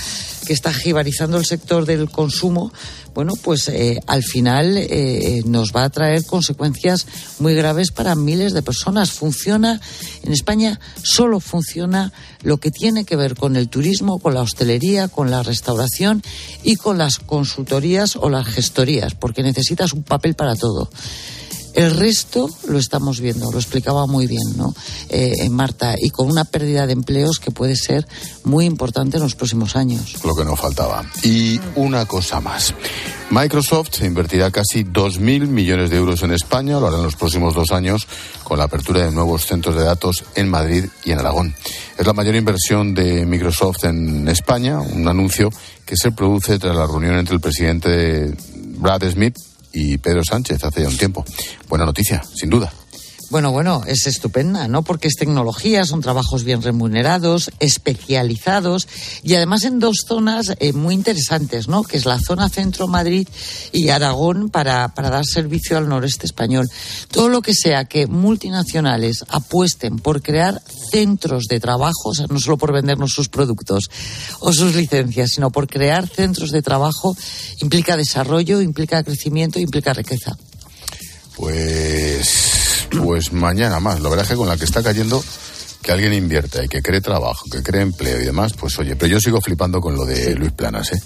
que 0.48 0.54
está 0.54 0.74
jibarizando 0.74 1.38
el 1.38 1.46
sector 1.46 1.86
del 1.86 2.10
consumo, 2.10 2.72
bueno, 3.18 3.34
pues 3.42 3.68
eh, 3.70 4.00
al 4.06 4.22
final 4.22 4.78
eh, 4.78 5.42
nos 5.44 5.72
va 5.76 5.86
a 5.86 5.90
traer 5.90 6.24
consecuencias 6.24 7.08
muy 7.40 7.56
graves 7.56 7.90
para 7.90 8.14
miles 8.14 8.54
de 8.54 8.62
personas. 8.62 9.10
Funciona, 9.10 9.82
en 10.22 10.34
España 10.34 10.80
solo 11.02 11.40
funciona 11.40 12.14
lo 12.44 12.58
que 12.58 12.70
tiene 12.70 13.06
que 13.06 13.16
ver 13.16 13.34
con 13.34 13.56
el 13.56 13.70
turismo, 13.70 14.20
con 14.20 14.36
la 14.36 14.42
hostelería, 14.42 15.08
con 15.08 15.32
la 15.32 15.42
restauración 15.42 16.22
y 16.62 16.76
con 16.76 17.00
las 17.00 17.18
consultorías 17.18 18.18
o 18.18 18.30
las 18.30 18.46
gestorías, 18.46 19.16
porque 19.16 19.42
necesitas 19.42 19.94
un 19.94 20.04
papel 20.04 20.36
para 20.36 20.56
todo. 20.56 20.88
El 21.78 21.96
resto 21.96 22.50
lo 22.68 22.80
estamos 22.80 23.20
viendo, 23.20 23.52
lo 23.52 23.60
explicaba 23.60 24.08
muy 24.08 24.26
bien, 24.26 24.42
¿no? 24.56 24.74
Eh, 25.10 25.48
Marta, 25.52 25.94
y 25.96 26.10
con 26.10 26.28
una 26.28 26.44
pérdida 26.44 26.88
de 26.88 26.94
empleos 26.94 27.40
que 27.40 27.52
puede 27.52 27.76
ser 27.76 28.08
muy 28.44 28.66
importante 28.66 29.18
en 29.18 29.24
los 29.24 29.36
próximos 29.36 29.76
años. 29.76 30.16
Lo 30.26 30.34
que 30.34 30.44
nos 30.44 30.60
faltaba. 30.60 31.06
Y 31.22 31.62
una 31.76 32.08
cosa 32.08 32.42
más. 32.42 32.74
Microsoft 33.30 34.02
invertirá 34.02 34.50
casi 34.50 34.86
2.000 34.86 35.46
millones 35.46 35.92
de 35.92 35.98
euros 35.98 36.24
en 36.24 36.32
España, 36.32 36.80
lo 36.80 36.88
hará 36.88 36.98
en 36.98 37.04
los 37.04 37.16
próximos 37.16 37.54
dos 37.54 37.72
años, 37.72 38.08
con 38.44 38.58
la 38.58 38.64
apertura 38.64 39.06
de 39.06 39.12
nuevos 39.12 39.46
centros 39.46 39.76
de 39.76 39.84
datos 39.84 40.24
en 40.34 40.50
Madrid 40.50 40.86
y 41.06 41.12
en 41.12 41.20
Aragón. 41.20 41.54
Es 41.96 42.08
la 42.08 42.14
mayor 42.14 42.34
inversión 42.34 42.96
de 42.96 43.24
Microsoft 43.28 43.84
en 43.84 44.28
España, 44.30 44.80
un 44.80 45.08
anuncio 45.08 45.52
que 45.86 45.96
se 45.96 46.12
produce 46.12 46.58
tras 46.58 46.76
la 46.76 46.88
reunión 46.88 47.18
entre 47.18 47.36
el 47.36 47.40
presidente 47.40 48.34
Brad 48.80 49.04
Smith 49.12 49.38
y 49.74 49.98
Pedro 49.98 50.22
Sánchez 50.24 50.64
hace 50.64 50.82
ya 50.82 50.88
un 50.88 50.98
tiempo. 50.98 51.24
Buena 51.68 51.86
noticia, 51.86 52.24
sin 52.36 52.50
duda. 52.50 52.72
Bueno, 53.30 53.52
bueno, 53.52 53.84
es 53.86 54.08
estupenda, 54.08 54.70
¿no? 54.70 54.84
Porque 54.84 55.10
es 55.10 55.16
tecnología, 55.16 55.86
son 55.86 56.00
trabajos 56.00 56.46
bien 56.46 56.62
remunerados, 56.62 57.52
especializados 57.60 58.88
y 59.22 59.36
además 59.36 59.66
en 59.66 59.80
dos 59.80 60.06
zonas 60.08 60.54
eh, 60.60 60.72
muy 60.72 60.96
interesantes, 60.96 61.68
¿no? 61.68 61.84
Que 61.84 61.98
es 61.98 62.06
la 62.06 62.20
zona 62.20 62.48
centro 62.48 62.88
Madrid 62.88 63.28
y 63.74 63.90
Aragón 63.90 64.50
para, 64.50 64.88
dar 64.96 65.26
servicio 65.26 65.78
al 65.78 65.90
noreste 65.90 66.26
español. 66.26 66.70
Todo 67.12 67.28
lo 67.28 67.42
que 67.42 67.54
sea 67.54 67.84
que 67.84 68.08
multinacionales 68.08 69.26
apuesten 69.28 70.00
por 70.00 70.22
crear 70.22 70.62
centros 70.90 71.48
de 71.50 71.60
trabajo, 71.60 72.10
o 72.10 72.16
sea, 72.16 72.28
no 72.30 72.40
solo 72.40 72.58
por 72.58 72.72
vendernos 72.72 73.12
sus 73.12 73.28
productos 73.28 73.90
o 74.40 74.54
sus 74.54 74.74
licencias, 74.74 75.32
sino 75.32 75.50
por 75.52 75.68
crear 75.68 76.08
centros 76.08 76.52
de 76.52 76.62
trabajo, 76.62 77.14
implica 77.62 77.98
desarrollo, 77.98 78.62
implica 78.62 79.04
crecimiento, 79.04 79.60
implica 79.60 79.92
riqueza. 79.92 80.38
Pues, 81.38 82.47
pues 82.90 83.34
mañana 83.34 83.80
más. 83.80 84.00
La 84.02 84.10
verdad 84.10 84.26
es 84.26 84.32
que 84.32 84.38
con 84.38 84.48
la 84.48 84.58
que 84.58 84.66
está 84.66 84.84
cayendo, 84.84 85.24
que 85.82 85.92
alguien 85.92 86.14
invierta 86.14 86.64
y 86.64 86.68
que 86.68 86.82
cree 86.82 87.02
trabajo, 87.02 87.46
que 87.52 87.64
cree 87.64 87.82
empleo 87.82 88.22
y 88.22 88.26
demás, 88.26 88.54
pues 88.54 88.78
oye, 88.80 88.96
pero 88.96 89.12
yo 89.12 89.20
sigo 89.20 89.42
flipando 89.42 89.80
con 89.82 89.96
lo 89.96 90.06
de 90.06 90.36
Luis 90.36 90.52
Planas, 90.52 90.94
¿eh? 90.94 91.02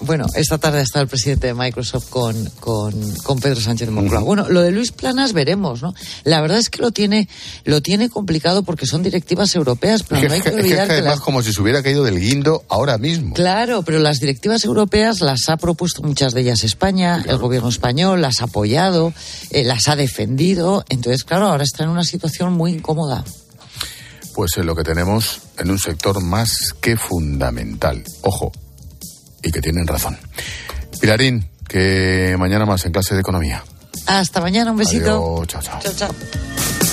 Bueno, 0.00 0.26
esta 0.34 0.58
tarde 0.58 0.82
está 0.82 1.00
el 1.00 1.08
presidente 1.08 1.46
de 1.48 1.54
Microsoft 1.54 2.10
con, 2.10 2.50
con, 2.60 2.92
con 3.22 3.40
Pedro 3.40 3.60
Sánchez 3.60 3.88
de 3.88 3.92
Moncloa. 3.92 4.20
Bueno, 4.22 4.48
lo 4.48 4.60
de 4.62 4.70
Luis 4.70 4.92
Planas 4.92 5.32
veremos, 5.32 5.82
¿no? 5.82 5.94
La 6.24 6.40
verdad 6.40 6.58
es 6.58 6.70
que 6.70 6.82
lo 6.82 6.92
tiene, 6.92 7.28
lo 7.64 7.80
tiene 7.80 8.10
complicado 8.10 8.62
porque 8.62 8.86
son 8.86 9.02
directivas 9.02 9.54
europeas, 9.54 10.02
pero 10.02 10.20
es 10.20 10.28
no 10.28 10.34
hay 10.34 10.40
que 10.42 10.48
es 10.50 10.54
que 10.54 10.60
olvidar 10.60 10.90
es 10.90 10.96
que 10.96 11.02
las 11.02 11.20
como 11.20 11.42
si 11.42 11.52
se 11.52 11.62
hubiera 11.62 11.82
caído 11.82 12.04
del 12.04 12.20
guindo 12.20 12.64
ahora 12.68 12.98
mismo. 12.98 13.34
Claro, 13.34 13.82
pero 13.82 13.98
las 13.98 14.20
directivas 14.20 14.64
europeas 14.64 15.20
las 15.20 15.48
ha 15.48 15.56
propuesto 15.56 16.02
muchas 16.02 16.34
de 16.34 16.42
ellas 16.42 16.62
España, 16.62 17.24
el 17.26 17.38
gobierno 17.38 17.68
español 17.68 18.20
las 18.20 18.40
ha 18.40 18.44
apoyado, 18.44 19.12
eh, 19.50 19.64
las 19.64 19.88
ha 19.88 19.96
defendido. 19.96 20.84
Entonces, 20.88 21.24
claro, 21.24 21.48
ahora 21.48 21.64
está 21.64 21.84
en 21.84 21.90
una 21.90 22.04
situación 22.04 22.52
muy 22.52 22.72
incómoda. 22.72 23.24
Pues 24.34 24.52
es 24.58 24.64
lo 24.64 24.76
que 24.76 24.84
tenemos 24.84 25.40
en 25.58 25.70
un 25.70 25.78
sector 25.78 26.22
más 26.22 26.74
que 26.80 26.96
fundamental. 26.96 28.04
Ojo, 28.20 28.52
y 29.46 29.52
que 29.52 29.60
tienen 29.60 29.86
razón. 29.86 30.18
Pilarín, 31.00 31.48
que 31.68 32.36
mañana 32.38 32.66
más 32.66 32.84
en 32.84 32.92
clase 32.92 33.14
de 33.14 33.20
economía. 33.20 33.62
Hasta 34.06 34.40
mañana, 34.40 34.72
un 34.72 34.76
besito. 34.76 35.36
Adiós, 35.38 35.46
chao, 35.48 35.62
chao. 35.62 35.80
Chao, 35.80 35.92
chao. 35.94 36.85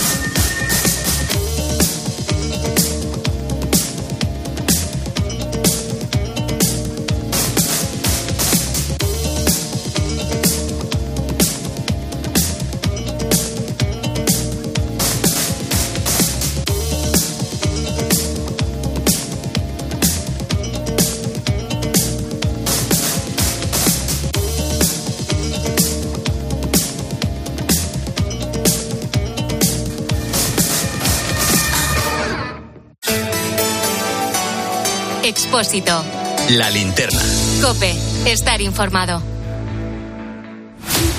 Expósito. 35.63 36.03
La 36.49 36.69
linterna. 36.69 37.21
Cope. 37.61 37.95
Estar 38.25 38.59
informado. 38.59 39.23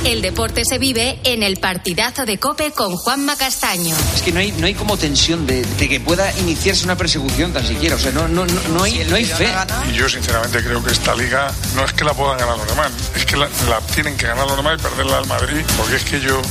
El 0.05 0.21
deporte 0.21 0.67
se 0.67 0.77
vive 0.77 1.19
en 1.25 1.43
el 1.43 1.57
partidazo 1.57 2.27
de 2.27 2.37
Cope 2.37 2.71
con 2.73 2.95
Juanma 2.95 3.37
Castaño. 3.37 3.97
Es 4.15 4.21
que 4.21 4.33
no 4.33 4.41
hay, 4.41 4.53
no 4.53 4.67
hay 4.67 4.75
como 4.75 4.99
tensión 4.99 5.47
de, 5.47 5.65
de 5.65 5.89
que 5.89 5.99
pueda 5.99 6.31
iniciarse 6.41 6.85
una 6.85 6.95
persecución 6.95 7.55
tan 7.55 7.67
siquiera. 7.67 7.97
O 7.97 7.99
sea, 7.99 8.13
no, 8.13 8.29
no, 8.29 8.45
no, 8.45 8.61
no 8.69 8.83
hay, 8.83 9.07
no 9.09 9.17
hay 9.17 9.25
fe. 9.25 9.49
Y 9.91 9.95
yo 9.95 10.11
sinceramente 10.11 10.63
creo 10.63 10.85
que 10.85 10.93
esta 10.93 11.15
liga 11.15 11.51
no 11.75 11.87
es 11.87 11.95
que 11.95 12.05
la 12.05 12.13
puedan 12.13 12.37
ganar 12.37 12.59
los 12.59 12.69
demás, 12.69 12.93
es 13.17 13.25
que 13.25 13.39
la, 13.39 13.49
la 13.71 13.81
tienen 13.95 14.15
que 14.19 14.27
ganar 14.27 14.47
los 14.47 14.59
demás 14.59 14.79
y 14.79 14.83
perderla 14.83 15.19
al 15.19 15.27
Madrid, 15.27 15.63
porque 15.79 15.97
es 15.97 16.05
que 16.05 16.21
yo, 16.21 16.43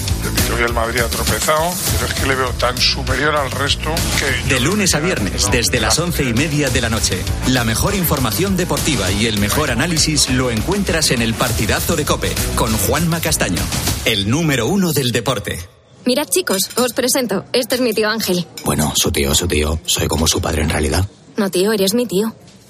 yo 0.47 0.55
vi 0.57 0.63
al 0.63 0.73
Madrid 0.73 1.01
ha 1.01 1.07
tropezado, 1.07 1.73
pero 1.93 2.11
es 2.11 2.19
que 2.19 2.25
le 2.25 2.35
veo 2.35 2.49
tan 2.51 2.77
superior 2.77 3.35
al 3.35 3.51
resto 3.51 3.93
que... 4.19 4.53
De 4.53 4.59
lunes 4.59 4.95
a 4.95 4.99
viernes, 4.99 5.49
desde 5.51 5.79
las 5.79 5.97
once 5.99 6.23
y 6.23 6.33
media 6.33 6.69
de 6.69 6.81
la 6.81 6.89
noche. 6.89 7.21
La 7.47 7.63
mejor 7.63 7.95
información 7.95 8.57
deportiva 8.57 9.11
y 9.11 9.27
el 9.27 9.39
mejor 9.39 9.71
análisis 9.71 10.29
lo 10.29 10.51
encuentras 10.51 11.11
en 11.11 11.21
el 11.21 11.33
partidazo 11.33 11.95
de 11.95 12.05
Cope 12.05 12.33
con 12.55 12.75
Juanma 12.77 13.21
Castaño, 13.21 13.61
el 14.05 14.29
número 14.29 14.67
uno 14.67 14.93
del 14.93 15.11
deporte. 15.11 15.59
Mirad 16.05 16.27
chicos, 16.27 16.69
os 16.75 16.93
presento. 16.93 17.45
Este 17.53 17.75
es 17.75 17.81
mi 17.81 17.93
tío 17.93 18.09
Ángel. 18.09 18.45
Bueno, 18.65 18.91
su 18.95 19.11
tío, 19.11 19.33
su 19.33 19.47
tío. 19.47 19.79
Soy 19.85 20.07
como 20.07 20.27
su 20.27 20.41
padre 20.41 20.61
en 20.63 20.69
realidad. 20.69 21.07
No, 21.37 21.49
tío, 21.49 21.71
eres 21.71 21.93
mi 21.93 22.05
tío. 22.05 22.35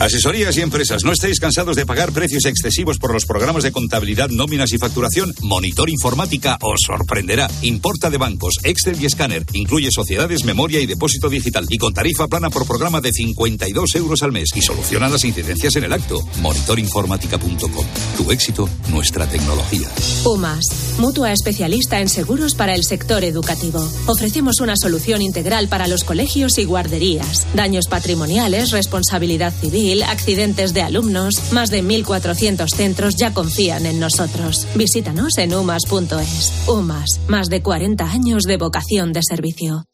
Asesorías 0.00 0.56
y 0.56 0.62
empresas, 0.62 1.04
¿no 1.04 1.12
estáis 1.12 1.38
cansados 1.38 1.76
de 1.76 1.84
pagar 1.84 2.10
precios 2.12 2.46
excesivos 2.46 2.96
por 2.96 3.12
los 3.12 3.26
programas 3.26 3.64
de 3.64 3.70
contabilidad, 3.70 4.30
nóminas 4.30 4.72
y 4.72 4.78
facturación? 4.78 5.34
Monitor 5.42 5.90
Informática 5.90 6.56
os 6.62 6.80
sorprenderá. 6.86 7.50
Importa 7.60 8.08
de 8.08 8.16
bancos, 8.16 8.54
Excel 8.64 8.96
y 8.98 9.04
escáner. 9.04 9.44
Incluye 9.52 9.90
sociedades, 9.90 10.44
memoria 10.46 10.80
y 10.80 10.86
depósito 10.86 11.28
digital. 11.28 11.66
Y 11.68 11.76
con 11.76 11.92
tarifa 11.92 12.28
plana 12.28 12.48
por 12.48 12.66
programa 12.66 13.02
de 13.02 13.12
52 13.12 13.94
euros 13.96 14.22
al 14.22 14.32
mes. 14.32 14.48
Y 14.54 14.62
soluciona 14.62 15.06
las 15.06 15.22
incidencias 15.22 15.76
en 15.76 15.84
el 15.84 15.92
acto. 15.92 16.26
Monitorinformática.com. 16.40 17.86
Tu 18.16 18.32
éxito, 18.32 18.70
nuestra 18.88 19.28
tecnología. 19.28 19.90
UMAS, 20.24 20.96
mutua 20.98 21.30
especialista 21.30 22.00
en 22.00 22.08
seguros 22.08 22.54
para 22.54 22.74
el 22.74 22.84
sector 22.84 23.22
educativo. 23.22 23.86
Ofrecemos 24.06 24.60
una 24.60 24.76
solución 24.78 25.20
integral 25.20 25.68
para 25.68 25.88
los 25.88 26.04
colegios 26.04 26.56
y 26.56 26.64
guarderías. 26.64 27.46
Daños 27.52 27.86
patrimoniales, 27.86 28.70
responsabilidad 28.70 29.52
civil, 29.52 29.89
accidentes 30.02 30.72
de 30.72 30.82
alumnos. 30.82 31.52
Más 31.52 31.70
de 31.70 31.82
1.400 31.82 32.68
centros 32.74 33.14
ya 33.16 33.34
confían 33.34 33.86
en 33.86 34.00
nosotros. 34.00 34.66
Visítanos 34.74 35.36
en 35.38 35.54
umas.es. 35.54 36.68
UMAS, 36.68 37.20
más 37.28 37.48
de 37.48 37.62
40 37.62 38.04
años 38.04 38.44
de 38.44 38.56
vocación 38.56 39.12
de 39.12 39.20
servicio. 39.22 39.89